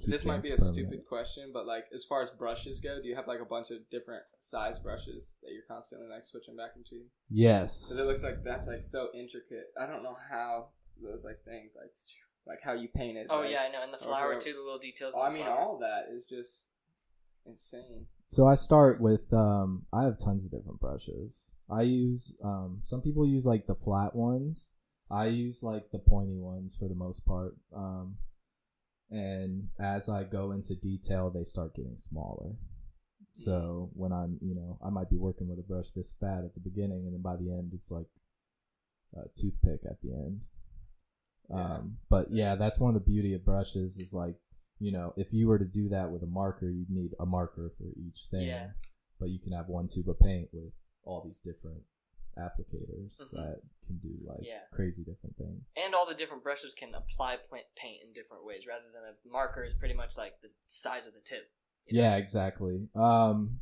Keep 0.00 0.10
this 0.10 0.24
might 0.24 0.42
be 0.42 0.48
a 0.48 0.56
things 0.56 0.70
permanent. 0.72 0.88
stupid 0.92 1.06
question, 1.06 1.50
but 1.52 1.66
like, 1.66 1.86
as 1.94 2.04
far 2.04 2.22
as 2.22 2.30
brushes 2.30 2.80
go, 2.80 3.00
do 3.02 3.08
you 3.08 3.14
have 3.16 3.26
like 3.28 3.40
a 3.40 3.44
bunch 3.44 3.70
of 3.70 3.78
different 3.90 4.22
size 4.38 4.78
brushes 4.78 5.38
that 5.42 5.52
you're 5.52 5.62
constantly 5.68 6.08
like 6.08 6.24
switching 6.24 6.56
back 6.56 6.70
and 6.74 6.84
between? 6.84 7.06
Yes. 7.30 7.84
Because 7.84 7.98
it 7.98 8.06
looks 8.06 8.22
like 8.22 8.42
that's 8.44 8.66
like 8.66 8.82
so 8.82 9.08
intricate. 9.14 9.66
I 9.80 9.86
don't 9.86 10.02
know 10.02 10.16
how 10.30 10.68
those 11.02 11.24
like 11.24 11.38
things 11.44 11.74
like 11.76 11.90
like 12.46 12.60
how 12.62 12.72
you 12.74 12.88
paint 12.88 13.16
it. 13.18 13.26
Oh 13.30 13.38
like- 13.40 13.50
yeah, 13.50 13.62
I 13.68 13.72
know. 13.72 13.82
And 13.82 13.92
the 13.92 13.98
flower 13.98 14.26
whatever. 14.34 14.40
too, 14.40 14.52
the 14.52 14.62
little 14.62 14.78
details. 14.78 15.14
Oh, 15.16 15.24
in 15.24 15.30
I 15.30 15.34
mean, 15.34 15.44
flower. 15.44 15.58
all 15.58 15.78
that 15.78 16.06
is 16.12 16.26
just 16.26 16.68
insane. 17.46 18.06
So 18.26 18.46
I 18.46 18.54
start 18.54 19.00
with 19.00 19.32
um 19.32 19.86
I 19.92 20.04
have 20.04 20.18
tons 20.18 20.44
of 20.44 20.50
different 20.50 20.80
brushes. 20.80 21.52
I 21.70 21.82
use 21.82 22.34
um 22.44 22.80
some 22.82 23.00
people 23.00 23.26
use 23.26 23.46
like 23.46 23.66
the 23.66 23.74
flat 23.74 24.14
ones. 24.14 24.72
I 25.10 25.26
use 25.26 25.62
like 25.62 25.90
the 25.92 25.98
pointy 25.98 26.38
ones 26.38 26.76
for 26.78 26.88
the 26.88 26.94
most 26.94 27.24
part. 27.26 27.56
Um 27.76 28.16
and 29.14 29.68
as 29.78 30.08
I 30.08 30.24
go 30.24 30.52
into 30.52 30.74
detail 30.74 31.30
they 31.30 31.44
start 31.44 31.74
getting 31.74 31.96
smaller. 31.96 32.56
So 33.32 33.90
when 33.94 34.12
I'm, 34.12 34.38
you 34.40 34.54
know, 34.54 34.78
I 34.84 34.90
might 34.90 35.10
be 35.10 35.16
working 35.16 35.48
with 35.48 35.58
a 35.58 35.62
brush 35.62 35.90
this 35.90 36.14
fat 36.20 36.44
at 36.44 36.54
the 36.54 36.60
beginning 36.60 37.04
and 37.06 37.14
then 37.14 37.22
by 37.22 37.36
the 37.36 37.50
end 37.50 37.72
it's 37.74 37.90
like 37.90 38.06
a 39.16 39.22
toothpick 39.40 39.80
at 39.84 40.00
the 40.02 40.12
end. 40.12 40.42
Yeah. 41.50 41.56
Um 41.56 41.96
but 42.10 42.26
yeah, 42.30 42.54
that's 42.54 42.78
one 42.78 42.94
of 42.94 43.04
the 43.04 43.10
beauty 43.10 43.34
of 43.34 43.44
brushes 43.44 43.98
is 43.98 44.12
like 44.12 44.36
you 44.80 44.92
know, 44.92 45.14
if 45.16 45.32
you 45.32 45.46
were 45.48 45.58
to 45.58 45.64
do 45.64 45.88
that 45.90 46.10
with 46.10 46.22
a 46.22 46.26
marker, 46.26 46.68
you'd 46.68 46.90
need 46.90 47.12
a 47.20 47.26
marker 47.26 47.70
for 47.78 47.86
each 47.96 48.26
thing. 48.30 48.48
Yeah. 48.48 48.68
But 49.20 49.30
you 49.30 49.38
can 49.38 49.52
have 49.52 49.68
one 49.68 49.88
tube 49.88 50.08
of 50.08 50.18
paint 50.18 50.48
with 50.52 50.72
all 51.04 51.22
these 51.24 51.40
different 51.40 51.82
applicators 52.36 53.20
Mhm. 53.20 53.30
that 53.32 53.62
can 53.86 53.98
do 53.98 54.16
like 54.24 54.42
Yeah. 54.42 54.62
crazy 54.70 55.04
different 55.04 55.36
things. 55.36 55.72
And 55.76 55.94
all 55.94 56.06
the 56.06 56.14
different 56.14 56.42
brushes 56.42 56.72
can 56.74 56.94
apply 56.94 57.36
plant 57.38 57.66
paint 57.76 58.02
in 58.02 58.12
different 58.12 58.44
ways, 58.44 58.66
rather 58.66 58.90
than 58.92 59.04
a 59.04 59.16
marker 59.28 59.64
is 59.64 59.74
pretty 59.74 59.94
much 59.94 60.16
like 60.16 60.40
the 60.40 60.50
size 60.66 61.06
of 61.06 61.14
the 61.14 61.20
tip. 61.20 61.50
you 61.86 61.98
know? 61.98 62.02
Yeah, 62.02 62.16
exactly. 62.16 62.88
Um, 62.94 63.60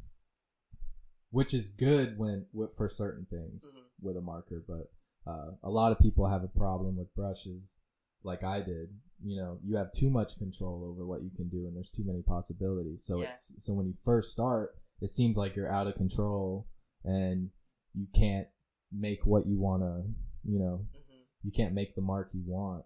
which 1.30 1.54
is 1.54 1.70
good 1.70 2.18
when 2.18 2.46
with, 2.52 2.74
for 2.76 2.88
certain 2.88 3.26
things 3.26 3.72
Mhm. 3.74 3.84
with 4.00 4.16
a 4.16 4.20
marker, 4.20 4.62
but 4.66 4.92
uh, 5.26 5.52
a 5.62 5.70
lot 5.70 5.92
of 5.92 5.98
people 5.98 6.26
have 6.26 6.44
a 6.44 6.48
problem 6.48 6.96
with 6.96 7.14
brushes, 7.14 7.78
like 8.22 8.44
I 8.44 8.60
did. 8.60 9.00
You 9.24 9.36
know, 9.36 9.58
you 9.62 9.76
have 9.76 9.92
too 9.92 10.10
much 10.10 10.36
control 10.38 10.84
over 10.84 11.06
what 11.06 11.22
you 11.22 11.30
can 11.30 11.48
do, 11.48 11.66
and 11.66 11.74
there's 11.76 11.90
too 11.90 12.04
many 12.04 12.22
possibilities. 12.22 13.04
So 13.04 13.20
Yeah. 13.20 13.28
it's 13.28 13.54
so 13.64 13.72
when 13.72 13.86
you 13.86 13.94
first 14.04 14.32
start, 14.32 14.76
it 15.00 15.08
seems 15.10 15.36
like 15.36 15.56
you're 15.56 15.70
out 15.72 15.86
of 15.86 15.94
control, 15.94 16.68
and 17.04 17.50
you 17.94 18.06
can't 18.14 18.48
make 18.92 19.24
what 19.26 19.46
you 19.46 19.58
want 19.58 19.82
to. 19.82 20.04
You 20.44 20.58
know, 20.58 20.86
Mhm. 20.94 21.24
you 21.42 21.52
can't 21.52 21.74
make 21.74 21.94
the 21.94 22.02
mark 22.02 22.34
you 22.34 22.42
want. 22.46 22.84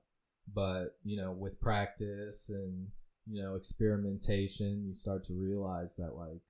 But, 0.52 0.98
you 1.02 1.16
know, 1.16 1.32
with 1.32 1.60
practice 1.60 2.48
and, 2.48 2.92
you 3.26 3.42
know, 3.42 3.54
experimentation, 3.56 4.84
you 4.86 4.94
start 4.94 5.24
to 5.24 5.34
realize 5.34 5.96
that, 5.96 6.14
like, 6.14 6.42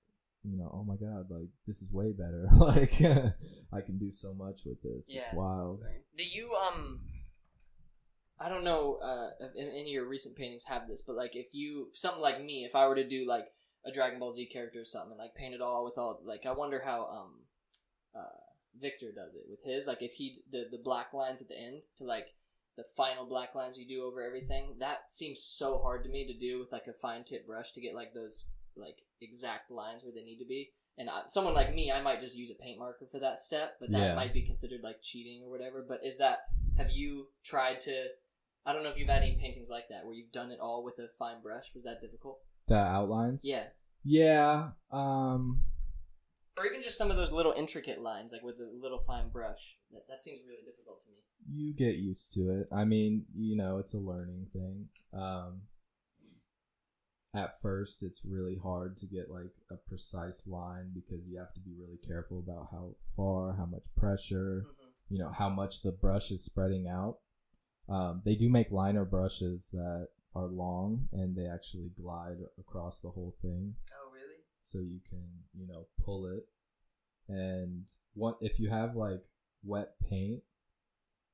you 0.43 0.57
know, 0.59 0.71
oh 0.73 0.85
my 0.85 0.97
God, 0.97 1.31
like, 1.31 1.49
this 1.67 1.81
is 1.81 1.93
way 1.93 2.13
better. 2.13 2.49
like, 2.59 3.01
I 3.73 3.81
can 3.81 3.99
do 3.99 4.11
so 4.13 4.35
much 4.35 4.65
with 4.65 4.83
this. 4.83 5.09
It's 5.11 5.33
wild. 5.33 5.83
Do 6.17 6.25
you 6.25 6.55
um? 6.55 7.01
I 8.39 8.51
don't 8.51 8.65
know 8.65 8.97
uh, 8.97 9.31
if 9.41 9.57
any 9.57 9.81
of 9.81 9.89
your 9.89 10.09
recent 10.09 10.37
paintings 10.37 10.65
have 10.65 10.87
this, 10.87 11.01
but 11.01 11.17
like 11.17 11.35
if 11.35 11.55
you 11.55 11.89
something 11.93 12.21
like 12.21 12.43
me, 12.45 12.65
if 12.65 12.75
I 12.75 12.87
were 12.87 12.95
to 12.95 13.09
do 13.09 13.27
like 13.27 13.47
a 13.85 13.91
Dragon 13.91 14.19
Ball 14.19 14.31
Z 14.31 14.45
character 14.47 14.81
or 14.81 14.85
something, 14.85 15.13
and 15.13 15.19
like 15.19 15.35
paint 15.35 15.55
it 15.55 15.63
all 15.63 15.85
with 15.85 15.97
all 15.97 16.21
like 16.23 16.45
I 16.45 16.53
wonder 16.53 16.83
how 16.85 17.07
um, 17.07 17.47
uh, 18.15 18.29
Victor 18.81 19.13
does 19.13 19.35
it 19.35 19.45
with 19.49 19.63
his 19.65 19.87
like 19.87 20.03
if 20.03 20.13
he 20.15 20.37
the 20.51 20.67
the 20.71 20.79
black 20.79 21.13
lines 21.13 21.41
at 21.43 21.49
the 21.49 21.59
end 21.59 21.83
to 21.97 22.05
like 22.05 22.35
the 22.77 22.85
final 22.97 23.25
black 23.27 23.55
lines 23.55 23.79
you 23.79 23.87
do 23.89 24.05
over 24.05 24.23
everything 24.23 24.75
that 24.81 25.11
seems 25.11 25.43
so 25.43 25.79
hard 25.79 26.05
to 26.05 26.11
me 26.11 26.27
to 26.27 26.35
do 26.39 26.59
with 26.59 26.71
like 26.73 26.87
a 26.87 26.93
fine 26.93 27.25
tip 27.25 27.47
brush 27.47 27.71
to 27.73 27.81
get 27.81 27.95
like 27.95 28.13
those 28.13 28.45
like 28.77 28.99
exact 29.23 29.71
lines 29.71 30.05
where 30.05 30.13
they 30.15 30.23
need 30.23 30.39
to 30.39 30.45
be. 30.45 30.71
And 30.99 31.09
I, 31.11 31.23
someone 31.29 31.55
like 31.55 31.75
me, 31.75 31.91
I 31.93 32.01
might 32.03 32.21
just 32.21 32.37
use 32.39 32.51
a 32.51 32.55
paint 32.63 32.79
marker 32.79 33.07
for 33.11 33.19
that 33.21 33.39
step, 33.39 33.77
but 33.81 33.91
that 33.93 33.99
Yeah. 34.09 34.15
might 34.15 34.33
be 34.35 34.43
considered 34.43 34.81
like 34.83 35.03
cheating 35.03 35.43
or 35.43 35.51
whatever. 35.51 35.85
But 35.87 36.01
is 36.05 36.19
that 36.19 36.41
have 36.77 36.91
you 36.91 37.29
tried 37.45 37.81
to? 37.83 38.07
I 38.67 38.73
don't 38.73 38.83
know 38.83 38.91
if 38.91 38.99
you've 38.99 39.09
had 39.09 39.23
any 39.23 39.37
paintings 39.37 39.71
like 39.71 39.89
that 39.91 40.05
where 40.05 40.15
you've 40.15 40.33
done 40.33 40.51
it 40.51 40.59
all 40.61 40.83
with 40.85 40.99
a 40.99 41.09
fine 41.19 41.41
brush. 41.43 41.73
Was 41.75 41.85
that 41.85 42.01
difficult? 42.03 42.41
The 42.67 42.77
outlines? 42.77 43.43
Yeah, 43.45 43.69
Yeah. 44.05 44.71
Um, 44.91 45.63
or 46.57 46.67
even 46.67 46.83
just 46.83 46.99
some 46.99 47.11
of 47.11 47.17
those 47.17 47.33
little 47.33 47.53
intricate 47.57 48.01
lines, 48.01 48.33
like 48.33 48.43
with 48.43 48.59
a 48.59 48.71
little 48.81 48.99
fine 48.99 49.29
brush. 49.29 49.77
That 49.93 50.03
that 50.09 50.21
seems 50.21 50.41
really 50.47 50.63
difficult 50.65 51.01
to 51.01 51.09
me. 51.11 51.17
you 51.65 51.75
get 51.75 51.97
used 51.97 52.33
to 52.35 52.41
it. 52.51 52.69
I 52.73 52.85
mean, 52.85 53.27
you 53.35 53.57
know, 53.57 53.79
it's 53.79 53.95
a 53.95 53.99
learning 53.99 54.47
thing. 54.53 54.89
Um, 55.13 55.63
at 57.35 57.61
first, 57.61 58.03
it's 58.03 58.25
really 58.25 58.57
hard 58.57 58.97
to 58.99 59.07
get 59.07 59.31
like 59.31 59.53
a 59.71 59.77
precise 59.77 60.47
line 60.47 60.91
because 60.95 61.29
you 61.29 61.39
have 61.39 61.53
to 61.55 61.61
be 61.61 61.75
really 61.79 61.99
careful 62.07 62.39
about 62.39 62.69
how 62.71 62.95
far, 63.15 63.55
how 63.57 63.67
much 63.67 63.85
pressure, 63.97 64.65
hmm 64.67 64.73
you 65.09 65.19
know, 65.21 65.31
how 65.31 65.49
much 65.49 65.83
the 65.83 65.93
brush 65.93 66.33
is 66.33 66.45
spreading 66.45 66.89
out. 66.89 67.19
Um, 67.89 68.23
they 68.25 68.35
do 68.35 68.49
make 68.51 68.73
liner 68.73 69.05
brushes 69.05 69.71
that 69.73 70.09
are 70.35 70.49
long 70.49 71.09
and 71.13 71.37
they 71.37 71.47
actually 71.47 71.91
glide 71.97 72.39
across 72.59 73.01
the 73.01 73.11
whole 73.11 73.37
thing 73.41 73.77
Oh? 73.93 74.06
So 74.67 74.79
you 74.79 75.01
can 75.09 75.25
you 75.55 75.67
know 75.67 75.87
pull 76.05 76.27
it 76.27 76.47
and 77.29 77.89
what 78.15 78.37
if 78.41 78.59
you 78.61 78.69
have 78.69 78.95
like 78.97 79.23
wet 79.65 79.95
paint 80.09 80.43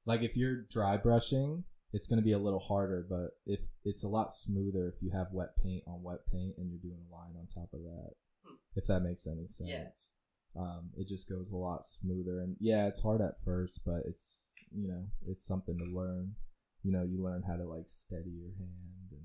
like 0.07 0.23
if 0.23 0.37
you're 0.37 0.63
dry 0.71 0.97
brushing 0.97 1.65
it's 1.93 2.07
going 2.07 2.19
to 2.19 2.25
be 2.25 2.33
a 2.33 2.39
little 2.39 2.59
harder 2.61 3.05
but 3.09 3.31
if 3.47 3.61
it's 3.85 4.03
a 4.03 4.09
lot 4.09 4.31
smoother 4.33 4.89
if 4.95 5.03
you 5.03 5.11
have 5.11 5.27
wet 5.33 5.51
paint 5.63 5.83
on 5.87 6.03
wet 6.03 6.21
paint 6.33 6.55
and 6.59 6.71
you're 6.71 6.81
doing 6.81 7.01
a 7.11 7.15
line 7.15 7.35
on 7.39 7.47
top 7.47 7.69
of 7.73 7.81
that 7.83 8.11
Hmm. 8.45 8.55
if 8.75 8.87
that 8.89 9.01
makes 9.01 9.27
any 9.29 9.47
sense 9.47 10.15
Yeah. 10.57 10.61
um, 10.61 10.91
it 10.97 11.07
just 11.07 11.29
goes 11.29 11.51
a 11.53 11.57
lot 11.57 11.85
smoother 11.85 12.41
and 12.41 12.57
yeah 12.59 12.87
it's 12.89 13.01
hard 13.03 13.21
at 13.21 13.41
first 13.45 13.85
but 13.85 14.03
it's 14.07 14.49
you 14.75 14.89
know, 14.89 15.05
it's 15.29 15.45
something 15.45 15.77
to 15.77 15.85
learn. 15.85 16.35
You 16.83 16.93
know, 16.93 17.03
you 17.03 17.23
learn 17.23 17.43
how 17.47 17.57
to 17.57 17.65
like 17.65 17.91
steady 17.91 18.31
your 18.31 18.53
hand 18.59 19.11
and 19.11 19.21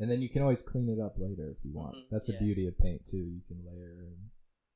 and 0.00 0.10
then 0.10 0.20
you 0.22 0.28
can 0.28 0.42
always 0.42 0.62
clean 0.62 0.88
it 0.88 1.00
up 1.00 1.14
later 1.18 1.50
if 1.50 1.64
you 1.64 1.72
want. 1.72 1.94
Mhm, 1.96 2.08
That's 2.10 2.26
the 2.26 2.34
yeah. 2.34 2.40
beauty 2.40 2.66
of 2.66 2.78
paint 2.78 3.04
too. 3.06 3.18
You 3.18 3.42
can 3.46 3.64
layer 3.66 4.04
and 4.06 4.30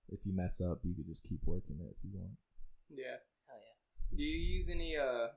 if 0.08 0.24
you 0.24 0.32
mess 0.34 0.60
up, 0.60 0.80
you 0.84 0.94
can 0.94 1.04
just 1.06 1.24
keep 1.24 1.40
working 1.44 1.78
it 1.80 1.94
if 1.96 2.02
you 2.04 2.10
want. 2.14 2.32
Yeah. 2.88 3.18
Hell 3.46 3.58
yeah. 3.60 4.16
Do 4.16 4.22
you 4.24 4.38
use 4.54 4.68
any 4.68 4.96
uh 4.96 5.28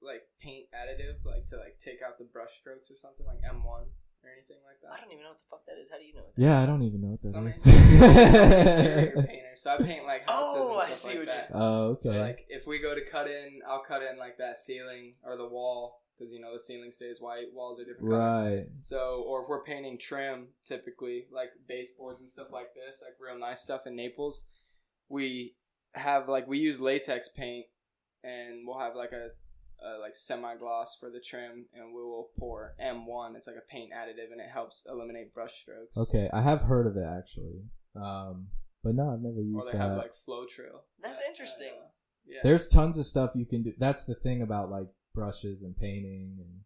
like 0.00 0.22
paint 0.40 0.66
additive 0.74 1.24
like 1.24 1.46
to 1.48 1.56
like 1.56 1.78
take 1.78 2.02
out 2.06 2.18
the 2.18 2.24
brush 2.24 2.54
strokes 2.58 2.90
or 2.90 2.94
something 2.96 3.26
like 3.26 3.38
M 3.48 3.62
one 3.64 3.84
or 4.24 4.30
anything 4.30 4.58
like 4.66 4.80
that? 4.82 4.92
I 4.96 5.00
don't 5.04 5.12
even 5.12 5.22
know 5.24 5.30
what 5.30 5.38
the 5.38 5.50
fuck 5.50 5.66
that 5.66 5.78
is. 5.80 5.88
How 5.90 5.98
do 5.98 6.04
you 6.04 6.14
know 6.14 6.22
what 6.22 6.34
that 6.36 6.42
Yeah, 6.42 6.60
I 6.60 6.66
don't 6.66 6.82
even 6.82 7.00
know 7.00 7.08
what 7.08 7.22
that 7.22 7.30
So 7.30 7.44
is. 7.46 7.66
interior 7.66 9.12
painter, 9.26 9.52
so 9.56 9.70
I 9.70 9.76
paint 9.78 10.04
like 10.06 10.28
houses 10.28 10.62
Oh, 10.66 10.80
and 10.80 10.94
stuff 10.96 10.98
see 10.98 11.08
like 11.10 11.18
what 11.18 11.26
that. 11.26 11.50
oh, 11.54 11.82
okay. 11.90 12.00
So 12.02 12.10
like 12.12 12.46
if 12.48 12.66
we 12.66 12.80
go 12.80 12.94
to 12.94 13.04
cut 13.04 13.28
in, 13.28 13.60
I'll 13.68 13.82
cut 13.82 14.02
in 14.02 14.18
like 14.18 14.38
that 14.38 14.56
ceiling 14.56 15.14
or 15.24 15.36
the 15.36 15.46
wall 15.48 16.00
because 16.18 16.32
you 16.32 16.40
know 16.40 16.52
the 16.52 16.58
ceiling 16.58 16.90
stays 16.90 17.20
white, 17.20 17.46
walls 17.54 17.78
are 17.80 17.84
different 17.84 18.10
color. 18.10 18.50
right. 18.56 18.66
So 18.80 19.24
or 19.26 19.42
if 19.42 19.48
we're 19.48 19.62
painting 19.62 19.98
trim, 19.98 20.48
typically 20.64 21.26
like 21.32 21.50
baseboards 21.68 22.20
and 22.20 22.28
stuff 22.28 22.48
like 22.52 22.68
this, 22.74 23.02
like 23.04 23.14
real 23.20 23.38
nice 23.38 23.62
stuff 23.62 23.86
in 23.86 23.94
Naples, 23.96 24.46
we 25.08 25.54
have 25.94 26.28
like 26.28 26.46
we 26.48 26.58
use 26.58 26.80
latex 26.80 27.28
paint 27.28 27.66
and 28.24 28.66
we'll 28.66 28.78
have 28.78 28.94
like 28.96 29.12
a, 29.12 29.28
a 29.86 29.98
like 30.00 30.14
semi 30.14 30.56
gloss 30.56 30.96
for 30.98 31.08
the 31.10 31.20
trim 31.20 31.66
and 31.72 31.94
we 31.94 32.02
will 32.02 32.30
pour 32.38 32.74
M1. 32.84 33.36
It's 33.36 33.46
like 33.46 33.56
a 33.56 33.70
paint 33.72 33.92
additive 33.92 34.32
and 34.32 34.40
it 34.40 34.50
helps 34.52 34.84
eliminate 34.90 35.32
brush 35.32 35.60
strokes. 35.62 35.96
Okay, 35.96 36.28
I 36.32 36.42
have 36.42 36.62
heard 36.62 36.86
of 36.86 36.96
it 36.96 37.06
actually. 37.06 37.62
Um, 37.96 38.48
but 38.84 38.94
no, 38.94 39.10
I've 39.10 39.20
never 39.20 39.40
used. 39.40 39.54
Or 39.54 39.62
used 39.62 39.72
they 39.72 39.78
that. 39.78 39.88
have 39.88 39.96
like 39.98 40.12
Floetrol. 40.12 40.80
That's 41.02 41.18
That- 41.18 41.26
interesting. 41.28 41.72
uh, 41.80 41.86
yeah. 42.26 42.40
There's 42.44 42.68
tons 42.68 42.98
of 42.98 43.06
stuff 43.06 43.30
you 43.34 43.46
can 43.46 43.62
do. 43.62 43.72
That's 43.78 44.04
the 44.04 44.14
thing 44.14 44.42
about 44.42 44.70
like 44.70 44.86
brushes 45.18 45.62
and 45.62 45.76
painting 45.76 46.36
and 46.38 46.60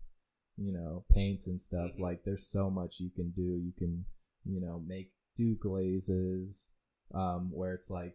you 0.57 0.73
know 0.73 1.05
paints 1.11 1.47
and 1.47 1.61
stuff. 1.61 1.93
Mhm. 1.97 2.01
Like 2.01 2.25
there's 2.25 2.47
so 2.47 2.71
much 2.71 3.01
you 3.01 3.11
can 3.11 3.31
do. 3.31 3.57
You 3.57 3.73
can 3.73 4.05
you 4.45 4.61
know 4.61 4.83
make 4.87 5.13
do 5.35 5.57
glazes 5.57 6.69
um, 7.15 7.51
where 7.51 7.73
it's 7.73 7.91
like 7.91 8.15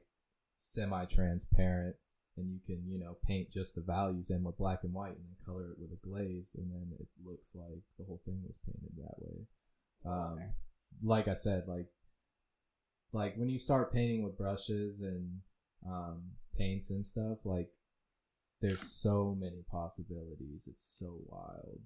semi-transparent 0.58 1.96
and 2.36 2.52
you 2.52 2.60
can 2.60 2.84
you 2.88 3.00
know 3.00 3.18
paint 3.26 3.50
just 3.50 3.74
the 3.76 3.82
values 3.82 4.30
in 4.30 4.44
with 4.44 4.58
black 4.58 4.84
and 4.84 4.94
white 4.94 5.16
and 5.18 5.26
then 5.26 5.36
color 5.46 5.72
it 5.72 5.80
with 5.80 5.92
a 5.92 6.08
glaze 6.08 6.56
and 6.58 6.72
then 6.72 6.92
it 7.00 7.08
looks 7.26 7.56
like 7.56 7.82
the 7.98 8.06
whole 8.06 8.22
thing 8.24 8.42
was 8.46 8.60
painted 8.66 8.92
that 8.98 9.20
way. 9.20 9.48
Um, 10.06 10.40
like 11.04 11.28
I 11.28 11.34
said, 11.34 11.64
like 11.68 11.88
like 13.14 13.36
when 13.38 13.50
you 13.50 13.58
start 13.58 13.94
painting 13.94 14.24
with 14.24 14.38
brushes 14.38 15.00
and 15.00 15.40
um, 15.88 16.22
paints 16.58 16.92
and 16.92 17.06
stuff, 17.06 17.40
like 17.46 17.70
there's 18.62 18.82
so 18.82 19.36
many 19.38 19.64
possibilities. 19.70 20.68
It's 20.68 20.82
so 21.00 21.20
wild, 21.26 21.80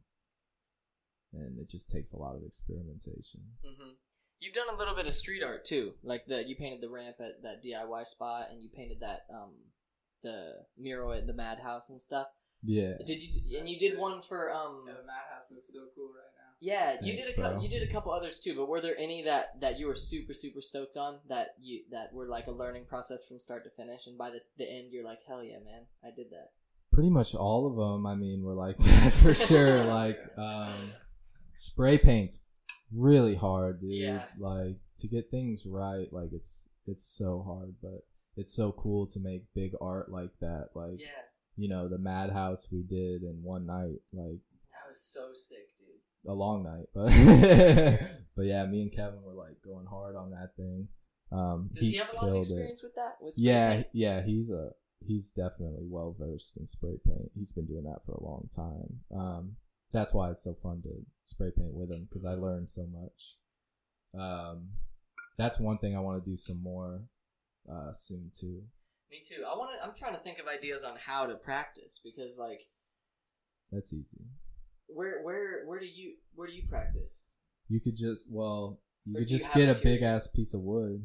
and 1.34 1.60
it 1.60 1.70
just 1.70 1.90
takes 1.90 2.14
a 2.14 2.18
lot 2.18 2.36
of 2.36 2.44
experimentation. 2.44 3.42
hmm 3.66 3.92
You've 4.40 4.56
done 4.56 4.74
a 4.74 4.78
little 4.78 4.96
bit 4.96 5.06
of 5.06 5.14
street 5.14 5.44
art 5.44 5.64
too, 5.64 5.94
like 6.04 6.26
the 6.26 6.44
you 6.48 6.56
painted 6.56 6.82
the 6.82 6.90
ramp 6.90 7.18
at 7.20 7.44
that 7.44 7.64
DIY 7.64 8.08
spot, 8.08 8.48
and 8.52 8.62
you 8.64 8.70
painted 8.70 9.00
that 9.02 9.26
um 9.32 9.52
the 10.24 10.66
mural 10.78 11.14
at 11.14 11.28
the 11.28 11.34
Madhouse 11.34 11.90
and 11.92 12.02
stuff. 12.02 12.28
Yeah, 12.64 12.94
Did 13.06 13.24
you? 13.24 13.60
And 13.60 13.68
you 13.70 13.78
did 13.80 13.98
one 14.00 14.22
for 14.22 14.52
um. 14.54 14.86
Yeah, 14.88 14.94
the 14.94 15.06
madhouse 15.06 15.50
looks 15.52 15.74
so 15.74 15.80
cool 15.96 16.10
right 16.10 16.30
now. 16.38 16.52
Yeah, 16.60 16.98
you 17.02 17.16
did 17.16 17.34
a 17.34 17.36
cou- 17.36 17.54
bro. 17.54 17.62
you 17.62 17.70
did 17.70 17.82
a 17.88 17.92
couple 17.92 18.12
others 18.12 18.38
too, 18.38 18.56
but 18.56 18.68
were 18.70 18.82
there 18.82 18.96
any 19.00 19.24
that 19.24 19.60
that 19.62 19.80
you 19.80 19.88
were 19.88 19.96
super 19.96 20.34
super 20.34 20.62
stoked 20.62 20.96
on 20.96 21.20
that 21.28 21.56
you 21.60 21.82
that 21.90 22.14
were 22.14 22.28
like 22.28 22.46
a 22.48 22.52
learning 22.52 22.86
process 22.86 23.28
from 23.28 23.40
start 23.40 23.64
to 23.64 23.72
finish, 23.72 24.06
and 24.06 24.16
by 24.18 24.30
the 24.30 24.42
the 24.58 24.72
end 24.72 24.92
you're 24.92 25.04
like, 25.04 25.20
hell 25.28 25.44
yeah, 25.44 25.58
man, 25.64 25.86
I 26.04 26.10
did 26.16 26.30
that. 26.32 26.50
Pretty 26.92 27.10
much 27.10 27.36
all 27.36 27.68
of 27.68 27.76
them. 27.76 28.06
I 28.06 28.16
mean, 28.16 28.44
were 28.44 28.54
like 28.54 28.78
that 28.80 29.14
for 29.14 29.34
sure. 29.36 29.84
Like 29.86 30.20
um, 30.38 30.70
spray 31.54 31.98
paint's 31.98 32.42
really 32.96 33.36
hard, 33.36 33.82
dude. 33.82 33.92
Yeah. 33.92 34.24
Like 34.40 34.78
to 34.98 35.08
get 35.08 35.32
things 35.32 35.66
right, 35.66 36.12
like 36.12 36.30
it's 36.34 36.70
it's 36.88 37.04
so 37.04 37.44
hard, 37.46 37.76
but 37.82 38.06
it's 38.38 38.54
so 38.54 38.72
cool 38.72 39.08
to 39.08 39.20
make 39.20 39.44
big 39.54 39.72
art 39.82 40.12
like 40.12 40.32
that. 40.40 40.70
Like 40.76 41.00
Yeah, 41.00 41.08
you 41.58 41.70
know 41.70 41.88
the 41.88 41.98
madhouse 41.98 42.68
we 42.72 42.82
did 42.84 43.24
in 43.24 43.42
one 43.44 43.66
night, 43.66 44.00
like 44.14 44.40
that 44.72 44.88
was 44.88 45.00
so 45.02 45.30
sick, 45.34 45.68
dude. 45.78 46.32
a 46.32 46.34
long 46.34 46.64
night, 46.64 46.88
but 46.94 47.10
but 48.36 48.46
yeah, 48.46 48.66
me 48.66 48.82
and 48.82 48.92
Kevin 48.92 49.22
were 49.24 49.34
like 49.34 49.62
going 49.64 49.86
hard 49.86 50.16
on 50.16 50.32
that 50.32 50.56
thing. 50.56 50.88
Um, 51.34 51.70
Does 51.74 51.88
he, 51.88 51.96
have 51.96 52.12
a 52.12 52.16
lot 52.16 52.24
of 52.24 52.34
killed 52.34 52.36
it. 52.36 52.40
experience 52.40 52.84
with 52.84 52.96
that? 52.96 53.14
With 53.22 53.36
Yeah, 53.38 53.74
paint? 53.76 53.88
yeah, 53.94 54.22
he's 54.22 54.50
a 54.50 54.72
he's 55.06 55.32
definitely 55.32 55.86
well 55.88 56.16
versed 56.18 56.58
in 56.58 56.66
spray 56.66 56.98
paint. 57.06 57.32
He's 57.36 57.52
been 57.52 57.66
doing 57.66 57.84
that 57.84 58.06
for 58.06 58.14
a 58.14 58.24
long 58.24 58.50
time. 58.56 59.00
Um, 59.16 59.56
that's 59.92 60.14
why 60.14 60.30
it's 60.32 60.44
so 60.44 60.54
fun 60.54 60.82
to 60.84 60.90
spray 61.24 61.52
paint 61.56 61.74
with 61.74 61.92
him 61.92 62.08
because 62.10 62.26
I 62.26 62.34
learned 62.34 62.70
so 62.70 62.88
much. 62.88 63.38
Um, 64.20 64.70
that's 65.38 65.60
one 65.60 65.78
thing 65.78 65.96
I 65.96 66.00
want 66.00 66.24
to 66.24 66.30
do 66.30 66.38
some 66.38 66.62
more 66.62 67.02
uh, 67.72 67.92
soon 67.94 68.32
too. 68.38 68.64
Me 69.10 69.20
too. 69.22 69.44
I 69.46 69.58
want 69.58 69.72
to. 69.78 69.86
I'm 69.86 69.94
trying 69.96 70.14
to 70.14 70.20
think 70.20 70.40
of 70.40 70.48
ideas 70.48 70.84
on 70.84 70.94
how 70.98 71.26
to 71.26 71.36
practice 71.36 72.00
because 72.04 72.38
like 72.40 72.62
That's 73.72 73.92
easy. 73.94 74.22
where 74.88 75.22
where 75.24 75.66
where 75.66 75.80
do 75.80 75.88
you 75.88 76.14
where 76.36 76.48
do 76.48 76.54
you 76.54 76.64
practice? 76.68 77.26
You 77.68 77.80
could 77.82 77.96
just 77.98 78.28
well, 78.32 78.80
you 79.06 79.16
Or 79.16 79.20
could 79.20 79.30
you 79.32 79.38
just 79.38 79.54
get 79.54 79.78
a 79.78 79.82
big 79.82 80.02
ass 80.02 80.28
piece 80.28 80.54
of 80.54 80.62
wood. 80.62 81.04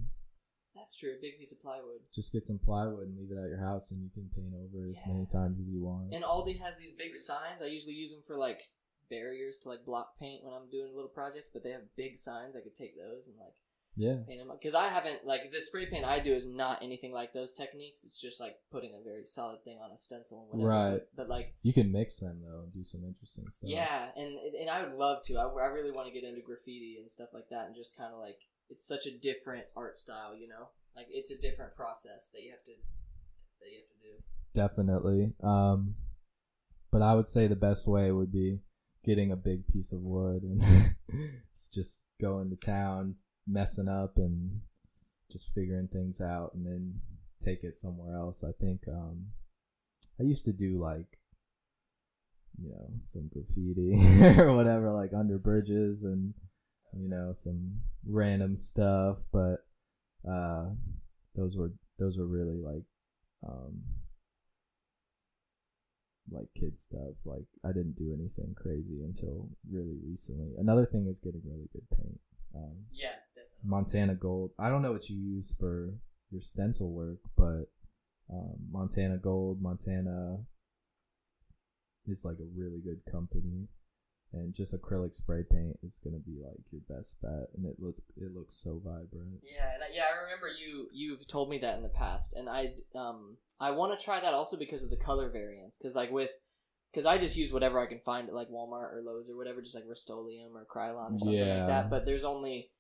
That's 0.77 0.97
true. 0.97 1.15
A 1.17 1.21
big 1.21 1.39
piece 1.39 1.53
of 1.53 1.61
plywood. 1.61 2.01
Just 2.15 2.33
get 2.33 2.45
some 2.45 2.59
plywood 2.59 3.09
and 3.09 3.19
leave 3.19 3.31
it 3.31 3.43
at 3.43 3.49
your 3.49 3.61
house, 3.61 3.91
and 3.91 4.03
you 4.03 4.11
can 4.11 4.29
paint 4.35 4.55
over 4.55 4.87
as 4.87 5.01
many 5.07 5.27
times 5.27 5.59
as 5.59 5.67
you 5.67 5.83
want. 5.83 6.15
And 6.15 6.23
Aldi 6.23 6.61
has 6.61 6.77
these 6.77 6.93
big 6.93 7.17
signs. 7.17 7.63
I 7.63 7.67
usually 7.67 7.95
use 7.95 8.13
them 8.13 8.23
for 8.27 8.37
like 8.37 8.63
barriers 9.09 9.59
to 9.59 9.69
like 9.69 9.85
block 9.85 10.19
paint 10.19 10.45
when 10.45 10.55
I'm 10.55 10.69
doing 10.71 10.95
little 10.95 11.11
projects. 11.11 11.51
But 11.53 11.63
they 11.63 11.71
have 11.71 11.97
big 11.97 12.17
signs. 12.17 12.55
I 12.55 12.61
could 12.61 12.75
take 12.75 12.97
those 12.97 13.29
and 13.29 13.37
like 13.39 13.55
yeah, 13.97 14.17
paint 14.29 14.41
them 14.41 14.51
because 14.53 14.75
I 14.75 14.89
haven't 14.89 15.25
like 15.25 15.51
the 15.51 15.61
spray 15.61 15.87
paint 15.87 16.05
I 16.05 16.19
do 16.19 16.33
is 16.33 16.45
not 16.45 16.83
anything 16.83 17.13
like 17.13 17.33
those 17.33 17.53
techniques. 17.53 18.05
It's 18.05 18.21
just 18.21 18.41
like 18.41 18.57
putting 18.71 18.93
a 18.95 19.03
very 19.03 19.25
solid 19.25 19.65
thing 19.65 19.79
on 19.83 19.91
a 19.91 19.97
stencil 19.97 20.49
and 20.53 20.61
whatever. 20.61 20.91
Right. 20.91 21.01
But, 21.17 21.17
but 21.17 21.29
like 21.31 21.55
you 21.63 21.73
can 21.73 21.91
mix 21.91 22.19
them 22.19 22.43
though 22.45 22.65
and 22.65 22.73
do 22.73 22.85
some 22.85 23.05
interesting 23.05 23.47
stuff. 23.51 23.71
yeah, 23.71 24.09
and 24.15 24.37
and 24.61 24.69
I 24.69 24.83
would 24.83 24.93
love 24.93 25.23
to. 25.25 25.37
I, 25.37 25.47
I 25.47 25.67
really 25.69 25.93
want 25.93 26.09
to 26.09 26.13
get 26.13 26.29
into 26.29 26.43
graffiti 26.43 26.99
and 27.01 27.11
stuff 27.11 27.31
like 27.33 27.49
that, 27.51 27.67
and 27.67 27.75
just 27.75 27.97
kind 27.97 28.13
of 28.13 28.21
like 28.21 28.41
it's 28.69 28.87
such 28.87 29.07
a 29.07 29.17
different 29.17 29.65
art 29.77 29.97
style, 29.97 30.37
you 30.37 30.49
know. 30.49 30.69
Like 30.95 31.07
it's 31.11 31.31
a 31.31 31.39
different 31.39 31.75
process 31.75 32.31
that 32.33 32.43
you 32.43 32.51
have 32.51 32.65
to 32.65 32.73
that 33.61 33.71
you 33.71 33.79
have 33.79 33.89
to 33.89 34.01
do. 34.03 34.23
definitely. 34.55 35.33
Um, 35.43 35.95
but 36.91 37.03
I 37.03 37.15
would 37.15 37.29
say 37.29 37.47
the 37.47 37.57
best 37.57 37.87
way 37.87 38.11
would 38.13 38.33
be 38.33 38.61
getting 39.05 39.31
a 39.31 39.37
big 39.37 39.67
piece 39.67 39.93
of 39.93 40.01
wood 40.01 40.43
and 40.43 40.63
just 41.73 42.05
going 42.21 42.51
to 42.51 42.57
town, 42.57 43.17
messing 43.47 43.89
up, 43.89 44.17
and 44.17 44.61
just 45.31 45.53
figuring 45.55 45.89
things 45.89 46.21
out, 46.21 46.53
and 46.55 46.67
then 46.67 47.01
take 47.41 47.65
it 47.65 47.75
somewhere 47.75 48.17
else. 48.17 48.43
I 48.43 48.53
think 48.59 48.83
um, 48.89 49.27
I 50.19 50.23
used 50.23 50.45
to 50.47 50.53
do 50.53 50.81
like 50.81 51.19
you 52.59 52.71
know 52.71 52.91
some 53.03 53.29
graffiti 53.29 53.95
or 54.41 54.55
whatever, 54.55 54.91
like 54.91 55.13
under 55.13 55.39
bridges 55.39 56.03
and 56.03 56.33
you 57.01 57.09
know 57.09 57.33
some 57.33 57.81
random 58.07 58.57
stuff, 58.57 59.19
but 59.33 59.65
uh, 60.29 60.71
those 61.35 61.57
were 61.57 61.73
those 61.99 62.19
were 62.19 62.27
really 62.27 62.61
like 62.61 62.85
um 63.47 63.83
like 66.31 66.49
kid 66.59 66.79
stuff. 66.79 67.15
Like 67.25 67.45
I 67.65 67.69
didn't 67.69 67.97
do 67.97 68.13
anything 68.13 68.55
crazy 68.57 69.03
until 69.05 69.49
really 69.71 69.97
recently. 70.09 70.55
Another 70.59 70.85
thing 70.85 71.07
is 71.07 71.19
getting 71.21 71.43
really 71.45 71.69
good 71.73 71.89
paint. 71.97 72.21
Um, 72.55 72.87
Yeah, 72.93 73.11
definitely. 73.35 73.59
Montana 73.65 74.15
Gold. 74.15 74.51
I 74.59 74.69
don't 74.69 74.83
know 74.83 74.93
what 74.93 75.09
you 75.09 75.17
use 75.17 75.55
for 75.59 75.95
your 76.31 76.41
stencil 76.41 76.91
work, 76.91 77.19
but 77.37 77.67
um, 78.33 78.57
Montana 78.71 79.19
Gold, 79.19 79.63
Montana 79.63 80.39
is 82.09 82.25
like 82.25 82.39
a 82.41 82.59
really 82.61 82.81
good 82.81 83.01
company, 83.11 83.69
and 84.37 84.55
just 84.55 84.75
acrylic 84.75 85.15
spray 85.15 85.43
paint 85.51 85.79
is 85.83 86.01
gonna 86.03 86.19
be 86.19 86.39
like 86.43 86.61
your 86.71 86.83
best 86.89 87.21
bet, 87.23 87.49
and 87.57 87.65
it 87.67 87.77
looks 87.79 88.01
it 88.17 88.33
looks 88.35 88.55
so 88.55 88.81
vibrant. 88.85 89.41
Yeah, 89.43 89.73
and 89.75 89.83
I, 89.83 89.87
yeah, 89.95 90.05
I 90.15 90.23
remember 90.25 90.49
you 90.49 90.89
you've 90.93 91.27
told 91.27 91.49
me 91.51 91.59
that 91.59 91.77
in 91.77 91.83
the 91.83 91.89
past, 91.89 92.35
and 92.35 92.49
I 92.49 92.75
um 92.95 93.37
I 93.61 93.71
want 93.71 93.99
to 93.99 94.05
try 94.05 94.21
that 94.21 94.35
also 94.35 94.57
because 94.57 94.83
of 94.83 94.91
the 94.91 94.97
color 94.97 95.31
variants, 95.31 95.77
because 95.77 95.97
like 95.97 96.11
with 96.11 96.31
because 96.93 97.07
I 97.07 97.19
just 97.19 97.37
use 97.37 97.53
whatever 97.53 97.79
I 97.81 97.87
can 97.87 98.01
find 98.01 98.29
at 98.29 98.35
like 98.35 98.49
Walmart 98.49 98.93
or 98.95 99.01
Lowe's 99.03 99.29
or 99.29 99.37
whatever, 99.37 99.61
just 99.61 99.75
like 99.75 99.85
Rust-Oleum 99.87 100.57
or 100.57 100.65
Krylon 100.65 101.15
or 101.15 101.19
something 101.19 101.35
Yeah. 101.47 101.59
like 101.59 101.67
that. 101.69 101.91
But 101.91 102.07
there's 102.07 102.25
only 102.25 102.71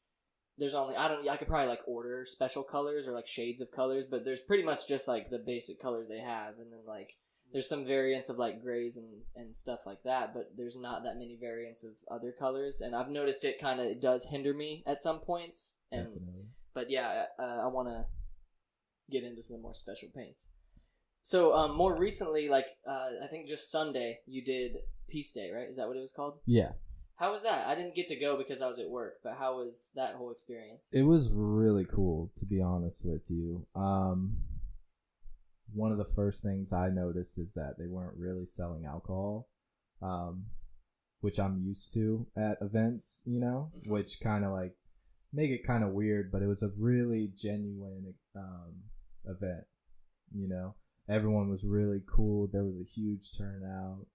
there's 0.59 0.74
only 0.74 0.96
I 0.96 1.09
don't 1.09 1.28
I 1.28 1.36
could 1.36 1.48
probably 1.48 1.68
like 1.68 1.82
order 1.86 2.24
special 2.24 2.62
colors 2.62 3.07
or 3.07 3.12
like 3.12 3.26
shades 3.26 3.61
of 3.61 3.70
colors, 3.70 4.07
but 4.07 4.24
there's 4.24 4.40
pretty 4.40 4.62
much 4.62 4.88
just 4.88 5.07
like 5.09 5.28
the 5.30 5.38
basic 5.38 5.78
colors 5.80 6.09
they 6.09 6.20
have, 6.20 6.57
and 6.59 6.72
then 6.72 6.80
like 6.86 7.12
there's 7.57 7.70
some 7.70 7.86
variants 7.86 8.28
of 8.28 8.36
like 8.36 8.61
grays 8.61 8.98
and 8.98 9.22
and 9.34 9.57
stuff 9.57 9.86
like 9.86 10.02
that, 10.04 10.34
but 10.34 10.50
there's 10.57 10.76
not 10.76 11.02
that 11.04 11.14
many 11.16 11.38
variants 11.40 11.82
of 11.84 11.92
other 12.11 12.30
colors, 12.30 12.82
and 12.82 12.94
I've 12.94 13.09
noticed 13.09 13.46
it 13.46 13.59
kind 13.59 13.80
of 13.80 13.98
does 13.98 14.26
hinder 14.26 14.52
me 14.52 14.82
at 14.86 15.00
some 15.00 15.20
points, 15.20 15.72
and 15.90 16.04
Definitely. 16.09 16.42
but 16.74 16.90
yeah, 16.90 17.24
uh, 17.38 17.61
I 17.64 17.68
want 17.68 17.88
to 17.88 18.04
get 19.11 19.24
into 19.24 19.42
some 19.42 19.62
more 19.62 19.72
special 19.72 20.11
paints. 20.14 20.50
So 21.22 21.54
um, 21.54 21.74
more 21.74 21.96
recently, 21.98 22.50
like 22.50 22.66
uh, 22.86 23.09
I 23.24 23.26
think 23.26 23.48
just 23.48 23.70
Sunday, 23.72 24.18
you 24.26 24.44
did 24.44 24.76
Peace 25.09 25.32
Day, 25.32 25.50
right? 25.50 25.66
Is 25.66 25.76
that 25.76 25.88
what 25.88 25.96
it 25.96 26.00
was 26.00 26.12
called? 26.12 26.40
Yeah, 26.44 26.72
How 27.16 27.30
was 27.32 27.42
that? 27.42 27.66
I 27.66 27.74
didn't 27.74 27.94
get 27.94 28.09
to 28.09 28.16
go 28.20 28.36
because 28.36 28.61
I 28.61 28.66
was 28.66 28.78
at 28.78 28.90
work, 28.90 29.14
but 29.24 29.32
how 29.38 29.57
was 29.57 29.92
that 29.96 30.14
whole 30.16 30.30
experience? 30.30 30.92
it 30.92 31.04
was 31.04 31.32
really 31.32 31.86
cool 31.86 32.30
to 32.36 32.44
be 32.44 32.61
honest 32.61 33.02
with 33.02 33.30
you. 33.30 33.66
Um, 33.74 34.36
one 35.73 35.93
of 35.93 35.99
the 35.99 36.05
first 36.14 36.43
things 36.43 36.73
I 36.73 36.89
noticed 36.89 37.39
is 37.39 37.55
that 37.55 37.75
they 37.79 37.87
weren't 37.87 38.17
really 38.17 38.45
selling 38.47 38.85
alcohol, 38.87 39.49
um, 40.03 40.47
which 41.21 41.39
I'm 41.39 41.59
used 41.59 41.93
to 41.95 42.27
at 42.37 42.59
events, 42.61 43.23
you 43.25 43.41
know, 43.41 43.71
Mhm. 43.75 43.91
which 43.91 44.21
kind 44.21 44.45
of 44.45 44.53
like 44.53 44.77
make 45.33 45.51
it 45.51 45.64
kind 45.67 45.85
of 45.85 45.93
weird, 45.93 46.31
but 46.31 46.43
it 46.43 46.47
was 46.47 46.62
a 46.62 46.71
really 46.79 47.29
genuine 47.35 48.14
um, 48.35 48.85
event, 49.25 49.64
you 50.33 50.47
know. 50.49 50.75
Everyone 51.09 51.49
was 51.51 51.64
really 51.64 52.01
cool. 52.07 52.47
There 52.49 52.64
was 52.64 52.77
a 52.81 52.85
huge 52.85 53.37
turnout. 53.37 54.07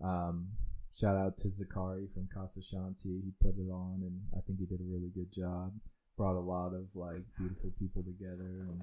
Um, 0.00 0.52
shout 0.92 1.16
out 1.16 1.36
to 1.38 1.48
Zakari 1.48 2.12
from 2.12 2.28
Casa 2.32 2.60
Shanti. 2.60 3.22
He 3.22 3.32
put 3.40 3.56
it 3.56 3.70
on, 3.70 4.02
and 4.02 4.20
I 4.36 4.40
think 4.42 4.58
he 4.58 4.66
did 4.66 4.80
a 4.80 4.84
really 4.84 5.10
good 5.10 5.32
job. 5.32 5.78
Brought 6.16 6.36
a 6.36 6.40
lot 6.40 6.72
of 6.74 6.94
like 6.94 7.24
beautiful 7.36 7.70
people 7.78 8.02
together, 8.02 8.66
and 8.68 8.82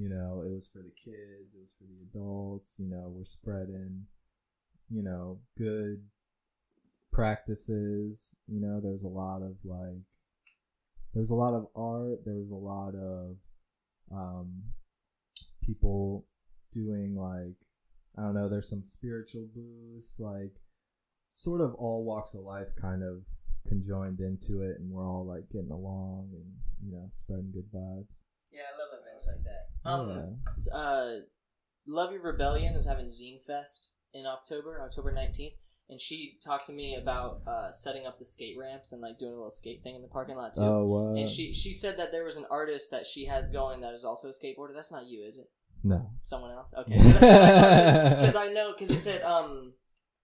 you 0.00 0.08
know, 0.08 0.42
it 0.42 0.50
was 0.50 0.66
for 0.66 0.78
the 0.78 0.92
kids, 0.92 1.52
it 1.54 1.60
was 1.60 1.74
for 1.78 1.84
the 1.84 2.00
adults. 2.08 2.74
You 2.78 2.88
know, 2.88 3.12
we're 3.14 3.24
spreading, 3.24 4.06
you 4.88 5.02
know, 5.02 5.40
good 5.58 6.02
practices. 7.12 8.34
You 8.48 8.62
know, 8.62 8.80
there's 8.80 9.02
a 9.02 9.08
lot 9.08 9.42
of 9.42 9.58
like, 9.62 10.08
there's 11.12 11.28
a 11.28 11.34
lot 11.34 11.52
of 11.52 11.66
art. 11.76 12.20
There's 12.24 12.50
a 12.50 12.54
lot 12.54 12.94
of 12.94 13.36
um, 14.10 14.62
people 15.62 16.24
doing 16.72 17.14
like, 17.14 17.58
I 18.16 18.22
don't 18.22 18.34
know. 18.34 18.48
There's 18.48 18.70
some 18.70 18.84
spiritual 18.84 19.48
booths, 19.54 20.18
like 20.18 20.62
sort 21.26 21.60
of 21.60 21.74
all 21.74 22.06
walks 22.06 22.32
of 22.32 22.40
life, 22.40 22.68
kind 22.74 23.02
of 23.02 23.24
conjoined 23.66 24.20
into 24.20 24.62
it, 24.62 24.80
and 24.80 24.90
we're 24.90 25.06
all 25.06 25.26
like 25.26 25.50
getting 25.50 25.70
along 25.70 26.30
and 26.32 26.54
you 26.82 26.90
know 26.90 27.06
spreading 27.10 27.52
good 27.52 27.70
vibes. 27.70 28.24
Yeah, 28.52 28.62
I 28.68 28.78
love 28.78 29.00
events 29.00 29.26
like 29.26 29.44
that. 29.44 29.88
Um, 29.88 30.38
yeah. 30.72 30.74
uh, 30.78 31.10
Love 31.86 32.12
Your 32.12 32.22
Rebellion 32.22 32.74
is 32.74 32.86
having 32.86 33.06
Zine 33.06 33.42
Fest 33.42 33.92
in 34.12 34.26
October, 34.26 34.80
October 34.82 35.12
nineteenth, 35.12 35.54
and 35.88 36.00
she 36.00 36.38
talked 36.44 36.66
to 36.66 36.72
me 36.72 36.94
about 36.94 37.40
uh, 37.46 37.70
setting 37.72 38.06
up 38.06 38.18
the 38.18 38.26
skate 38.26 38.56
ramps 38.58 38.92
and 38.92 39.00
like 39.00 39.18
doing 39.18 39.32
a 39.32 39.36
little 39.36 39.50
skate 39.50 39.82
thing 39.82 39.94
in 39.96 40.02
the 40.02 40.08
parking 40.08 40.36
lot 40.36 40.54
too. 40.54 40.62
Oh, 40.62 40.84
what? 40.86 41.18
and 41.18 41.28
she 41.28 41.52
she 41.52 41.72
said 41.72 41.96
that 41.98 42.12
there 42.12 42.24
was 42.24 42.36
an 42.36 42.46
artist 42.50 42.90
that 42.90 43.06
she 43.06 43.24
has 43.26 43.48
going 43.48 43.80
that 43.80 43.94
is 43.94 44.04
also 44.04 44.28
a 44.28 44.32
skateboarder. 44.32 44.74
That's 44.74 44.92
not 44.92 45.06
you, 45.06 45.22
is 45.24 45.38
it? 45.38 45.46
no. 45.82 46.10
Someone 46.20 46.50
else? 46.50 46.74
Okay. 46.76 46.96
Because 48.20 48.36
I 48.36 48.48
know 48.52 48.72
because 48.72 48.90
it's 48.90 49.06
at 49.06 49.24
um, 49.24 49.72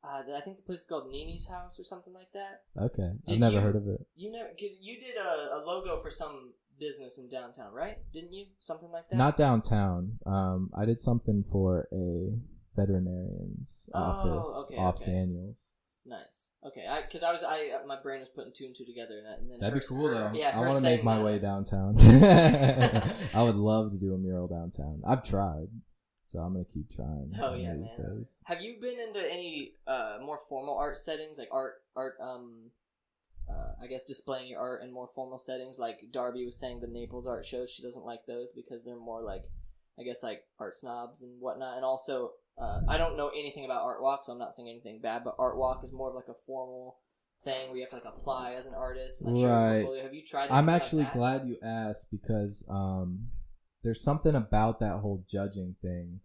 uh, 0.04 0.22
I 0.36 0.40
think 0.42 0.58
the 0.58 0.62
place 0.62 0.80
is 0.80 0.86
called 0.86 1.10
Nini's 1.10 1.46
house 1.48 1.80
or 1.80 1.84
something 1.84 2.12
like 2.12 2.30
that. 2.34 2.62
Okay, 2.80 3.10
Did 3.26 3.34
I've 3.34 3.40
never 3.40 3.54
you- 3.54 3.60
heard 3.60 3.76
of 3.76 3.88
it. 3.88 4.06
You 4.14 4.30
know, 4.32 4.46
because 4.54 4.76
you 4.80 5.00
did 5.00 5.16
a, 5.16 5.56
a 5.56 5.58
logo 5.66 5.96
for 5.96 6.10
some 6.10 6.52
business 6.78 7.18
in 7.18 7.28
downtown, 7.28 7.72
right? 7.72 7.98
Didn't 8.12 8.32
you? 8.32 8.46
Something 8.58 8.90
like 8.90 9.08
that. 9.10 9.16
Not 9.16 9.36
downtown. 9.36 10.18
Um, 10.26 10.70
I 10.76 10.84
did 10.84 10.98
something 10.98 11.44
for 11.50 11.88
a 11.92 12.38
veterinarian's 12.74 13.88
Oh, 13.94 13.98
office 14.02 14.64
okay, 14.72 14.76
off 14.76 14.96
okay. 15.02 15.12
Daniels. 15.12 15.72
Nice. 16.08 16.50
Okay, 16.64 16.84
because 17.04 17.24
I, 17.24 17.32
was 17.32 17.42
I 17.42 17.70
uh, 17.82 17.86
my 17.86 18.00
brain 18.00 18.20
was 18.20 18.28
putting 18.28 18.52
two 18.54 18.64
and 18.66 18.74
two 18.76 18.84
together, 18.84 19.18
and, 19.18 19.26
and 19.42 19.50
then 19.50 19.58
That'd 19.58 19.80
be 19.80 19.84
cool 19.88 20.06
her- 20.06 20.14
though. 20.14 20.30
Yeah, 20.38 20.52
I 20.56 20.60
want 20.60 20.74
to 20.74 20.82
make 20.82 21.02
my 21.02 21.20
way 21.20 21.40
downtown. 21.40 21.96
I 22.00 23.42
would 23.42 23.56
love 23.56 23.90
to 23.90 23.98
do 23.98 24.14
a 24.14 24.18
mural 24.18 24.46
downtown. 24.46 25.02
I've 25.04 25.24
tried, 25.24 25.66
so 26.24 26.38
I'm 26.38 26.52
gonna 26.52 26.64
keep 26.72 26.90
trying. 26.94 27.32
Oh, 27.42 27.54
yeah, 27.54 27.72
man. 27.74 27.88
days. 27.88 28.38
Have 28.44 28.60
you 28.60 28.76
been 28.80 29.00
into 29.00 29.20
any 29.28 29.72
uh, 29.88 30.18
more 30.24 30.38
formal 30.48 30.76
art 30.78 30.96
settings, 30.96 31.38
like 31.40 31.48
art 31.50 31.74
art 31.96 32.14
um, 32.22 32.70
uh, 33.48 33.82
I 33.82 33.86
guess 33.86 34.04
displaying 34.04 34.48
your 34.48 34.60
art 34.60 34.82
in 34.82 34.92
more 34.92 35.06
formal 35.06 35.38
settings? 35.38 35.78
Like 35.78 36.00
Darby 36.10 36.44
was 36.44 36.58
saying, 36.58 36.80
the 36.80 36.86
Naples 36.86 37.26
art 37.26 37.44
shows 37.44 37.70
she 37.70 37.82
doesn't 37.82 38.04
like 38.04 38.26
those 38.26 38.52
because 38.52 38.84
they're 38.84 38.96
more 38.96 39.22
like, 39.22 39.44
I 39.98 40.02
guess 40.02 40.22
like 40.22 40.42
art 40.58 40.74
snobs 40.74 41.22
and 41.22 41.40
whatnot. 41.40 41.76
And 41.76 41.84
also, 41.84 42.32
uh, 42.58 42.80
I 42.88 42.98
don't 42.98 43.16
know 43.16 43.28
anything 43.28 43.64
about 43.64 43.82
Art 43.82 44.02
Walk, 44.02 44.24
so 44.24 44.32
I'm 44.32 44.38
not 44.38 44.54
saying 44.54 44.68
anything 44.68 45.00
bad. 45.00 45.24
But 45.24 45.36
Art 45.38 45.58
Walk 45.58 45.84
is 45.84 45.92
more 45.92 46.08
of 46.08 46.14
like 46.14 46.28
a 46.28 46.34
formal 46.34 46.98
thing 47.42 47.68
where 47.68 47.76
you 47.76 47.82
have 47.82 47.90
to 47.90 47.96
like 47.96 48.06
apply 48.06 48.54
as 48.54 48.66
an 48.66 48.74
artist 48.74 49.20
and 49.20 49.36
like 49.36 49.46
Right. 49.46 50.02
Have 50.02 50.14
you 50.14 50.24
tried? 50.24 50.50
I'm 50.50 50.68
actually 50.68 51.06
glad 51.12 51.46
you 51.46 51.56
asked 51.62 52.10
because 52.10 52.64
um, 52.68 53.28
there's 53.82 54.02
something 54.02 54.34
about 54.34 54.80
that 54.80 54.98
whole 54.98 55.24
judging 55.28 55.76
thing. 55.82 56.20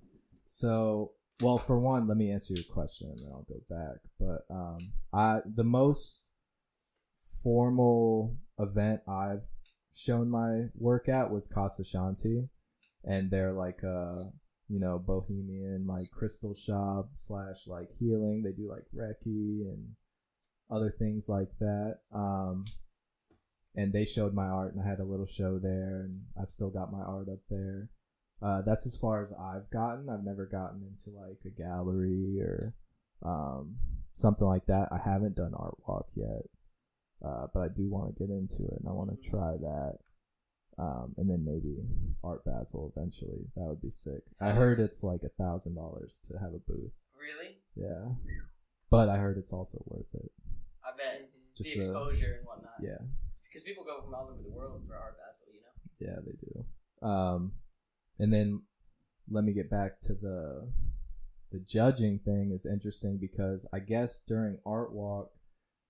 So, 0.46 1.12
well, 1.42 1.58
for 1.58 1.80
one, 1.80 2.08
let 2.08 2.18
me 2.18 2.32
answer 2.32 2.54
your 2.54 2.66
question 2.74 3.10
and 3.10 3.20
then 3.20 3.30
I'll 3.32 3.46
go 3.48 3.62
back. 3.70 3.98
But 4.20 4.54
um, 4.54 4.94
I 5.14 5.42
the 5.46 5.64
most 5.64 6.32
formal 7.44 8.38
event 8.60 9.02
I've 9.08 9.44
shown 9.94 10.30
my 10.30 10.66
work 10.76 11.10
at 11.10 11.32
was 11.32 11.48
Casa 11.48 11.84
Shanti, 11.84 12.50
and 13.04 13.32
they're 13.32 13.54
like 13.54 13.84
a 13.84 14.32
you 14.68 14.80
know 14.80 15.00
bohemian 15.00 15.86
like 15.88 16.12
crystal 16.12 16.54
shop 16.54 17.10
slash 17.16 17.68
like 17.68 17.92
healing. 17.92 18.44
They 18.44 18.52
do 18.52 18.70
like 18.70 18.86
Reiki 18.96 19.62
and 19.70 19.96
other 20.70 20.90
things 20.90 21.28
like 21.28 21.50
that. 21.60 22.00
Um, 22.14 22.66
and 23.76 23.94
they 23.94 24.06
showed 24.06 24.34
my 24.34 24.48
art, 24.48 24.74
and 24.74 24.84
I 24.84 24.90
had 24.90 25.00
a 25.00 25.06
little 25.06 25.26
show 25.26 25.60
there, 25.60 26.02
and 26.06 26.22
I've 26.42 26.50
still 26.50 26.70
got 26.70 26.92
my 26.92 27.02
art 27.02 27.30
up 27.30 27.40
there. 27.50 27.90
Uh, 28.42 28.62
that's 28.66 28.86
as 28.86 28.98
far 28.98 29.22
as 29.22 29.34
I've 29.34 29.70
gotten. 29.70 30.10
I've 30.10 30.24
never 30.24 30.46
gotten 30.46 30.82
into 30.82 31.18
like 31.18 31.40
a 31.46 31.50
gallery 31.50 32.40
or 32.42 32.74
um, 33.24 33.76
something 34.14 34.48
like 34.48 34.66
that. 34.66 34.90
I 34.92 34.98
haven't 34.98 35.36
done 35.36 35.54
art 35.56 35.78
walk 35.88 36.08
yet, 36.16 36.44
uh, 37.26 37.48
but 37.54 37.62
I 37.62 37.68
do 37.70 37.90
want 37.90 38.16
to 38.16 38.20
get 38.20 38.32
into 38.32 38.64
it, 38.64 38.78
and 38.80 38.88
I 38.88 38.92
want 38.92 39.10
to 39.12 39.30
try 39.30 39.54
that. 39.62 39.98
Um, 40.78 41.14
and 41.18 41.30
then 41.30 41.44
maybe 41.46 41.76
art 42.24 42.44
basel 42.46 42.92
eventually. 42.96 43.46
That 43.56 43.66
would 43.66 43.82
be 43.82 43.90
sick. 43.92 44.24
I 44.40 44.52
heard 44.52 44.80
it's 44.80 45.04
like 45.04 45.22
a 45.24 45.30
thousand 45.44 45.76
dollars 45.76 46.20
to 46.24 46.38
have 46.40 46.54
a 46.54 46.60
booth. 46.60 46.94
Really? 47.20 47.58
Yeah, 47.76 48.14
but 48.90 49.10
I 49.10 49.18
heard 49.18 49.38
it's 49.38 49.54
also 49.54 49.84
worth 49.86 50.08
it. 50.16 50.32
I 50.84 50.96
bet 50.98 51.30
Just 51.56 51.70
the 51.70 51.80
the- 51.80 51.86
exposure 51.86 52.36
and 52.40 52.46
whatnot. 52.48 52.74
Yeah. 52.82 52.98
Because 53.44 53.64
people 53.64 53.84
go 53.84 54.02
from 54.02 54.16
all 54.16 54.30
over 54.32 54.42
the 54.42 54.50
world 54.50 54.82
for 54.88 54.96
art 54.96 55.18
basel, 55.18 55.48
you 55.54 55.60
know. 55.60 55.68
Yeah, 56.00 56.20
they 56.26 56.38
do. 56.40 57.06
Um, 57.08 57.52
and 58.18 58.32
then 58.34 58.64
let 59.30 59.44
me 59.44 59.52
get 59.54 59.70
back 59.70 60.00
to 60.02 60.14
the 60.14 60.72
the 61.52 61.60
judging 61.60 62.18
thing 62.18 62.52
is 62.52 62.66
interesting 62.66 63.18
because 63.20 63.68
I 63.74 63.80
guess 63.80 64.22
during 64.26 64.58
Art 64.66 64.94
Walk 64.94 65.32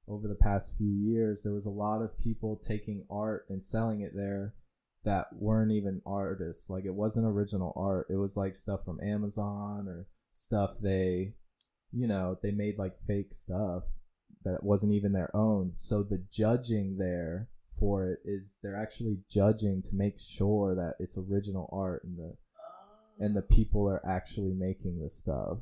over 0.08 0.28
the 0.28 0.36
past 0.36 0.78
few 0.78 0.92
years, 0.92 1.44
there 1.44 1.54
was 1.54 1.66
a 1.66 1.72
lot 1.72 2.02
of 2.02 2.18
people 2.18 2.58
taking 2.58 3.06
art 3.10 3.46
and 3.50 3.62
selling 3.62 4.02
it 4.02 4.12
there 4.16 4.56
that 5.04 5.28
weren't 5.34 5.72
even 5.72 6.02
artists. 6.06 6.70
Like 6.70 6.86
it 6.86 6.94
wasn't 6.94 7.28
original 7.28 7.74
art. 7.76 8.08
It 8.10 8.18
was 8.18 8.38
like 8.38 8.56
stuff 8.56 8.84
from 8.84 9.00
Amazon 9.02 9.88
or 9.88 10.08
stuff 10.32 10.78
they, 10.82 11.34
you 11.92 12.08
know, 12.08 12.38
they 12.42 12.52
made 12.52 12.78
like 12.78 12.98
fake 12.98 13.34
stuff 13.34 13.84
that 14.44 14.64
wasn't 14.64 14.94
even 14.94 15.14
their 15.14 15.36
own. 15.36 15.72
So 15.76 16.04
the 16.04 16.24
judging 16.32 16.98
there 16.98 17.50
for 17.80 18.12
it 18.12 18.20
is 18.26 18.58
they're 18.62 18.82
actually 18.82 19.18
judging 19.30 19.82
to 19.82 19.90
make 19.94 20.20
sure 20.20 20.76
that 20.76 20.96
it's 21.00 21.18
original 21.18 21.70
art 21.72 22.04
and 22.04 22.18
the 22.18 22.36
and 23.20 23.36
the 23.36 23.42
people 23.42 23.88
are 23.88 24.02
actually 24.08 24.54
making 24.54 25.00
the 25.00 25.10
stuff 25.10 25.60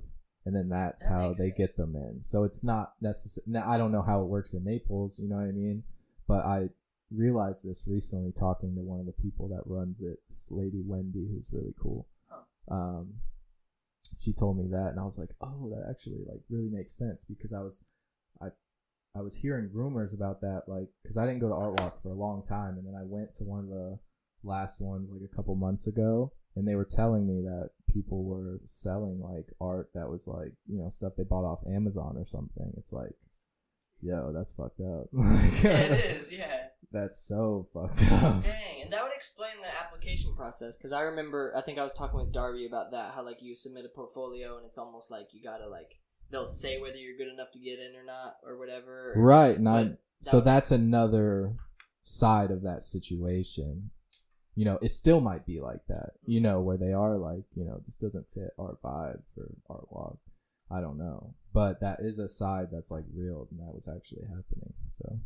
and 0.50 0.56
then 0.56 0.68
that's 0.70 1.04
That 1.04 1.14
how 1.14 1.34
they 1.34 1.52
get 1.52 1.76
them 1.76 1.96
in. 1.96 2.24
So 2.24 2.44
it's 2.44 2.64
not 2.64 2.94
necessary 3.02 3.46
now 3.48 3.70
i 3.70 3.78
don't 3.78 3.92
know 3.92 4.02
how 4.02 4.22
it 4.22 4.26
works 4.26 4.54
in 4.54 4.64
naples 4.64 5.20
you 5.20 5.30
know 5.30 5.36
what 5.36 5.44
i 5.44 5.52
mean? 5.52 5.84
But 6.28 6.44
i 6.44 6.70
realized 7.12 7.68
this 7.68 7.86
recently 7.88 8.32
talking 8.32 8.74
to 8.76 8.82
one 8.82 9.00
of 9.00 9.06
the 9.06 9.22
people 9.22 9.48
that 9.50 9.62
runs 9.66 10.02
it 10.02 10.18
this 10.28 10.50
lady 10.52 10.82
wendy 10.84 11.28
who's 11.32 11.50
really 11.54 11.74
cool. 11.80 12.08
Huh. 12.30 12.74
um 12.76 13.14
she 14.20 14.34
told 14.34 14.58
me 14.58 14.66
that 14.72 14.90
and 14.90 15.00
i 15.00 15.04
was 15.04 15.20
like 15.20 15.30
oh 15.42 15.70
that 15.70 15.88
actually 15.88 16.24
like 16.28 16.42
really 16.50 16.70
makes 16.70 16.94
sense 16.98 17.24
because 17.26 17.54
i 17.54 17.60
was 17.62 17.84
i 18.42 18.48
i 19.16 19.22
was 19.22 19.36
hearing 19.36 19.70
rumors 19.72 20.14
about 20.14 20.42
that 20.42 20.64
like 20.68 20.90
because 21.04 21.18
i 21.18 21.28
didn't 21.28 21.42
go 21.42 21.50
to 21.50 21.56
art 21.56 21.80
walk 21.80 22.02
for 22.02 22.10
a 22.10 22.16
long 22.26 22.44
time 22.44 22.78
and 22.78 22.88
then 22.88 22.96
i 23.00 23.04
went 23.04 23.36
to 23.36 23.44
one 23.44 23.60
of 23.60 23.70
the 23.70 24.00
last 24.44 24.82
ones 24.82 25.12
like 25.12 25.22
a 25.32 25.36
couple 25.36 25.54
months 25.56 25.86
ago 25.86 26.32
and 26.56 26.68
they 26.68 26.76
were 26.76 26.86
telling 26.86 27.26
me 27.28 27.42
that 27.42 27.70
people 27.88 28.24
were 28.24 28.60
selling 28.66 29.20
like 29.22 29.52
art 29.60 29.90
that 29.94 30.10
was 30.10 30.28
like 30.28 30.54
you 30.68 30.78
know 30.80 30.90
stuff 30.90 31.14
they 31.18 31.24
bought 31.24 31.44
off 31.46 31.64
amazon 31.74 32.16
or 32.18 32.26
something 32.26 32.72
it's 32.78 32.94
like 32.94 33.16
yo 34.02 34.32
that's 34.34 34.52
fucked 34.52 34.80
up 34.80 35.08
Yeah, 35.64 35.70
it 35.72 36.06
is, 36.22 36.34
yeah. 36.34 36.68
that's 36.92 37.18
so 37.28 37.66
fucked 37.74 38.04
up 38.12 38.44
Dang, 38.44 38.84
and 38.84 38.94
that 38.94 39.04
would 39.04 39.14
explain 39.16 39.52
the 39.62 39.68
application 39.84 40.34
process 40.36 40.78
because 40.78 40.94
I 40.94 41.02
remember 41.02 41.54
I 41.56 41.62
think 41.62 41.78
I 41.80 41.84
was 41.84 41.94
talking 41.94 42.20
with 42.20 42.32
Darby 42.32 42.66
about 42.66 42.92
that 42.92 43.14
how 43.14 43.24
like 43.26 43.42
you 43.42 43.56
submit 43.56 43.86
a 43.86 43.90
portfolio 43.90 44.58
and 44.58 44.66
it's 44.66 44.78
almost 44.78 45.12
like 45.12 45.34
you 45.34 45.42
gotta 45.44 45.68
like 45.68 45.96
they'll 46.32 46.48
say 46.48 46.80
whether 46.80 46.96
you're 46.98 47.18
good 47.18 47.28
enough 47.34 47.52
to 47.52 47.60
get 47.60 47.80
in 47.80 47.96
or 48.00 48.06
not 48.06 48.36
or 48.46 48.58
whatever. 48.58 49.14
or- 49.16 49.22
right 49.22 49.58
and 49.58 49.68
I, 49.68 49.84
but 49.84 49.98
so 50.22 50.38
that- 50.38 50.46
that's 50.46 50.72
another 50.72 51.56
side 52.04 52.52
of 52.52 52.62
that 52.64 52.84
situation 52.84 53.90
you 54.60 54.66
know, 54.66 54.78
it 54.82 54.92
still 54.92 55.22
might 55.22 55.46
be 55.46 55.62
like 55.62 55.80
that, 55.88 56.16
you 56.26 56.42
mm-hmm. 56.42 56.50
know, 56.50 56.60
where 56.60 56.76
they 56.76 56.92
are 56.92 57.18
like, 57.18 57.46
you 57.56 57.64
know, 57.64 57.82
this 57.86 57.96
doesn't 57.96 58.28
fit 58.28 58.52
our 58.60 58.78
vibe 58.84 59.22
for 59.34 59.56
our 59.70 59.86
walk. 59.90 60.18
I 60.70 60.82
don't 60.82 60.98
know. 60.98 61.34
But 61.54 61.80
that 61.80 62.02
is 62.02 62.20
a 62.20 62.28
side 62.28 62.68
that's 62.70 62.92
like 62.92 63.06
real 63.16 63.48
and 63.50 63.62
that 63.62 63.74
was 63.74 63.88
actually 63.88 64.24
happening. 64.24 64.74
So 64.90 65.18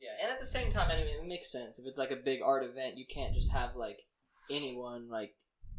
Yeah, 0.00 0.10
and 0.20 0.32
at 0.32 0.40
the 0.40 0.46
same 0.46 0.68
time, 0.68 0.90
I 0.90 0.96
mean, 0.96 1.06
it 1.06 1.28
makes 1.28 1.52
sense. 1.52 1.78
If 1.78 1.86
it's 1.86 1.96
like 1.96 2.10
a 2.10 2.16
big 2.16 2.40
art 2.44 2.64
event, 2.64 2.98
you 2.98 3.06
can't 3.08 3.34
just 3.34 3.52
have 3.52 3.76
like 3.76 4.02
anyone 4.50 5.08
like, 5.08 5.36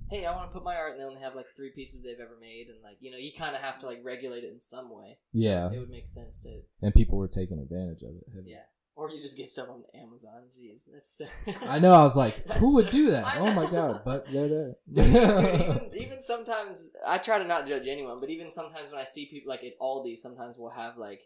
hey, 0.09 0.25
I 0.25 0.33
want 0.33 0.49
to 0.49 0.53
put 0.53 0.63
my 0.63 0.77
art, 0.77 0.93
and 0.93 1.01
they 1.01 1.05
only 1.05 1.19
have 1.19 1.35
like 1.35 1.47
three 1.57 1.71
pieces 1.75 2.01
they've 2.01 2.23
ever 2.23 2.37
made, 2.39 2.67
and 2.69 2.81
like 2.81 2.95
you 3.01 3.11
know, 3.11 3.17
you 3.17 3.33
kind 3.37 3.53
of 3.53 3.61
have 3.61 3.79
to 3.79 3.85
like 3.85 3.99
regulate 4.01 4.45
it 4.45 4.53
in 4.53 4.59
some 4.59 4.95
way. 4.95 5.17
So 5.35 5.49
Yeah. 5.49 5.69
it 5.73 5.77
would 5.77 5.89
make 5.89 6.07
sense 6.07 6.39
to 6.39 6.61
and 6.81 6.95
people 6.95 7.17
were 7.17 7.27
taking 7.27 7.59
advantage 7.59 8.01
of 8.03 8.15
it. 8.15 8.45
yeah, 8.45 8.63
or 8.97 9.11
you 9.11 9.21
just 9.21 9.37
get 9.37 9.47
stuff 9.47 9.69
on 9.69 9.83
Amazon. 9.93 10.41
Jeez, 10.51 10.89
that's. 10.91 11.21
I 11.69 11.77
know. 11.77 11.93
I 11.93 12.01
was 12.01 12.15
like, 12.15 12.47
who 12.57 12.75
would 12.75 12.89
do 12.89 13.11
that? 13.11 13.37
Oh 13.37 13.53
my 13.53 13.69
god! 13.69 14.01
But 14.03 14.25
they're 14.25 14.47
there. 14.47 14.75
Dude, 14.91 15.07
even, 15.07 15.91
even 15.97 16.19
sometimes 16.21 16.89
I 17.05 17.19
try 17.19 17.37
to 17.37 17.45
not 17.45 17.67
judge 17.67 17.87
anyone, 17.87 18.19
but 18.19 18.31
even 18.31 18.49
sometimes 18.49 18.89
when 18.89 18.99
I 18.99 19.03
see 19.03 19.27
people 19.27 19.49
like 19.49 19.63
at 19.63 19.79
Aldi, 19.79 20.17
sometimes 20.17 20.57
we'll 20.57 20.71
have 20.71 20.97
like 20.97 21.21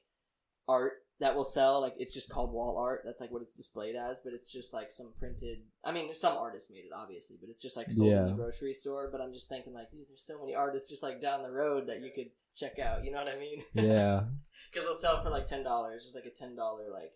art 0.67 0.93
that 1.21 1.33
will 1.33 1.45
sell. 1.45 1.79
Like 1.79 1.93
it's 1.97 2.13
just 2.13 2.29
called 2.29 2.51
wall 2.51 2.77
art. 2.77 3.03
That's 3.05 3.21
like 3.21 3.31
what 3.31 3.41
it's 3.41 3.53
displayed 3.53 3.95
as, 3.95 4.19
but 4.19 4.33
it's 4.33 4.51
just 4.51 4.73
like 4.73 4.91
some 4.91 5.13
printed. 5.17 5.59
I 5.85 5.93
mean, 5.93 6.13
some 6.13 6.35
artist 6.35 6.69
made 6.69 6.79
it, 6.79 6.91
obviously, 6.93 7.37
but 7.39 7.47
it's 7.47 7.61
just 7.61 7.77
like 7.77 7.89
sold 7.89 8.11
in 8.11 8.25
the 8.25 8.33
grocery 8.33 8.73
store. 8.73 9.07
But 9.09 9.21
I'm 9.21 9.31
just 9.31 9.47
thinking 9.47 9.73
like, 9.73 9.89
dude, 9.89 10.09
there's 10.09 10.27
so 10.27 10.37
many 10.41 10.53
artists 10.55 10.89
just 10.89 11.03
like 11.03 11.21
down 11.21 11.41
the 11.41 11.53
road 11.53 11.87
that 11.87 12.01
you 12.01 12.11
could 12.13 12.31
check 12.53 12.79
out. 12.79 13.05
You 13.05 13.11
know 13.11 13.23
what 13.23 13.33
I 13.33 13.39
mean? 13.39 13.63
yeah. 13.73 14.23
Because 14.71 14.85
they'll 14.85 14.95
sell 14.95 15.17
it 15.17 15.23
for 15.23 15.29
like 15.29 15.47
ten 15.47 15.63
dollars, 15.63 16.03
just 16.03 16.15
like 16.15 16.25
a 16.25 16.29
ten 16.29 16.55
dollar 16.55 16.83
like 16.93 17.11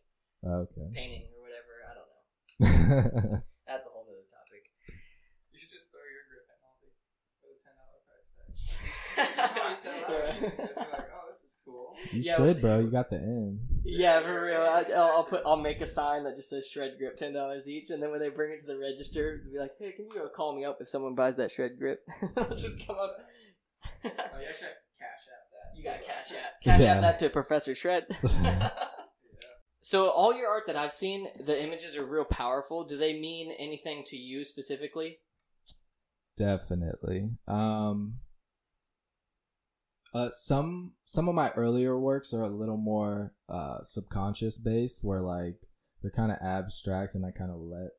Okay. 0.46 0.88
painting 0.94 1.28
or 1.34 1.42
whatever. 1.42 1.74
I 1.82 1.92
don't 1.98 2.10
know. 2.10 3.42
That's 3.68 3.88
a 3.88 3.90
whole 3.90 4.06
other 4.06 4.26
topic. 4.30 4.70
You 5.52 5.58
should 5.60 5.72
just 5.72 5.90
throw 5.92 6.04
your 6.06 6.24
grip 6.30 6.46
in 6.48 6.58
Aldi 6.62 6.90
for 7.42 7.48
the 7.50 7.58
ten 7.58 7.74
dollar 7.76 8.02
price 8.06 8.30
tag. 8.38 8.46
You 9.18 9.26
probably 9.56 9.74
sell 9.74 9.98
out. 10.06 10.10
Yeah. 10.12 10.40
They'll 10.40 10.86
be 10.86 10.92
like, 10.92 11.10
oh, 11.16 11.26
this 11.28 11.42
is 11.44 11.58
cool. 11.66 11.96
you 12.12 12.22
Yeah, 12.22 12.36
should, 12.38 12.62
bro. 12.62 12.80
You 12.80 12.92
got 12.92 13.10
the 13.10 13.18
end. 13.18 13.60
Yeah, 13.84 14.22
for 14.22 14.44
real. 14.46 14.62
I, 14.62 14.84
I'll, 14.96 15.12
I'll 15.18 15.24
put. 15.24 15.42
I'll 15.46 15.58
make 15.58 15.82
a 15.82 15.86
sign 15.86 16.24
that 16.26 16.36
just 16.36 16.50
says 16.50 16.68
"shred 16.72 16.94
grip," 17.00 17.18
ten 17.18 17.34
dollars 17.34 17.68
each, 17.70 17.90
and 17.90 18.02
then 18.02 18.12
when 18.12 18.20
they 18.20 18.30
bring 18.30 18.52
it 18.52 18.60
to 18.62 18.66
the 18.68 18.78
register, 18.78 19.42
be 19.52 19.60
like, 19.60 19.72
"Hey, 19.80 19.92
can 19.94 20.06
you 20.14 20.24
uh, 20.24 20.30
call 20.30 20.56
me 20.56 20.64
up 20.66 20.78
if 20.82 20.88
someone 20.90 21.16
buys 21.16 21.36
that 21.38 21.52
shred 21.52 21.78
grip?" 21.80 22.02
I'll 22.38 22.50
just 22.56 22.86
come 22.86 22.98
up. 22.98 23.16
Oh, 24.04 24.10
you 24.10 24.12
actually 24.48 24.68
have 24.68 24.78
to 24.78 24.94
cash 25.00 25.26
out 25.32 25.46
that. 25.54 25.78
you 25.78 25.84
got 25.84 26.02
too. 26.02 26.08
cash 26.08 26.32
app. 26.32 26.62
Cash 26.64 26.82
Yeah. 26.82 26.96
app 26.96 27.02
that 27.02 27.20
to 27.20 27.30
Professor 27.30 27.74
Shred. 27.76 28.06
So 29.86 30.10
all 30.10 30.34
your 30.34 30.50
art 30.50 30.66
that 30.66 30.76
I've 30.76 30.92
seen, 30.92 31.28
the 31.40 31.64
images 31.64 31.96
are 31.96 32.04
real 32.04 32.26
powerful. 32.26 32.86
Do 32.86 32.98
they 32.98 33.20
mean 33.20 33.52
anything 33.60 34.02
to 34.08 34.18
you 34.18 34.44
specifically? 34.44 35.20
Definitely. 36.36 37.30
Um 37.48 38.16
uh 40.12 40.32
some 40.32 40.94
some 41.06 41.30
of 41.30 41.36
my 41.36 41.52
earlier 41.52 42.00
works 42.00 42.34
are 42.34 42.42
a 42.42 42.50
little 42.50 42.78
more 42.78 43.36
uh 43.48 43.84
subconscious 43.84 44.58
based 44.58 45.04
where 45.04 45.22
like 45.22 45.68
they're 46.02 46.10
kind 46.10 46.32
of 46.32 46.40
abstract 46.42 47.14
and 47.14 47.24
I 47.24 47.30
kind 47.30 47.52
of 47.52 47.58
let 47.58 47.92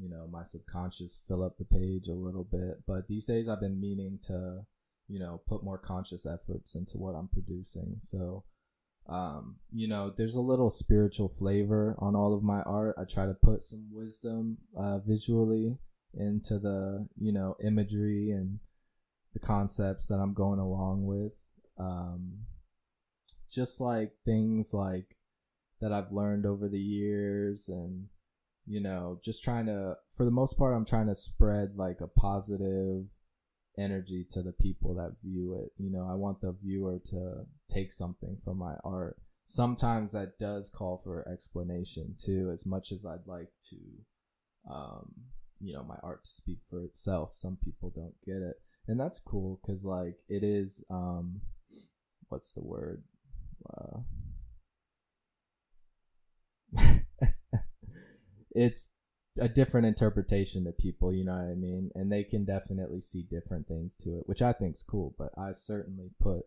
you 0.00 0.08
know 0.08 0.26
my 0.26 0.44
subconscious 0.44 1.20
fill 1.28 1.44
up 1.44 1.58
the 1.58 1.66
page 1.66 2.08
a 2.08 2.14
little 2.14 2.44
bit 2.50 2.84
but 2.86 3.06
these 3.06 3.26
days 3.26 3.50
I've 3.50 3.60
been 3.60 3.82
meaning 3.82 4.18
to 4.28 4.62
you 5.08 5.18
know 5.18 5.42
put 5.46 5.62
more 5.62 5.78
conscious 5.78 6.24
efforts 6.24 6.74
into 6.74 6.96
what 6.96 7.14
I'm 7.14 7.28
producing 7.28 7.96
so 8.00 8.44
um 9.08 9.56
you 9.72 9.86
know 9.86 10.12
there's 10.16 10.34
a 10.34 10.40
little 10.40 10.70
spiritual 10.70 11.28
flavor 11.28 11.94
on 11.98 12.16
all 12.16 12.34
of 12.34 12.42
my 12.42 12.60
art 12.62 12.96
I 12.98 13.04
try 13.04 13.26
to 13.26 13.34
put 13.34 13.62
some 13.62 13.88
wisdom 13.92 14.58
uh 14.76 14.98
visually 14.98 15.78
into 16.14 16.58
the 16.58 17.06
you 17.20 17.32
know 17.32 17.54
imagery 17.64 18.30
and 18.30 18.58
the 19.36 19.46
concepts 19.46 20.06
that 20.06 20.14
I'm 20.14 20.32
going 20.32 20.58
along 20.58 21.04
with. 21.04 21.34
Um, 21.78 22.46
just 23.50 23.80
like 23.82 24.12
things 24.24 24.72
like 24.72 25.16
that 25.80 25.92
I've 25.92 26.10
learned 26.10 26.46
over 26.46 26.68
the 26.68 26.80
years, 26.80 27.68
and 27.68 28.06
you 28.66 28.80
know, 28.80 29.20
just 29.22 29.44
trying 29.44 29.66
to, 29.66 29.94
for 30.16 30.24
the 30.24 30.30
most 30.30 30.56
part, 30.56 30.74
I'm 30.74 30.86
trying 30.86 31.08
to 31.08 31.14
spread 31.14 31.76
like 31.76 32.00
a 32.00 32.08
positive 32.08 33.04
energy 33.78 34.24
to 34.30 34.42
the 34.42 34.52
people 34.52 34.94
that 34.94 35.16
view 35.22 35.54
it. 35.54 35.72
You 35.78 35.90
know, 35.90 36.08
I 36.10 36.14
want 36.14 36.40
the 36.40 36.52
viewer 36.52 37.00
to 37.06 37.46
take 37.68 37.92
something 37.92 38.36
from 38.44 38.58
my 38.58 38.74
art. 38.84 39.16
Sometimes 39.44 40.12
that 40.12 40.38
does 40.38 40.68
call 40.68 40.98
for 40.98 41.28
explanation 41.28 42.16
too, 42.18 42.50
as 42.52 42.66
much 42.66 42.90
as 42.90 43.06
I'd 43.06 43.26
like 43.26 43.50
to 43.70 43.76
um, 44.68 45.12
you 45.60 45.72
know 45.74 45.82
my 45.82 45.96
art 46.02 46.24
to 46.24 46.30
speak 46.30 46.58
for 46.68 46.82
itself 46.82 47.32
some 47.32 47.56
people 47.62 47.90
don't 47.94 48.14
get 48.24 48.42
it 48.42 48.56
and 48.88 48.98
that's 49.00 49.18
cool 49.18 49.58
because 49.62 49.84
like 49.84 50.18
it 50.28 50.42
is 50.42 50.84
um 50.90 51.40
what's 52.28 52.52
the 52.52 52.62
word 52.62 53.02
uh, 53.76 53.98
it's 58.50 58.90
a 59.40 59.48
different 59.48 59.86
interpretation 59.86 60.64
to 60.64 60.72
people 60.72 61.12
you 61.12 61.24
know 61.24 61.34
what 61.34 61.50
i 61.50 61.54
mean? 61.54 61.90
And 61.94 62.10
they 62.10 62.24
can 62.24 62.44
definitely 62.44 63.00
see 63.00 63.22
different 63.22 63.66
things 63.66 63.96
to 63.96 64.18
it 64.18 64.28
which 64.28 64.42
i 64.42 64.52
think's 64.52 64.82
cool 64.82 65.14
but 65.18 65.30
i 65.38 65.52
certainly 65.52 66.10
put 66.20 66.46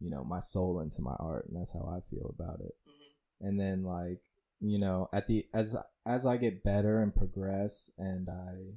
you 0.00 0.10
know 0.10 0.24
my 0.24 0.40
soul 0.40 0.80
into 0.80 1.02
my 1.02 1.14
art 1.18 1.46
and 1.48 1.58
that's 1.58 1.72
how 1.72 1.92
i 1.96 2.00
feel 2.08 2.34
about 2.38 2.60
it. 2.60 2.74
Mm-hmm. 2.88 3.46
And 3.46 3.60
then 3.60 3.84
like 3.84 4.20
you 4.60 4.78
know 4.78 5.08
at 5.12 5.28
the 5.28 5.46
as 5.54 5.76
as 6.06 6.26
i 6.26 6.36
get 6.36 6.64
better 6.64 7.00
and 7.00 7.14
progress 7.14 7.90
and 7.98 8.28
i 8.28 8.74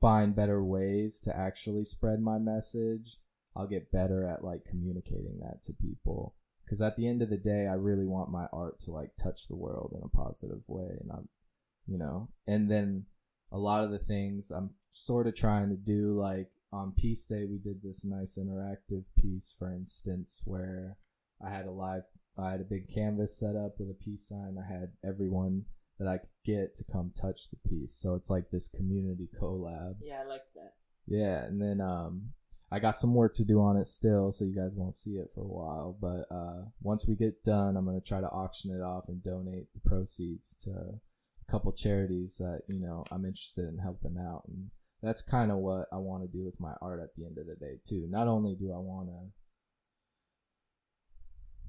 find 0.00 0.34
better 0.34 0.62
ways 0.62 1.20
to 1.20 1.36
actually 1.36 1.84
spread 1.84 2.20
my 2.20 2.38
message 2.38 3.16
i'll 3.56 3.66
get 3.66 3.92
better 3.92 4.24
at 4.24 4.44
like 4.44 4.64
communicating 4.64 5.40
that 5.40 5.62
to 5.62 5.72
people. 5.72 6.34
Because 6.64 6.80
at 6.82 6.96
the 6.96 7.08
end 7.08 7.22
of 7.22 7.30
the 7.30 7.38
day 7.38 7.66
i 7.66 7.74
really 7.74 8.04
want 8.04 8.30
my 8.30 8.46
art 8.52 8.78
to 8.80 8.90
like 8.90 9.16
touch 9.16 9.48
the 9.48 9.56
world 9.56 9.94
in 9.96 10.02
a 10.04 10.08
positive 10.08 10.62
way 10.68 10.96
and 11.00 11.10
i'm 11.10 11.28
you 11.88 11.98
know 11.98 12.28
and 12.46 12.70
then 12.70 13.04
a 13.50 13.58
lot 13.58 13.82
of 13.82 13.90
the 13.90 13.98
things 13.98 14.50
i'm 14.50 14.70
sort 14.90 15.26
of 15.26 15.34
trying 15.34 15.68
to 15.68 15.76
do 15.76 16.12
like 16.12 16.50
on 16.72 16.92
peace 16.96 17.24
day 17.24 17.44
we 17.44 17.58
did 17.58 17.82
this 17.82 18.04
nice 18.04 18.38
interactive 18.38 19.04
piece 19.16 19.54
for 19.58 19.72
instance 19.72 20.42
where 20.44 20.96
i 21.44 21.50
had 21.50 21.66
a 21.66 21.70
live 21.70 22.04
I 22.38 22.52
had 22.52 22.60
a 22.60 22.64
big 22.64 22.88
canvas 22.88 23.36
set 23.36 23.56
up 23.56 23.78
with 23.78 23.90
a 23.90 23.94
peace 23.94 24.28
sign. 24.28 24.56
I 24.58 24.72
had 24.72 24.92
everyone 25.04 25.64
that 25.98 26.06
I 26.06 26.18
could 26.18 26.30
get 26.44 26.76
to 26.76 26.84
come 26.84 27.10
touch 27.10 27.50
the 27.50 27.68
piece. 27.68 27.92
So 27.92 28.14
it's 28.14 28.30
like 28.30 28.50
this 28.50 28.68
community 28.68 29.28
collab. 29.40 29.96
Yeah, 30.00 30.20
I 30.22 30.24
liked 30.24 30.54
that. 30.54 30.74
Yeah, 31.06 31.44
and 31.44 31.60
then 31.60 31.80
um 31.80 32.30
I 32.70 32.78
got 32.78 32.96
some 32.96 33.14
work 33.14 33.34
to 33.36 33.44
do 33.44 33.60
on 33.60 33.76
it 33.76 33.86
still, 33.86 34.30
so 34.30 34.44
you 34.44 34.54
guys 34.54 34.74
won't 34.76 34.94
see 34.94 35.12
it 35.12 35.30
for 35.34 35.40
a 35.40 35.44
while. 35.44 35.96
But 36.00 36.32
uh 36.32 36.66
once 36.80 37.08
we 37.08 37.16
get 37.16 37.42
done, 37.42 37.76
I'm 37.76 37.84
gonna 37.84 38.00
try 38.00 38.20
to 38.20 38.30
auction 38.30 38.70
it 38.72 38.82
off 38.82 39.08
and 39.08 39.22
donate 39.22 39.72
the 39.74 39.80
proceeds 39.88 40.54
to 40.64 41.00
couple 41.50 41.72
charities 41.72 42.36
that, 42.38 42.62
you 42.68 42.78
know, 42.78 43.04
I'm 43.10 43.24
interested 43.24 43.68
in 43.68 43.78
helping 43.78 44.16
out 44.18 44.42
and 44.48 44.70
that's 45.02 45.22
kind 45.22 45.50
of 45.50 45.58
what 45.58 45.86
I 45.92 45.96
want 45.96 46.22
to 46.24 46.36
do 46.36 46.44
with 46.44 46.60
my 46.60 46.72
art 46.82 47.00
at 47.00 47.14
the 47.16 47.24
end 47.24 47.38
of 47.38 47.46
the 47.46 47.54
day 47.54 47.78
too. 47.84 48.06
Not 48.10 48.28
only 48.28 48.54
do 48.54 48.72
I 48.72 48.78
want 48.78 49.08
to 49.08 49.32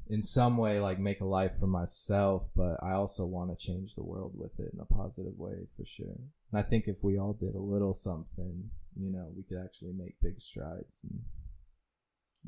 in 0.10 0.24
some 0.24 0.58
way 0.58 0.80
like 0.80 1.00
make 1.00 1.22
a 1.22 1.26
life 1.26 1.52
for 1.60 1.68
myself 1.68 2.50
but 2.56 2.78
i 2.82 2.94
also 2.94 3.26
want 3.26 3.50
to 3.50 3.66
change 3.66 3.94
the 3.94 4.04
world 4.04 4.32
with 4.36 4.60
it 4.60 4.74
in 4.74 4.80
a 4.80 4.86
positive 4.86 5.38
way 5.38 5.68
for 5.78 5.86
sure 5.86 6.18
and 6.52 6.60
i 6.60 6.64
think 6.64 6.88
if 6.88 7.04
we 7.04 7.20
all 7.20 7.34
did 7.34 7.54
a 7.54 7.60
little 7.60 7.94
something 7.94 8.72
you 9.00 9.12
know 9.12 9.32
we 9.38 9.44
could 9.44 9.64
actually 9.64 9.94
make 9.94 10.16
big 10.22 10.42
strides 10.42 11.02
and 11.04 11.22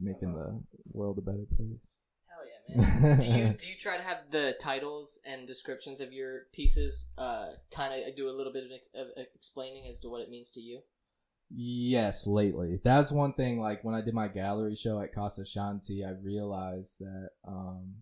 making 0.02 0.34
awesome. 0.36 0.66
the 0.74 0.98
world 0.98 1.20
a 1.20 1.22
better 1.22 1.46
place 1.56 1.62
Hell 1.66 1.78
yeah, 1.78 1.96
man. 1.96 2.11
Do 2.76 3.28
you 3.28 3.50
do 3.58 3.68
you 3.68 3.76
try 3.80 3.98
to 3.98 4.04
have 4.04 4.30
the 4.30 4.56
titles 4.60 5.20
and 5.26 5.48
descriptions 5.48 6.00
of 6.02 6.14
your 6.14 6.44
pieces 6.54 7.08
uh 7.18 7.48
kind 7.74 7.94
of 7.94 8.16
do 8.16 8.30
a 8.30 8.32
little 8.32 8.54
bit 8.54 8.64
of, 8.64 8.72
ex- 8.72 8.90
of 8.96 9.08
explaining 9.18 9.88
as 9.88 9.98
to 10.00 10.10
what 10.10 10.22
it 10.22 10.30
means 10.30 10.50
to 10.52 10.62
you? 10.62 10.82
Yes, 11.54 12.26
lately. 12.28 12.80
That's 12.84 13.12
one 13.12 13.34
thing. 13.34 13.60
Like 13.60 13.84
when 13.84 13.94
I 13.96 14.02
did 14.02 14.14
my 14.14 14.30
gallery 14.30 14.76
show 14.76 15.02
at 15.02 15.14
Casa 15.14 15.42
Shanti, 15.42 16.08
I 16.08 16.12
realized 16.24 17.00
that, 17.00 17.30
um, 17.46 17.96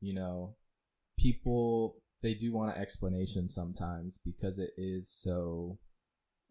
you 0.00 0.14
know, 0.14 0.56
people 1.18 1.96
they 2.22 2.34
do 2.34 2.52
want 2.52 2.74
an 2.74 2.80
explanation 2.80 3.48
sometimes 3.48 4.18
because 4.24 4.58
it 4.58 4.70
is 4.76 5.10
so, 5.10 5.78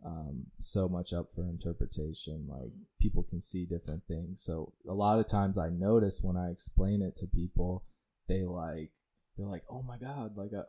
um, 0.05 0.45
so 0.59 0.87
much 0.87 1.13
up 1.13 1.31
for 1.33 1.41
interpretation. 1.43 2.45
Like 2.47 2.71
people 2.99 3.23
can 3.23 3.41
see 3.41 3.65
different 3.65 4.03
things. 4.07 4.41
So 4.41 4.73
a 4.87 4.93
lot 4.93 5.19
of 5.19 5.27
times 5.27 5.57
I 5.57 5.69
notice 5.69 6.21
when 6.21 6.37
I 6.37 6.51
explain 6.51 7.01
it 7.01 7.15
to 7.17 7.27
people, 7.27 7.83
they 8.27 8.43
like 8.43 8.91
they're 9.37 9.47
like, 9.47 9.63
"Oh 9.69 9.81
my 9.81 9.97
god!" 9.97 10.37
Like 10.37 10.51
a, 10.53 10.65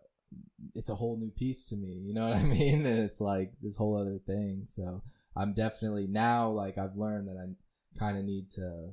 it's 0.75 0.89
a 0.89 0.95
whole 0.95 1.17
new 1.17 1.31
piece 1.31 1.65
to 1.67 1.77
me. 1.77 1.93
You 1.93 2.15
know 2.15 2.29
what 2.29 2.37
I 2.43 2.43
mean? 2.43 2.87
And 2.87 2.99
it's 3.01 3.21
like 3.21 3.53
this 3.63 3.77
whole 3.77 3.97
other 3.97 4.19
thing. 4.27 4.63
So. 4.67 5.03
I'm 5.37 5.53
definitely 5.53 6.07
now 6.07 6.49
like 6.49 6.79
I've 6.79 6.97
learned 6.97 7.29
that 7.29 7.37
I 7.37 7.99
kind 7.99 8.17
of 8.17 8.25
need 8.25 8.51
to, 8.53 8.91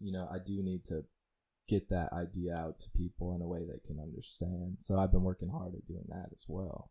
you 0.00 0.12
know, 0.12 0.28
I 0.30 0.38
do 0.38 0.60
need 0.62 0.84
to 0.86 1.04
get 1.68 1.88
that 1.90 2.12
idea 2.12 2.56
out 2.56 2.80
to 2.80 2.90
people 2.90 3.34
in 3.34 3.42
a 3.42 3.46
way 3.46 3.60
they 3.60 3.78
can 3.86 4.00
understand. 4.00 4.78
So 4.80 4.98
I've 4.98 5.12
been 5.12 5.22
working 5.22 5.50
hard 5.50 5.74
at 5.74 5.86
doing 5.86 6.06
that 6.08 6.30
as 6.32 6.44
well. 6.48 6.90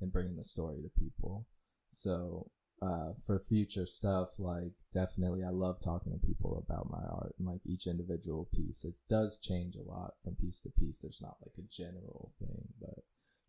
and 0.00 0.12
bringing 0.12 0.36
the 0.36 0.44
story 0.44 0.76
to 0.80 1.00
people. 1.00 1.44
So 1.90 2.50
uh, 2.80 3.12
for 3.26 3.38
future 3.38 3.86
stuff, 3.86 4.30
like 4.38 4.72
definitely, 4.92 5.42
I 5.42 5.50
love 5.50 5.80
talking 5.80 6.12
to 6.12 6.26
people 6.26 6.64
about 6.64 6.90
my 6.90 7.04
art 7.10 7.34
and 7.38 7.46
like 7.46 7.60
each 7.66 7.86
individual 7.86 8.48
piece. 8.54 8.84
It 8.84 8.94
does 9.08 9.38
change 9.38 9.74
a 9.76 9.82
lot 9.82 10.14
from 10.22 10.36
piece 10.36 10.60
to 10.60 10.70
piece. 10.70 11.00
There's 11.00 11.22
not 11.22 11.36
like 11.44 11.54
a 11.58 11.68
general 11.70 12.32
thing, 12.38 12.68
but 12.80 13.04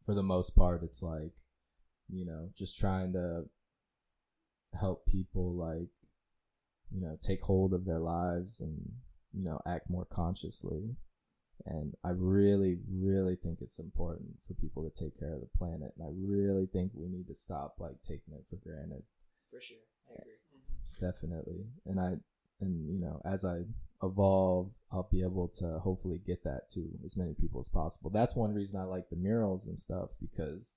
for 0.05 0.15
the 0.15 0.23
most 0.23 0.55
part, 0.55 0.81
it's 0.83 1.03
like 1.03 1.33
you 2.09 2.25
know 2.25 2.49
just 2.57 2.79
trying 2.79 3.13
to 3.13 3.43
help 4.79 5.05
people 5.05 5.53
like 5.53 5.89
you 6.91 7.01
know 7.01 7.17
take 7.21 7.43
hold 7.43 7.73
of 7.73 7.85
their 7.85 7.99
lives 7.99 8.59
and 8.59 8.79
you 9.33 9.43
know 9.43 9.59
act 9.67 9.89
more 9.89 10.05
consciously 10.05 10.95
and 11.65 11.93
i 12.03 12.09
really 12.11 12.77
really 12.91 13.35
think 13.35 13.59
it's 13.61 13.79
important 13.79 14.29
for 14.47 14.53
people 14.55 14.83
to 14.89 15.03
take 15.03 15.17
care 15.19 15.33
of 15.33 15.41
the 15.41 15.57
planet. 15.57 15.93
And 15.97 16.07
i 16.07 16.11
really 16.13 16.65
think 16.67 16.91
we 16.93 17.07
need 17.09 17.27
to 17.27 17.35
stop 17.35 17.75
like 17.79 18.01
taking 18.03 18.33
it 18.33 18.45
for 18.49 18.55
granted. 18.57 19.03
For 19.51 19.59
sure, 19.61 19.77
I 20.09 20.13
agree. 20.21 20.99
definitely. 20.99 21.65
And 21.85 21.99
i 21.99 22.13
and 22.61 22.89
you 22.89 22.99
know 22.99 23.21
as 23.25 23.43
i 23.45 23.59
evolve 24.03 24.71
i'll 24.91 25.07
be 25.11 25.21
able 25.23 25.47
to 25.49 25.79
hopefully 25.79 26.19
get 26.25 26.43
that 26.43 26.69
to 26.73 26.87
as 27.03 27.17
many 27.17 27.33
people 27.33 27.59
as 27.59 27.69
possible. 27.69 28.09
That's 28.09 28.35
one 28.35 28.53
reason 28.53 28.79
i 28.79 28.83
like 28.83 29.09
the 29.09 29.15
murals 29.17 29.65
and 29.67 29.77
stuff 29.77 30.09
because 30.21 30.73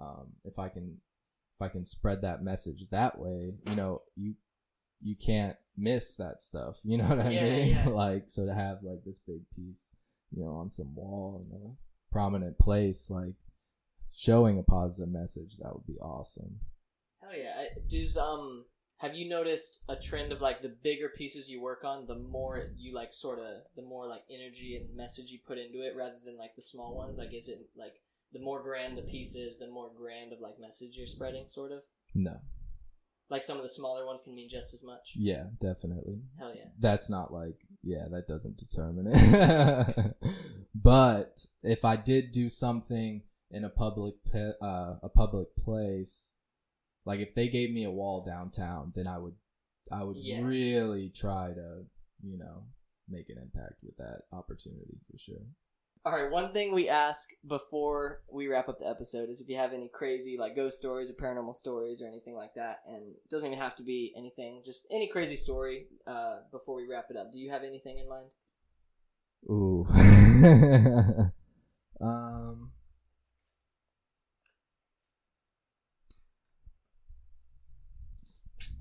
um, 0.00 0.28
if 0.44 0.58
i 0.58 0.68
can 0.68 0.98
if 1.56 1.60
i 1.62 1.68
can 1.68 1.84
spread 1.84 2.22
that 2.22 2.42
message 2.42 2.84
that 2.90 3.18
way 3.18 3.54
you 3.68 3.74
know 3.76 4.02
you 4.16 4.34
you 5.04 5.16
can't 5.16 5.56
miss 5.76 6.16
that 6.16 6.40
stuff. 6.40 6.76
You 6.84 6.98
know 6.98 7.08
what 7.08 7.20
i 7.26 7.30
Yeah, 7.30 7.42
mean? 7.44 7.68
yeah. 7.70 7.88
like 8.04 8.24
so 8.28 8.46
to 8.46 8.54
have 8.54 8.78
like 8.82 9.04
this 9.04 9.18
big 9.26 9.42
piece 9.56 9.96
you 10.34 10.42
know 10.44 10.52
on 10.52 10.70
some 10.70 10.94
wall 10.94 11.40
in 11.44 11.56
a 11.56 11.74
prominent 12.12 12.58
place 12.58 13.08
like 13.10 13.34
showing 14.12 14.58
a 14.58 14.62
positive 14.62 15.10
message 15.12 15.56
that 15.60 15.72
would 15.74 15.86
be 15.86 15.98
awesome 16.00 16.60
Hell 17.22 17.38
yeah! 17.38 17.62
Does 17.88 18.16
um 18.16 18.64
have 18.98 19.14
you 19.14 19.28
noticed 19.28 19.82
a 19.88 19.96
trend 19.96 20.32
of 20.32 20.40
like 20.40 20.60
the 20.60 20.68
bigger 20.82 21.08
pieces 21.08 21.48
you 21.50 21.60
work 21.62 21.84
on, 21.84 22.06
the 22.06 22.16
more 22.18 22.70
you 22.76 22.92
like 22.94 23.12
sort 23.12 23.38
of 23.38 23.46
the 23.76 23.82
more 23.82 24.06
like 24.06 24.22
energy 24.30 24.76
and 24.76 24.96
message 24.96 25.30
you 25.30 25.38
put 25.46 25.56
into 25.58 25.80
it, 25.82 25.94
rather 25.96 26.16
than 26.24 26.36
like 26.36 26.54
the 26.56 26.62
small 26.62 26.96
ones? 26.96 27.18
Like, 27.18 27.32
is 27.32 27.48
it 27.48 27.58
like 27.76 27.94
the 28.32 28.40
more 28.40 28.62
grand 28.62 28.96
the 28.96 29.02
piece 29.02 29.34
is, 29.36 29.56
the 29.56 29.68
more 29.70 29.90
grand 29.96 30.32
of 30.32 30.40
like 30.40 30.54
message 30.60 30.96
you're 30.96 31.06
spreading, 31.06 31.46
sort 31.48 31.70
of? 31.72 31.82
no 32.14 32.36
Like 33.30 33.42
some 33.42 33.56
of 33.56 33.62
the 33.62 33.68
smaller 33.68 34.04
ones 34.04 34.20
can 34.20 34.34
mean 34.34 34.48
just 34.48 34.74
as 34.74 34.82
much. 34.84 35.12
yeah 35.14 35.44
definitely 35.60 36.22
Hell 36.38 36.52
yeah! 36.54 36.70
that's 36.78 37.08
not 37.08 37.32
like 37.32 37.56
yeah 37.82 38.04
that 38.10 38.26
doesn't 38.28 38.56
determine 38.56 39.06
it 39.10 40.16
but 40.74 41.46
if 41.62 41.84
i 41.84 41.96
did 41.96 42.32
do 42.32 42.48
something 42.48 43.22
in 43.50 43.64
a 43.64 43.68
public 43.68 44.14
uh, 44.34 44.94
a 45.02 45.08
public 45.14 45.54
place 45.56 46.32
like 47.04 47.20
if 47.20 47.34
they 47.34 47.48
gave 47.48 47.70
me 47.72 47.84
a 47.84 47.90
wall 47.90 48.24
downtown 48.24 48.92
then 48.94 49.06
i 49.06 49.18
would 49.18 49.34
i 49.90 50.02
would 50.02 50.16
Yeah. 50.16 50.40
really 50.42 51.10
try 51.10 51.52
to 51.52 51.84
you 52.22 52.38
know 52.38 52.64
make 53.08 53.28
an 53.28 53.36
impact 53.38 53.82
with 53.82 53.96
that 53.98 54.22
opportunity 54.32 54.98
for 55.10 55.18
sure 55.18 55.44
All 56.04 56.12
right, 56.12 56.32
one 56.32 56.52
thing 56.52 56.74
we 56.74 56.88
ask 56.88 57.28
before 57.46 58.22
we 58.28 58.48
wrap 58.48 58.68
up 58.68 58.80
the 58.80 58.88
episode 58.88 59.28
is 59.28 59.40
if 59.40 59.48
you 59.48 59.56
have 59.56 59.72
any 59.72 59.88
crazy 59.88 60.36
like 60.36 60.56
ghost 60.56 60.78
stories 60.78 61.08
or 61.08 61.14
paranormal 61.14 61.54
stories 61.54 62.02
or 62.02 62.08
anything 62.08 62.34
like 62.34 62.54
that, 62.56 62.78
and 62.88 63.14
it 63.14 63.30
doesn't 63.30 63.46
even 63.46 63.60
have 63.60 63.76
to 63.76 63.84
be 63.84 64.12
anything, 64.16 64.62
just 64.64 64.84
any 64.90 65.06
crazy 65.06 65.36
story. 65.36 65.86
Uh, 66.04 66.38
before 66.50 66.74
we 66.74 66.88
wrap 66.90 67.06
it 67.10 67.16
up, 67.16 67.30
do 67.32 67.38
you 67.38 67.50
have 67.50 67.62
anything 67.62 67.98
in 67.98 68.08
mind? 68.08 68.32
ooh 69.48 69.86
um 72.00 72.72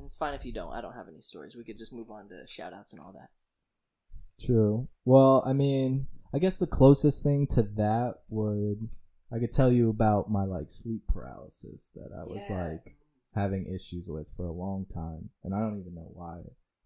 And 0.02 0.08
it's 0.08 0.18
fine 0.18 0.34
if 0.34 0.44
you 0.44 0.52
don't. 0.52 0.74
I 0.74 0.82
don't 0.82 0.96
have 0.96 1.08
any 1.08 1.22
stories. 1.22 1.56
We 1.56 1.64
could 1.64 1.78
just 1.78 1.94
move 1.94 2.10
on 2.10 2.28
to 2.30 2.48
shout 2.48 2.74
outs 2.74 2.92
and 2.92 3.00
all 3.00 3.14
that. 3.14 3.30
True. 4.40 4.88
Well, 5.06 5.44
I 5.46 5.54
mean, 5.54 6.08
I 6.34 6.40
guess 6.40 6.60
the 6.60 6.68
closest 6.68 7.24
thing 7.24 7.48
to 7.48 7.64
that 7.64 8.16
would 8.30 8.90
I 9.34 9.40
could 9.40 9.52
tell 9.52 9.72
you 9.72 9.90
about 9.90 10.30
my 10.30 10.44
like 10.44 10.70
sleep 10.70 11.08
paralysis 11.08 11.92
that 11.96 12.12
I 12.18 12.24
was 12.24 12.48
Yeah. 12.50 12.64
like 12.74 12.98
having 13.34 13.66
issues 13.66 14.10
with 14.10 14.30
for 14.36 14.46
a 14.46 14.52
long 14.52 14.86
time, 14.86 15.30
and 15.44 15.54
I 15.56 15.60
don't 15.60 15.80
even 15.80 15.96
know 15.96 16.12
why 16.14 16.42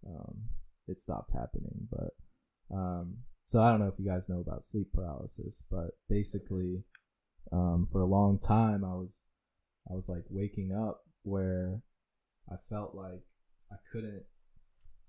um, 0.07 0.49
it 0.87 0.99
stopped 0.99 1.31
happening. 1.31 1.87
But 1.89 2.13
um, 2.75 3.17
so 3.45 3.61
I 3.61 3.69
don't 3.69 3.79
know 3.79 3.87
if 3.87 3.99
you 3.99 4.05
guys 4.05 4.29
know 4.29 4.39
about 4.39 4.63
sleep 4.63 4.91
paralysis, 4.93 5.63
but 5.69 5.91
basically, 6.09 6.83
um, 7.51 7.87
for 7.91 8.01
a 8.01 8.05
long 8.07 8.39
time 8.39 8.83
I 8.83 8.93
was 8.95 9.23
I 9.89 9.93
was 9.93 10.09
like 10.09 10.25
waking 10.29 10.71
up 10.71 11.01
where 11.23 11.81
I 12.51 12.57
felt 12.57 12.93
like 12.95 13.21
I 13.71 13.75
couldn't 13.91 14.23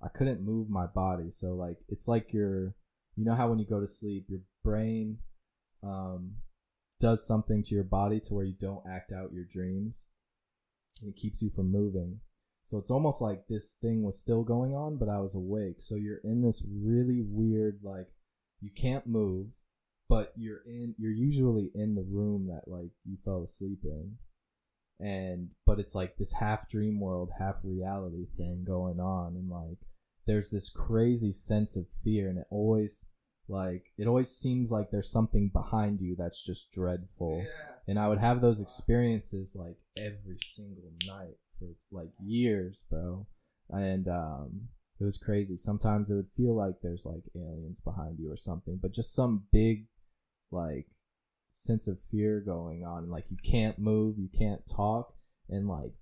I 0.03 0.09
couldn't 0.09 0.45
move 0.45 0.69
my 0.71 0.87
body. 0.87 1.31
So 1.31 1.55
like 1.55 1.79
it's 1.89 2.09
like 2.09 2.33
your 2.33 2.75
you 3.17 3.25
know 3.25 3.35
how 3.35 3.49
when 3.49 3.59
you 3.59 3.67
go 3.67 3.81
to 3.81 3.87
sleep 3.87 4.27
your 4.29 4.41
brain 4.63 5.19
um 5.83 6.37
does 7.01 7.27
something 7.27 7.63
to 7.63 7.75
your 7.75 7.85
body 7.85 8.21
to 8.21 8.35
where 8.35 8.45
you 8.45 8.55
don't 8.59 8.87
act 8.89 9.13
out 9.13 9.33
your 9.33 9.45
dreams. 9.45 10.09
It 11.03 11.17
keeps 11.17 11.43
you 11.43 11.51
from 11.51 11.71
moving. 11.71 12.21
So 12.65 12.79
it's 12.79 12.91
almost 12.91 13.21
like 13.21 13.47
this 13.49 13.77
thing 13.81 14.03
was 14.03 14.19
still 14.19 14.43
going 14.43 14.75
on 14.75 14.97
but 14.99 15.09
I 15.09 15.19
was 15.19 15.35
awake. 15.35 15.81
So 15.81 15.95
you're 15.95 16.21
in 16.25 16.43
this 16.43 16.65
really 16.67 17.23
weird 17.27 17.81
like 17.83 18.09
you 18.61 18.71
can't 18.75 19.07
move 19.07 19.49
but 20.09 20.33
you're 20.37 20.63
in 20.67 20.95
you're 20.99 21.13
usually 21.13 21.71
in 21.75 21.95
the 21.95 22.07
room 22.09 22.47
that 22.47 22.71
like 22.71 22.93
you 23.05 23.17
fell 23.17 23.43
asleep 23.43 23.81
in 23.85 24.17
and 24.99 25.53
but 25.67 25.79
it's 25.79 25.95
like 25.95 26.17
this 26.17 26.33
half 26.33 26.69
dream 26.69 26.99
world 27.01 27.31
half 27.39 27.57
reality 27.65 28.25
thing 28.37 28.65
going 28.65 28.99
on 28.99 29.37
and 29.37 29.51
like 29.51 29.81
there's 30.27 30.51
this 30.51 30.69
crazy 30.69 31.33
sense 31.33 31.77
of 31.77 31.87
fear 32.03 32.29
and 32.29 32.39
it 32.39 32.47
always 32.51 33.07
like 33.49 33.93
it 33.97 34.07
always 34.07 34.31
seems 34.31 34.73
like 34.73 34.91
there's 34.91 35.11
something 35.11 35.49
behind 35.53 36.01
you 36.01 36.17
that's 36.17 36.43
just 36.43 36.73
dreadful. 36.73 37.45
Yeah. 37.45 37.75
and 37.87 37.99
i 37.99 38.09
would 38.09 38.19
have 38.19 38.41
those 38.41 38.61
experiences 38.61 39.55
like 39.57 39.79
every 39.97 40.39
single 40.45 40.91
night 41.07 41.37
for 41.59 41.69
like 41.91 42.11
years 42.23 42.85
bro. 42.91 43.27
And 43.71 44.09
um 44.09 44.69
it 44.99 45.05
was 45.05 45.19
crazy. 45.19 45.59
Sometimes 45.59 46.11
it 46.11 46.15
would 46.15 46.29
feel 46.29 46.57
like 46.57 46.77
there's 46.83 47.05
like 47.05 47.25
aliens 47.37 47.81
behind 47.81 48.19
you 48.19 48.31
or 48.31 48.37
something 48.37 48.79
but 48.81 48.93
just 48.93 49.15
some 49.15 49.45
big 49.53 49.87
like 50.51 50.87
sense 51.51 51.87
of 51.87 52.01
fear 52.01 52.41
going 52.41 52.85
on. 52.85 53.05
And 53.05 53.13
like 53.13 53.31
you 53.31 53.37
can't 53.45 53.79
move 53.79 54.19
you 54.19 54.29
can't 54.37 54.67
talk 54.67 55.15
and 55.49 55.69
like 55.69 55.95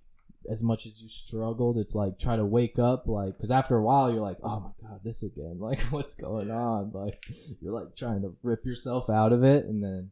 as 0.49 0.63
much 0.63 0.85
as 0.85 1.01
you 1.01 1.07
struggle 1.07 1.73
to 1.73 1.97
like 1.97 2.17
try 2.19 2.35
to 2.35 2.45
wake 2.45 2.79
up 2.79 3.07
like 3.07 3.37
because 3.37 3.51
after 3.51 3.75
a 3.75 3.83
while 3.83 4.11
you're 4.11 4.21
like 4.21 4.37
oh 4.43 4.59
my 4.59 4.87
god 4.87 4.99
this 5.03 5.23
again 5.23 5.57
like 5.59 5.79
what's 5.91 6.15
going 6.15 6.51
on? 6.51 6.91
Like 6.93 7.23
you're 7.61 7.73
like 7.73 7.95
trying 7.95 8.21
to 8.21 8.35
rip 8.43 8.65
yourself 8.65 9.09
out 9.09 9.33
of 9.33 9.43
it 9.43 9.65
and 9.65 9.83
then 9.83 10.11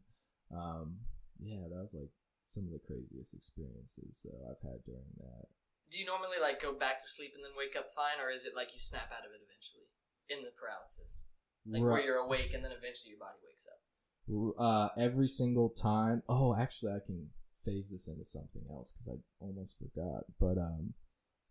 um 0.54 0.96
yeah 1.40 1.62
that 1.68 1.80
was 1.80 1.94
like 1.94 2.10
some 2.44 2.64
of 2.64 2.70
the 2.70 2.80
craziest 2.86 3.34
experiences 3.34 4.24
that 4.24 4.38
i've 4.46 4.62
had 4.62 4.84
during 4.84 5.10
that. 5.18 5.46
Do 5.90 5.98
you 5.98 6.06
normally 6.06 6.38
like 6.40 6.62
go 6.62 6.72
back 6.72 7.00
to 7.00 7.08
sleep 7.08 7.32
and 7.34 7.44
then 7.44 7.52
wake 7.56 7.76
up 7.76 7.86
fine, 7.94 8.18
or 8.18 8.30
is 8.30 8.46
it 8.46 8.56
like 8.56 8.72
you 8.72 8.78
snap 8.78 9.10
out 9.12 9.26
of 9.26 9.32
it 9.34 9.42
eventually 9.44 9.86
in 10.28 10.42
the 10.42 10.50
paralysis, 10.58 11.22
like 11.66 11.82
where 11.82 12.00
you're 12.00 12.24
awake 12.24 12.54
and 12.54 12.64
then 12.64 12.72
eventually 12.72 13.14
your 13.14 13.22
body 13.22 13.38
wakes 13.44 13.66
up? 13.66 13.78
uh 14.58 14.88
every 14.96 15.28
single 15.28 15.68
time 15.68 16.22
oh 16.28 16.56
actually 16.56 16.90
i 16.92 16.98
can 17.04 17.28
phase 17.64 17.90
this 17.90 18.08
into 18.08 18.24
something 18.24 18.62
else 18.70 18.92
because 18.92 19.08
i 19.08 19.16
almost 19.40 19.76
forgot. 19.78 20.24
But 20.40 20.58
um 20.58 20.94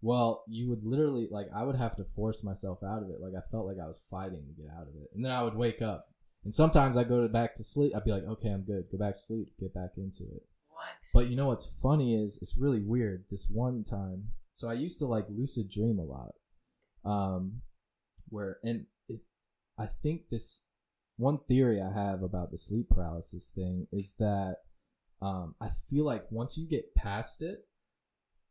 well 0.01 0.43
you 0.47 0.70
would 0.70 0.84
literally 0.84 1.28
like 1.32 1.47
i 1.55 1.64
would 1.64 1.76
have 1.76 1.95
to 1.97 2.03
force 2.03 2.43
myself 2.43 2.84
out 2.84 3.03
of 3.03 3.09
it. 3.09 3.22
Like 3.22 3.34
i 3.38 3.41
felt 3.51 3.66
like 3.66 3.78
i 3.82 3.88
was 3.88 4.01
fighting 4.09 4.45
to 4.47 4.61
get 4.61 4.72
out 4.72 4.88
of 4.88 4.95
it. 4.95 5.09
And 5.16 5.24
then 5.24 5.32
i 5.32 5.43
would 5.43 5.55
wake 5.55 5.82
up. 5.82 6.07
And 6.43 6.53
sometimes 6.53 6.97
i 6.97 7.03
go 7.03 7.22
to 7.22 7.30
back 7.30 7.55
to 7.55 7.64
sleep 7.64 7.93
i'd 7.95 8.03
be 8.03 8.11
like 8.11 8.26
okay 8.26 8.49
i'm 8.49 8.64
good. 8.64 8.86
Go 8.91 8.97
back 8.97 9.16
to 9.16 9.22
sleep. 9.22 9.49
Get 9.59 9.74
back 9.74 9.91
into 9.97 10.24
it. 10.24 10.43
What? 10.70 11.09
but 11.14 11.30
you 11.30 11.36
know 11.36 11.47
what's 11.47 11.66
funny 11.66 12.16
is 12.16 12.38
it's 12.41 12.57
really 12.57 12.82
weird. 12.82 13.26
This 13.30 13.47
one 13.49 13.84
time, 13.84 14.30
so 14.53 14.70
I 14.70 14.74
used 14.74 14.99
to 14.99 15.05
like 15.05 15.26
lucid 15.30 15.70
dream 15.70 15.99
a 15.99 16.03
lot, 16.03 16.34
um, 17.05 17.61
where 18.30 18.57
and 18.64 18.88
it, 19.07 19.22
I 19.78 19.86
think 19.86 20.30
this 20.30 20.64
one 21.18 21.39
theory 21.47 21.80
I 21.82 21.91
have 21.91 22.24
about 22.24 22.51
the 22.51 22.57
sleep 22.57 22.89
paralysis 22.89 23.51
thing 23.53 23.88
is 23.91 24.16
that 24.20 24.57
um, 25.24 25.55
I 25.61 25.69
feel 25.89 26.05
like 26.05 26.26
once 26.30 26.57
you 26.57 26.67
get 26.67 26.93
past 26.95 27.41
it, 27.41 27.65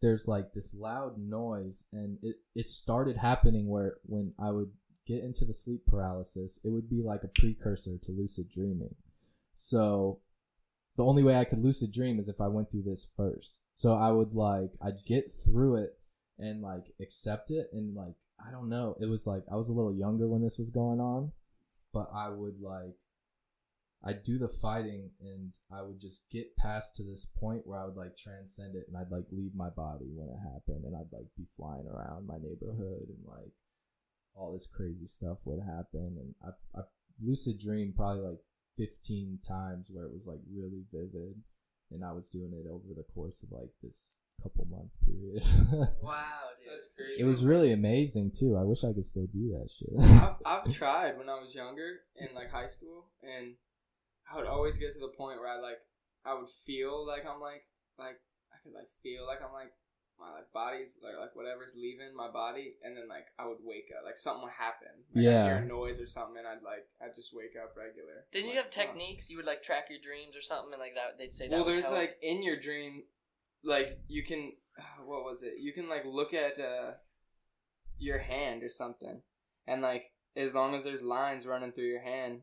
there's 0.01 0.27
like 0.27 0.53
this 0.53 0.75
loud 0.75 1.19
noise, 1.19 1.85
and 1.93 2.19
it 2.23 2.37
it 2.55 2.67
started 2.67 3.17
happening 3.17 3.69
where 3.69 3.99
when 4.05 4.33
I 4.39 4.51
would 4.51 4.71
get 5.07 5.23
into 5.23 5.45
the 5.45 5.55
sleep 5.55 5.83
paralysis, 5.87 6.59
it 6.65 6.71
would 6.71 6.89
be 6.89 7.03
like 7.03 7.25
a 7.25 7.41
precursor 7.41 7.99
to 7.99 8.13
lucid 8.13 8.49
dreaming. 8.49 8.95
So 9.53 10.21
the 10.97 11.05
only 11.05 11.23
way 11.23 11.37
I 11.37 11.45
could 11.45 11.63
lucid 11.63 11.93
dream 11.93 12.19
is 12.19 12.29
if 12.29 12.41
I 12.41 12.49
went 12.49 12.71
through 12.71 12.85
this 12.85 13.07
first. 13.17 13.63
So 13.75 13.95
I 13.95 14.11
would 14.11 14.35
like 14.35 14.73
I'd 14.83 15.05
get 15.07 15.33
through 15.33 15.77
it 15.77 15.99
and 16.39 16.63
like 16.63 16.93
accept 17.01 17.51
it 17.51 17.69
and 17.73 17.95
like 17.95 18.15
I 18.45 18.51
don't 18.51 18.69
know. 18.71 18.97
It 19.01 19.07
was 19.07 19.27
like 19.27 19.45
I 19.53 19.57
was 19.57 19.69
a 19.69 19.73
little 19.73 19.95
younger 19.95 20.27
when 20.27 20.43
this 20.43 20.59
was 20.59 20.71
going 20.71 21.01
on, 21.01 21.33
but 21.93 22.09
I 22.15 22.31
would 22.31 22.61
like 22.61 22.97
I'd 24.05 24.23
do 24.23 24.39
the 24.39 24.49
fighting 24.49 25.11
and 25.21 25.57
I 25.71 25.83
would 25.83 26.01
just 26.01 26.29
get 26.31 26.57
past 26.57 26.97
to 26.97 27.05
this 27.05 27.25
point 27.25 27.67
where 27.67 27.79
I 27.79 27.85
would 27.85 27.97
like 27.97 28.17
transcend 28.17 28.75
it 28.75 28.87
and 28.89 28.97
I'd 28.97 29.13
like 29.13 29.27
leave 29.31 29.55
my 29.55 29.71
body 29.71 30.11
when 30.15 30.29
it 30.29 30.39
happened 30.43 30.85
and 30.85 30.97
I'd 30.97 31.13
like 31.13 31.27
be 31.37 31.47
flying 31.57 31.87
around 31.87 32.27
my 32.27 32.37
neighborhood 32.37 33.07
and 33.09 33.25
like 33.27 33.53
all 34.35 34.53
this 34.53 34.67
crazy 34.67 35.07
stuff 35.07 35.39
would 35.45 35.61
happen 35.61 36.17
and 36.19 36.35
I've, 36.45 36.81
I've 36.81 36.91
lucid 37.23 37.61
dreamed 37.61 37.95
probably 37.95 38.23
like 38.23 38.41
15 38.77 39.39
times 39.47 39.91
where 39.93 40.05
it 40.07 40.13
was 40.13 40.27
like 40.27 40.41
really 40.53 40.83
vivid 40.93 41.37
and 41.93 42.05
I 42.05 42.13
was 42.13 42.29
doing 42.29 42.53
it 42.53 42.67
over 42.69 42.95
the 42.97 43.05
course 43.15 43.43
of 43.43 43.53
like 43.53 43.71
this 43.83 44.19
couple 44.43 44.67
month 44.71 44.91
period. 45.05 45.45
Wow, 46.03 46.25
dude. 46.59 46.73
That's 46.73 46.89
crazy. 46.97 47.23
it 47.23 47.27
was 47.27 47.45
really 47.45 47.73
amazing 47.73 48.33
too. 48.33 48.57
I 48.57 48.65
wish 48.65 48.83
I 48.83 48.93
could 48.93 49.05
still 49.05 49.27
do 49.27 49.51
that 49.51 49.71
shit. 49.71 49.91
I've, 50.21 50.35
I've 50.45 50.75
tried 50.75 51.17
when 51.19 51.29
I 51.29 51.39
was 51.39 51.55
younger 51.55 52.01
in 52.17 52.35
like 52.35 52.51
high 52.51 52.67
school, 52.67 53.07
and 53.23 53.55
I 54.33 54.37
would 54.37 54.47
always 54.47 54.79
get 54.79 54.93
to 54.95 54.99
the 54.99 55.13
point 55.17 55.39
where 55.41 55.49
I 55.49 55.61
like 55.61 55.79
I 56.25 56.35
would 56.35 56.49
feel 56.49 57.07
like 57.07 57.25
I'm 57.27 57.41
like 57.41 57.67
like 57.99 58.17
I 58.53 58.57
could 58.63 58.73
like 58.73 58.89
feel 59.03 59.27
like 59.27 59.43
I'm 59.43 59.53
like 59.53 59.73
my 60.19 60.33
like 60.33 60.53
body's 60.55 60.97
like 61.03 61.19
like 61.19 61.35
whatever's 61.35 61.75
leaving 61.77 62.15
my 62.17 62.31
body, 62.31 62.75
and 62.83 62.97
then 62.97 63.09
like 63.09 63.27
I 63.39 63.47
would 63.47 63.59
wake 63.63 63.91
up 63.97 64.05
like 64.05 64.17
something 64.17 64.45
would 64.45 64.53
happen. 64.53 65.05
Like, 65.15 65.25
Yeah. 65.25 65.45
I'd 65.45 65.49
hear 65.49 65.57
a 65.57 65.67
noise 65.67 66.01
or 66.01 66.07
something, 66.07 66.39
and 66.39 66.47
I'd 66.47 66.63
like 66.63 66.87
I'd 67.03 67.15
just 67.15 67.31
wake 67.35 67.57
up 67.61 67.75
regular. 67.77 68.25
Didn't 68.31 68.51
you 68.51 68.57
have 68.57 68.67
fuck. 68.67 68.73
techniques? 68.73 69.29
You 69.29 69.37
would 69.39 69.47
like 69.47 69.63
track 69.63 69.89
your 69.91 69.99
dreams 70.01 70.37
or 70.37 70.43
something, 70.43 70.73
and 70.73 70.81
like 70.81 70.95
that 70.95 71.19
they'd 71.19 71.33
say 71.33 71.49
that. 71.49 71.57
Well, 71.57 71.65
there's 71.65 71.87
help? 71.87 71.99
like 71.99 72.17
in 72.23 72.43
your 72.43 72.59
dream, 72.59 73.05
like 73.65 73.99
you 74.09 74.23
can, 74.23 74.53
what 75.05 75.25
was 75.25 75.43
it? 75.43 75.55
You 75.59 75.73
can 75.73 75.89
like 75.89 76.05
look 76.05 76.33
at 76.33 76.59
uh, 76.61 76.93
your 77.99 78.19
hand 78.19 78.63
or 78.63 78.69
something, 78.69 79.23
and 79.67 79.83
like 79.83 80.13
as 80.37 80.55
long 80.55 80.75
as 80.75 80.85
there's 80.85 81.03
lines 81.03 81.47
running 81.47 81.73
through 81.73 81.89
your 81.89 82.03
hand. 82.03 82.43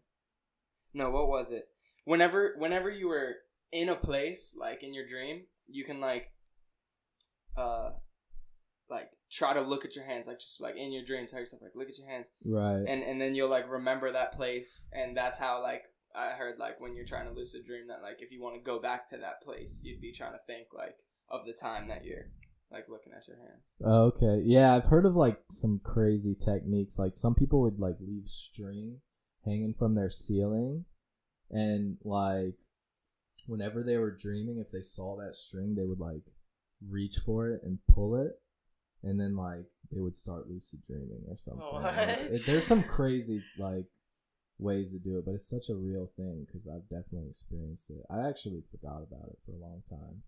No, 0.94 1.12
what 1.12 1.30
was 1.30 1.52
it? 1.52 1.69
Whenever, 2.10 2.56
whenever 2.58 2.90
you 2.90 3.08
were 3.08 3.36
in 3.72 3.90
a 3.90 3.96
place 3.96 4.56
like 4.60 4.84
in 4.84 4.94
your 4.94 5.06
dream, 5.06 5.44
you 5.68 5.84
can 5.84 6.00
like, 6.00 6.32
uh, 7.56 7.92
like 8.90 9.12
try 9.32 9.54
to 9.54 9.62
look 9.62 9.86
at 9.86 9.96
your 9.96 10.06
hands, 10.06 10.26
like 10.28 10.40
just 10.40 10.60
like 10.60 10.76
in 10.76 10.92
your 10.92 11.04
dream, 11.04 11.28
tell 11.28 11.40
yourself 11.40 11.62
like 11.62 11.76
look 11.76 11.90
at 11.90 11.98
your 11.98 12.08
hands, 12.08 12.32
right. 12.44 12.86
and 12.88 13.04
and 13.04 13.22
then 13.22 13.36
you'll 13.36 13.50
like 13.50 13.70
remember 13.70 14.12
that 14.12 14.32
place 14.32 14.88
and 14.92 15.16
that's 15.16 15.38
how 15.38 15.62
like 15.62 15.84
i 16.16 16.30
heard 16.30 16.58
like 16.58 16.80
when 16.82 16.96
you're 16.96 17.06
trying 17.06 17.28
to 17.28 17.34
lucid 17.34 17.66
dream 17.66 17.88
that 17.88 18.02
like 18.02 18.22
if 18.22 18.32
you 18.32 18.42
want 18.42 18.56
to 18.56 18.62
go 18.62 18.80
back 18.80 19.08
to 19.08 19.18
that 19.18 19.42
place 19.44 19.82
you'd 19.84 20.02
be 20.02 20.12
trying 20.12 20.34
to 20.34 20.40
think 20.48 20.68
like 20.74 20.96
of 21.30 21.46
the 21.46 21.54
time 21.54 21.88
that 21.88 22.04
you're 22.04 22.32
like 22.72 22.90
looking 22.90 23.14
at 23.14 23.28
your 23.28 23.38
hands 23.38 23.76
Oh, 23.84 24.06
Okay. 24.06 24.42
Yeah, 24.44 24.76
I've 24.76 24.86
heard 24.86 25.06
of 25.06 25.16
like 25.16 25.40
some 25.50 25.80
crazy 25.84 26.36
techniques. 26.36 27.00
Like 27.00 27.16
some 27.16 27.34
people 27.34 27.62
would 27.62 27.80
like 27.80 27.98
leave 28.00 28.26
string 28.26 29.02
hanging 29.46 29.74
from 29.74 29.96
their 29.96 30.10
ceiling 30.10 30.86
and 31.52 31.98
like 32.04 32.58
whenever 33.48 33.82
they 33.84 33.98
were 33.98 34.16
dreaming 34.16 34.60
if 34.60 34.72
they 34.72 34.82
saw 34.82 35.18
that 35.18 35.36
string 35.36 35.76
they 35.76 35.86
would 35.86 36.00
like 36.00 36.32
reach 36.88 37.18
for 37.26 37.48
it 37.50 37.62
and 37.64 37.80
pull 37.92 38.16
it 38.16 38.34
and 39.04 39.20
then 39.20 39.36
like 39.36 39.66
they 39.92 40.00
would 40.00 40.16
start 40.16 40.48
lucid 40.48 40.82
dreaming 40.84 41.24
or 41.28 41.36
something. 41.36 41.66
Like, 41.74 41.98
it- 42.32 42.46
there's 42.46 42.68
some 42.68 42.84
crazy 42.84 43.42
like 43.58 43.86
ways 44.60 44.92
to 44.92 45.00
do 45.00 45.18
it, 45.18 45.26
but 45.26 45.34
it's 45.34 45.48
such 45.50 45.70
a 45.70 45.76
real 45.76 46.06
thing 46.06 46.46
cuz 46.52 46.68
I've 46.68 46.88
definitely 46.90 47.30
experienced 47.30 47.90
it. 47.90 48.06
I 48.10 48.28
actually 48.28 48.62
forgot 48.62 49.02
about 49.02 49.30
it 49.30 49.40
for 49.46 49.54
a 49.54 49.58
long 49.58 49.82
time 49.90 50.24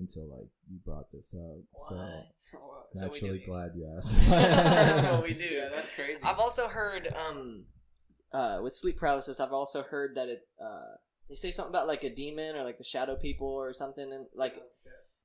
until 0.00 0.26
like 0.28 0.48
you 0.70 0.78
brought 0.84 1.10
this 1.12 1.34
up. 1.34 1.58
So 1.88 1.94
What? 1.96 2.88
I'm 2.94 2.94
So 2.94 3.00
we 3.00 3.06
actually 3.06 3.38
glad 3.40 3.72
you 3.74 3.86
asked. 3.96 4.16
That's 4.28 5.08
what 5.08 5.24
we 5.24 5.34
do. 5.44 5.44
yeah 5.44 5.68
that's 5.68 5.90
crazy 5.90 6.22
I've 6.24 6.38
also 6.38 6.68
heard 6.68 7.08
um 7.14 7.66
uh 8.34 8.60
with 8.62 8.72
sleep 8.74 8.96
paralysis 8.98 9.40
I've 9.40 9.52
also 9.52 9.82
heard 9.82 10.14
that 10.16 10.28
it's 10.28 10.52
uh 10.62 10.96
they 11.28 11.34
say 11.34 11.50
something 11.50 11.70
about 11.74 11.86
like 11.88 12.04
a 12.04 12.10
demon 12.14 12.56
or 12.56 12.64
like 12.64 12.76
the 12.76 12.84
shadow 12.84 13.16
people 13.16 13.46
or 13.48 13.72
something 13.72 14.12
and 14.12 14.26
like 14.34 14.58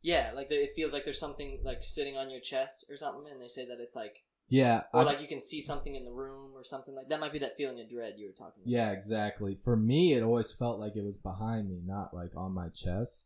yeah 0.01 0.31
like 0.35 0.49
there- 0.49 0.61
it 0.61 0.69
feels 0.75 0.93
like 0.93 1.03
there's 1.05 1.19
something 1.19 1.59
like 1.63 1.81
sitting 1.81 2.17
on 2.17 2.29
your 2.29 2.39
chest 2.41 2.85
or 2.89 2.95
something 2.95 3.31
and 3.31 3.41
they 3.41 3.47
say 3.47 3.65
that 3.65 3.79
it's 3.79 3.95
like 3.95 4.23
yeah, 4.49 4.83
or 4.93 5.01
I- 5.01 5.03
like 5.03 5.21
you 5.21 5.27
can 5.27 5.41
see 5.41 5.59
something 5.59 5.93
in 5.95 6.05
the 6.05 6.13
room 6.13 6.53
or 6.55 6.63
something 6.63 6.95
like 6.95 7.09
that 7.09 7.19
might 7.19 7.33
be 7.33 7.39
that 7.39 7.57
feeling 7.57 7.81
of 7.81 7.89
dread 7.89 8.13
you 8.17 8.27
were 8.27 8.31
talking 8.33 8.63
about. 8.63 8.71
yeah, 8.71 8.91
exactly. 8.91 9.55
For 9.61 9.75
me, 9.75 10.13
it 10.13 10.23
always 10.23 10.53
felt 10.53 10.79
like 10.79 10.95
it 10.95 11.03
was 11.03 11.17
behind 11.17 11.67
me, 11.69 11.81
not 11.85 12.13
like 12.13 12.31
on 12.37 12.53
my 12.53 12.69
chest. 12.69 13.25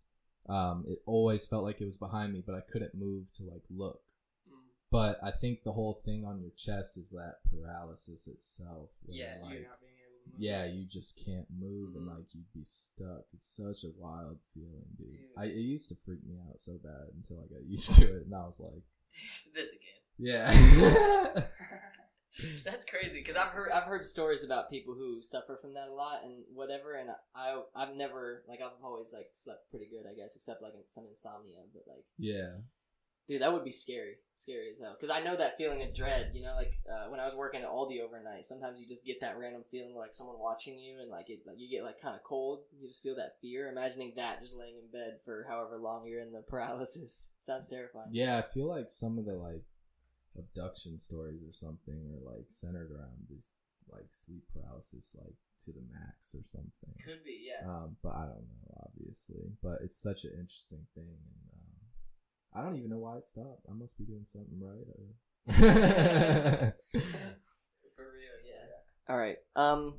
Um, 0.49 0.83
it 0.87 0.97
always 1.05 1.45
felt 1.45 1.63
like 1.63 1.79
it 1.79 1.85
was 1.85 1.97
behind 1.97 2.33
me, 2.33 2.41
but 2.43 2.55
I 2.55 2.61
couldn't 2.61 2.95
move 2.95 3.31
to 3.37 3.43
like 3.43 3.61
look. 3.69 4.01
But 4.91 5.19
I 5.23 5.31
think 5.31 5.63
the 5.63 5.71
whole 5.71 5.93
thing 6.05 6.25
on 6.25 6.41
your 6.41 6.51
chest 6.57 6.97
is 6.97 7.09
that 7.11 7.35
paralysis 7.49 8.27
itself. 8.27 8.89
Yeah, 9.07 9.37
like, 9.41 9.53
you're 9.53 9.61
not 9.63 9.79
being 9.79 9.93
able 10.03 10.21
to 10.25 10.29
move. 10.31 10.37
yeah, 10.37 10.65
you 10.65 10.83
just 10.85 11.17
can't 11.23 11.47
move 11.49 11.95
and 11.95 12.07
Mhm. 12.09 12.17
like 12.17 12.35
you'd 12.35 12.51
be 12.53 12.63
stuck. 12.65 13.23
It's 13.33 13.47
such 13.47 13.85
a 13.85 13.91
wild 13.97 14.39
feeling, 14.53 14.85
dude. 14.97 15.07
Dude. 15.17 15.29
I 15.37 15.45
it 15.45 15.55
used 15.55 15.87
to 15.89 15.95
freak 15.95 16.25
me 16.25 16.39
out 16.49 16.59
so 16.59 16.77
bad 16.77 17.07
until 17.15 17.39
I 17.39 17.47
got 17.47 17.63
used 17.67 17.95
to 17.95 18.15
it, 18.17 18.25
and 18.25 18.35
I 18.35 18.45
was 18.45 18.59
like, 18.59 18.83
this 19.55 19.69
again. 19.71 20.01
yeah. 20.17 21.43
That's 22.63 22.85
crazy 22.85 23.19
because 23.19 23.35
I've 23.35 23.49
heard 23.49 23.71
I've 23.71 23.83
heard 23.83 24.05
stories 24.05 24.43
about 24.45 24.69
people 24.69 24.93
who 24.93 25.21
suffer 25.21 25.57
from 25.61 25.73
that 25.73 25.89
a 25.89 25.93
lot 25.93 26.23
and 26.23 26.43
whatever, 26.53 26.93
and 26.93 27.09
I 27.35 27.61
I've 27.75 27.93
never 27.95 28.43
like 28.47 28.61
I've 28.61 28.71
always 28.83 29.11
like 29.13 29.27
slept 29.33 29.69
pretty 29.69 29.85
good 29.87 30.05
I 30.09 30.15
guess 30.15 30.35
except 30.37 30.61
like 30.61 30.73
some 30.85 31.05
insomnia, 31.07 31.59
but 31.73 31.83
like 31.87 32.05
yeah. 32.17 32.51
Dude 33.27 33.41
that 33.41 33.53
would 33.53 33.63
be 33.63 33.71
scary, 33.71 34.15
scary 34.33 34.69
as 34.69 34.79
hell 34.79 34.95
because 34.99 35.09
I 35.09 35.21
know 35.21 35.35
that 35.35 35.57
feeling 35.57 35.81
of 35.81 35.93
dread. 35.93 36.31
You 36.33 36.43
know, 36.43 36.53
like 36.55 36.79
uh, 36.89 37.09
when 37.09 37.19
I 37.19 37.25
was 37.25 37.35
working 37.35 37.61
at 37.61 37.69
Aldi 37.69 38.01
overnight, 38.01 38.45
sometimes 38.45 38.79
you 38.79 38.87
just 38.87 39.05
get 39.05 39.21
that 39.21 39.37
random 39.37 39.63
feeling 39.69 39.95
like 39.95 40.13
someone 40.13 40.39
watching 40.39 40.77
you 40.77 40.99
and 40.99 41.09
like 41.09 41.29
it 41.29 41.39
like 41.45 41.57
you 41.59 41.69
get 41.69 41.83
like 41.83 42.01
kind 42.01 42.15
of 42.15 42.23
cold. 42.23 42.63
You 42.79 42.87
just 42.87 43.03
feel 43.03 43.15
that 43.15 43.39
fear. 43.41 43.69
Imagining 43.69 44.13
that 44.17 44.41
just 44.41 44.55
laying 44.55 44.75
in 44.77 44.91
bed 44.91 45.19
for 45.23 45.45
however 45.49 45.77
long 45.77 46.05
you're 46.05 46.21
in 46.21 46.29
the 46.29 46.41
paralysis 46.47 47.31
sounds 47.39 47.69
terrifying. 47.69 48.09
Yeah, 48.11 48.37
I 48.37 48.41
feel 48.41 48.67
like 48.67 48.89
some 48.89 49.17
of 49.17 49.25
the 49.25 49.35
like 49.35 49.63
abduction 50.37 50.97
stories 50.97 51.43
or 51.43 51.51
something 51.51 52.15
are 52.15 52.35
like 52.35 52.45
centered 52.49 52.91
around 52.91 53.27
this 53.29 53.53
like 53.91 54.07
sleep 54.11 54.43
paralysis 54.53 55.15
like 55.19 55.35
to 55.65 55.71
the 55.71 55.83
max 55.91 56.33
or 56.33 56.43
something. 56.43 56.95
Could 57.03 57.23
be, 57.23 57.47
yeah. 57.47 57.67
Um, 57.67 57.97
but 58.01 58.15
I 58.15 58.25
don't 58.25 58.47
know, 58.47 58.87
obviously. 58.87 59.51
But 59.61 59.79
it's 59.83 59.95
such 59.95 60.23
an 60.23 60.31
interesting 60.31 60.85
thing, 60.95 61.11
and 61.11 61.53
um, 61.53 61.60
I 62.53 62.61
don't 62.61 62.77
even 62.77 62.89
know 62.89 62.99
why 62.99 63.17
it 63.17 63.23
stopped. 63.23 63.65
I 63.69 63.73
must 63.73 63.97
be 63.97 64.03
doing 64.03 64.25
something 64.25 64.59
right. 64.59 64.87
Or... 64.97 65.05
For 67.95 68.03
real, 68.03 68.37
yeah. 68.45 68.67
All 69.07 69.17
right. 69.17 69.37
Um, 69.55 69.95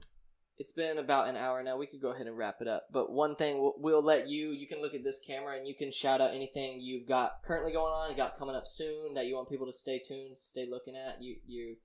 it's 0.58 0.72
been 0.72 0.98
about 0.98 1.28
an 1.28 1.36
hour 1.36 1.62
now. 1.62 1.76
We 1.76 1.86
could 1.86 2.02
go 2.02 2.10
ahead 2.12 2.26
and 2.26 2.36
wrap 2.36 2.60
it 2.60 2.68
up. 2.68 2.86
But 2.92 3.10
one 3.10 3.36
thing 3.36 3.60
we'll, 3.60 3.74
we'll 3.78 4.02
let 4.02 4.28
you. 4.28 4.50
You 4.50 4.66
can 4.66 4.82
look 4.82 4.94
at 4.94 5.02
this 5.02 5.18
camera 5.18 5.56
and 5.56 5.66
you 5.66 5.74
can 5.74 5.90
shout 5.90 6.20
out 6.20 6.34
anything 6.34 6.78
you've 6.80 7.08
got 7.08 7.42
currently 7.42 7.72
going 7.72 7.92
on, 7.92 8.10
you 8.10 8.16
got 8.16 8.38
coming 8.38 8.54
up 8.54 8.66
soon 8.66 9.14
that 9.14 9.26
you 9.26 9.34
want 9.34 9.48
people 9.48 9.66
to 9.66 9.72
stay 9.72 9.98
tuned, 9.98 10.36
stay 10.36 10.66
looking 10.70 10.94
at. 10.94 11.22
You 11.22 11.36
you, 11.46 11.76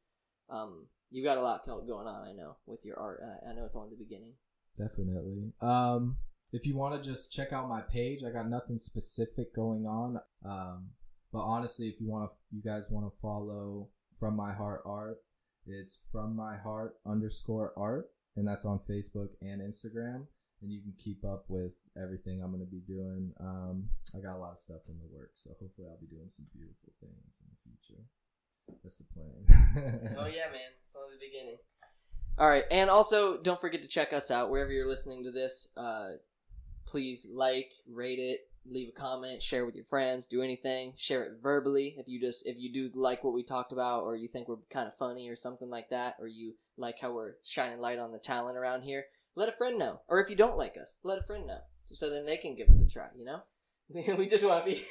um, 0.49 0.87
you 1.09 1.23
got 1.23 1.37
a 1.37 1.41
lot 1.41 1.65
going 1.65 2.07
on. 2.07 2.27
I 2.27 2.33
know 2.33 2.57
with 2.65 2.85
your 2.85 2.99
art. 2.99 3.21
I, 3.23 3.51
I 3.51 3.53
know 3.53 3.65
it's 3.65 3.75
only 3.75 3.89
the 3.89 4.03
beginning. 4.03 4.33
Definitely. 4.77 5.53
Um, 5.61 6.17
if 6.53 6.65
you 6.65 6.75
want 6.75 7.01
to 7.01 7.09
just 7.09 7.31
check 7.31 7.51
out 7.51 7.69
my 7.69 7.81
page, 7.81 8.23
I 8.23 8.31
got 8.31 8.49
nothing 8.49 8.77
specific 8.77 9.53
going 9.53 9.85
on. 9.85 10.19
Um, 10.45 10.89
but 11.33 11.39
honestly, 11.39 11.87
if 11.87 11.99
you 11.99 12.09
want 12.09 12.29
to, 12.29 12.35
you 12.55 12.63
guys 12.63 12.89
want 12.89 13.11
to 13.11 13.19
follow 13.19 13.89
from 14.19 14.35
my 14.35 14.53
heart 14.53 14.81
art, 14.85 15.17
it's 15.65 15.99
from 16.11 16.35
my 16.35 16.55
heart 16.57 16.95
underscore 17.05 17.73
art, 17.75 18.09
and 18.35 18.47
that's 18.47 18.65
on 18.65 18.79
Facebook 18.79 19.29
and 19.41 19.61
Instagram. 19.61 20.27
And 20.61 20.71
you 20.71 20.81
can 20.81 20.93
keep 20.97 21.23
up 21.23 21.45
with 21.49 21.75
everything 22.01 22.41
I'm 22.41 22.51
going 22.51 22.65
to 22.65 22.71
be 22.71 22.79
doing. 22.79 23.31
Um, 23.39 23.89
I 24.15 24.19
got 24.19 24.37
a 24.37 24.39
lot 24.39 24.53
of 24.53 24.57
stuff 24.57 24.81
in 24.87 24.97
the 24.97 25.15
works, 25.15 25.43
so 25.43 25.51
hopefully 25.59 25.87
I'll 25.87 25.99
be 25.99 26.07
doing 26.07 26.29
some 26.29 26.47
beautiful 26.51 26.93
things 26.99 27.41
in 27.41 27.47
the 27.51 27.61
future. 27.61 28.01
That's 28.83 28.97
the 28.97 29.03
plan. 29.13 30.17
oh 30.17 30.25
yeah, 30.25 30.49
man. 30.49 30.73
It's 30.83 30.95
only 30.95 31.15
the 31.15 31.25
beginning. 31.25 31.57
All 32.39 32.49
right, 32.49 32.65
and 32.71 32.89
also 32.89 33.37
don't 33.37 33.59
forget 33.59 33.83
to 33.83 33.87
check 33.87 34.13
us 34.13 34.31
out 34.31 34.49
wherever 34.49 34.71
you're 34.71 34.87
listening 34.87 35.23
to 35.25 35.31
this. 35.31 35.67
Uh, 35.77 36.17
please 36.87 37.27
like, 37.31 37.73
rate 37.87 38.19
it, 38.19 38.47
leave 38.69 38.89
a 38.89 38.99
comment, 38.99 39.41
share 39.41 39.65
with 39.65 39.75
your 39.75 39.85
friends, 39.85 40.25
do 40.25 40.41
anything. 40.41 40.93
Share 40.95 41.23
it 41.23 41.41
verbally 41.41 41.95
if 41.97 42.07
you 42.07 42.19
just 42.19 42.45
if 42.45 42.57
you 42.57 42.71
do 42.71 42.89
like 42.93 43.23
what 43.23 43.33
we 43.33 43.43
talked 43.43 43.71
about, 43.71 44.03
or 44.03 44.15
you 44.15 44.27
think 44.27 44.47
we're 44.47 44.57
kind 44.71 44.87
of 44.87 44.93
funny 44.93 45.29
or 45.29 45.35
something 45.35 45.69
like 45.69 45.89
that, 45.89 46.15
or 46.19 46.27
you 46.27 46.55
like 46.77 46.99
how 46.99 47.13
we're 47.13 47.35
shining 47.43 47.79
light 47.79 47.99
on 47.99 48.11
the 48.11 48.19
talent 48.19 48.57
around 48.57 48.81
here. 48.81 49.05
Let 49.35 49.49
a 49.49 49.53
friend 49.53 49.77
know, 49.77 50.01
or 50.07 50.19
if 50.19 50.29
you 50.29 50.35
don't 50.35 50.57
like 50.57 50.77
us, 50.81 50.97
let 51.03 51.19
a 51.19 51.23
friend 51.23 51.45
know, 51.45 51.59
so 51.91 52.09
then 52.09 52.25
they 52.25 52.37
can 52.37 52.55
give 52.55 52.69
us 52.69 52.81
a 52.81 52.87
try. 52.87 53.07
You 53.15 53.25
know, 53.25 53.41
we 54.17 54.25
just 54.25 54.45
want 54.45 54.65
feed- 54.65 54.85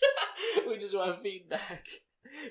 we 0.68 0.76
just 0.76 0.96
want 0.96 1.22
feedback. 1.22 1.84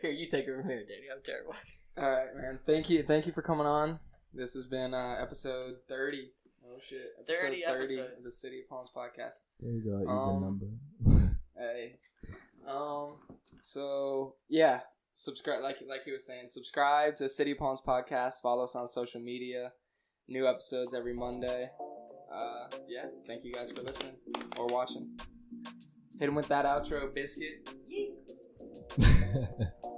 Here, 0.02 0.12
you 0.12 0.30
take 0.30 0.46
it 0.46 0.56
from 0.56 0.70
here, 0.70 0.84
Danny. 0.84 1.08
I'm 1.14 1.22
terrible. 1.24 1.56
All 1.98 2.10
right, 2.10 2.36
man. 2.36 2.60
Thank 2.66 2.90
you. 2.90 3.04
Thank 3.04 3.28
you 3.28 3.34
for 3.34 3.42
coming 3.42 3.68
on. 3.68 4.00
This 4.34 4.54
has 4.54 4.68
been 4.68 4.94
uh, 4.94 5.16
episode 5.22 5.76
30. 5.88 6.32
Oh, 6.68 6.78
shit. 6.80 7.02
Episode 7.20 7.42
30 7.48 7.64
episodes. 7.66 8.18
of 8.18 8.24
the 8.24 8.32
City 8.32 8.60
of 8.62 8.70
Palms 8.70 8.90
podcast. 8.96 9.42
there 9.60 9.72
you 9.72 9.82
go, 9.84 9.98
even 10.02 10.10
Um, 10.10 10.42
number. 10.42 10.66
Hey. 11.58 12.00
Um, 12.68 13.20
so, 13.62 14.36
yeah. 14.50 14.82
Subscribe, 15.14 15.62
like 15.64 15.78
like 15.88 16.04
he 16.04 16.12
was 16.12 16.26
saying, 16.26 16.48
subscribe 16.50 17.16
to 17.16 17.30
City 17.30 17.52
of 17.52 17.60
Palms 17.60 17.82
podcast. 17.88 18.42
Follow 18.42 18.66
us 18.66 18.76
on 18.76 18.88
social 18.90 19.22
media. 19.22 19.72
New 20.28 20.46
episodes 20.48 20.94
every 20.94 21.14
Monday. 21.14 21.70
uh, 22.34 22.68
yeah, 22.90 23.06
thank 23.26 23.46
you 23.46 23.54
guys 23.54 23.72
for 23.72 23.82
listening 23.84 24.16
or 24.58 24.68
watching. 24.68 25.18
Hit 26.20 26.28
him 26.28 26.36
with 26.36 26.50
that 26.50 26.66
outro 26.66 27.14
biscuit. 27.16 27.70
Yeet. 27.90 28.12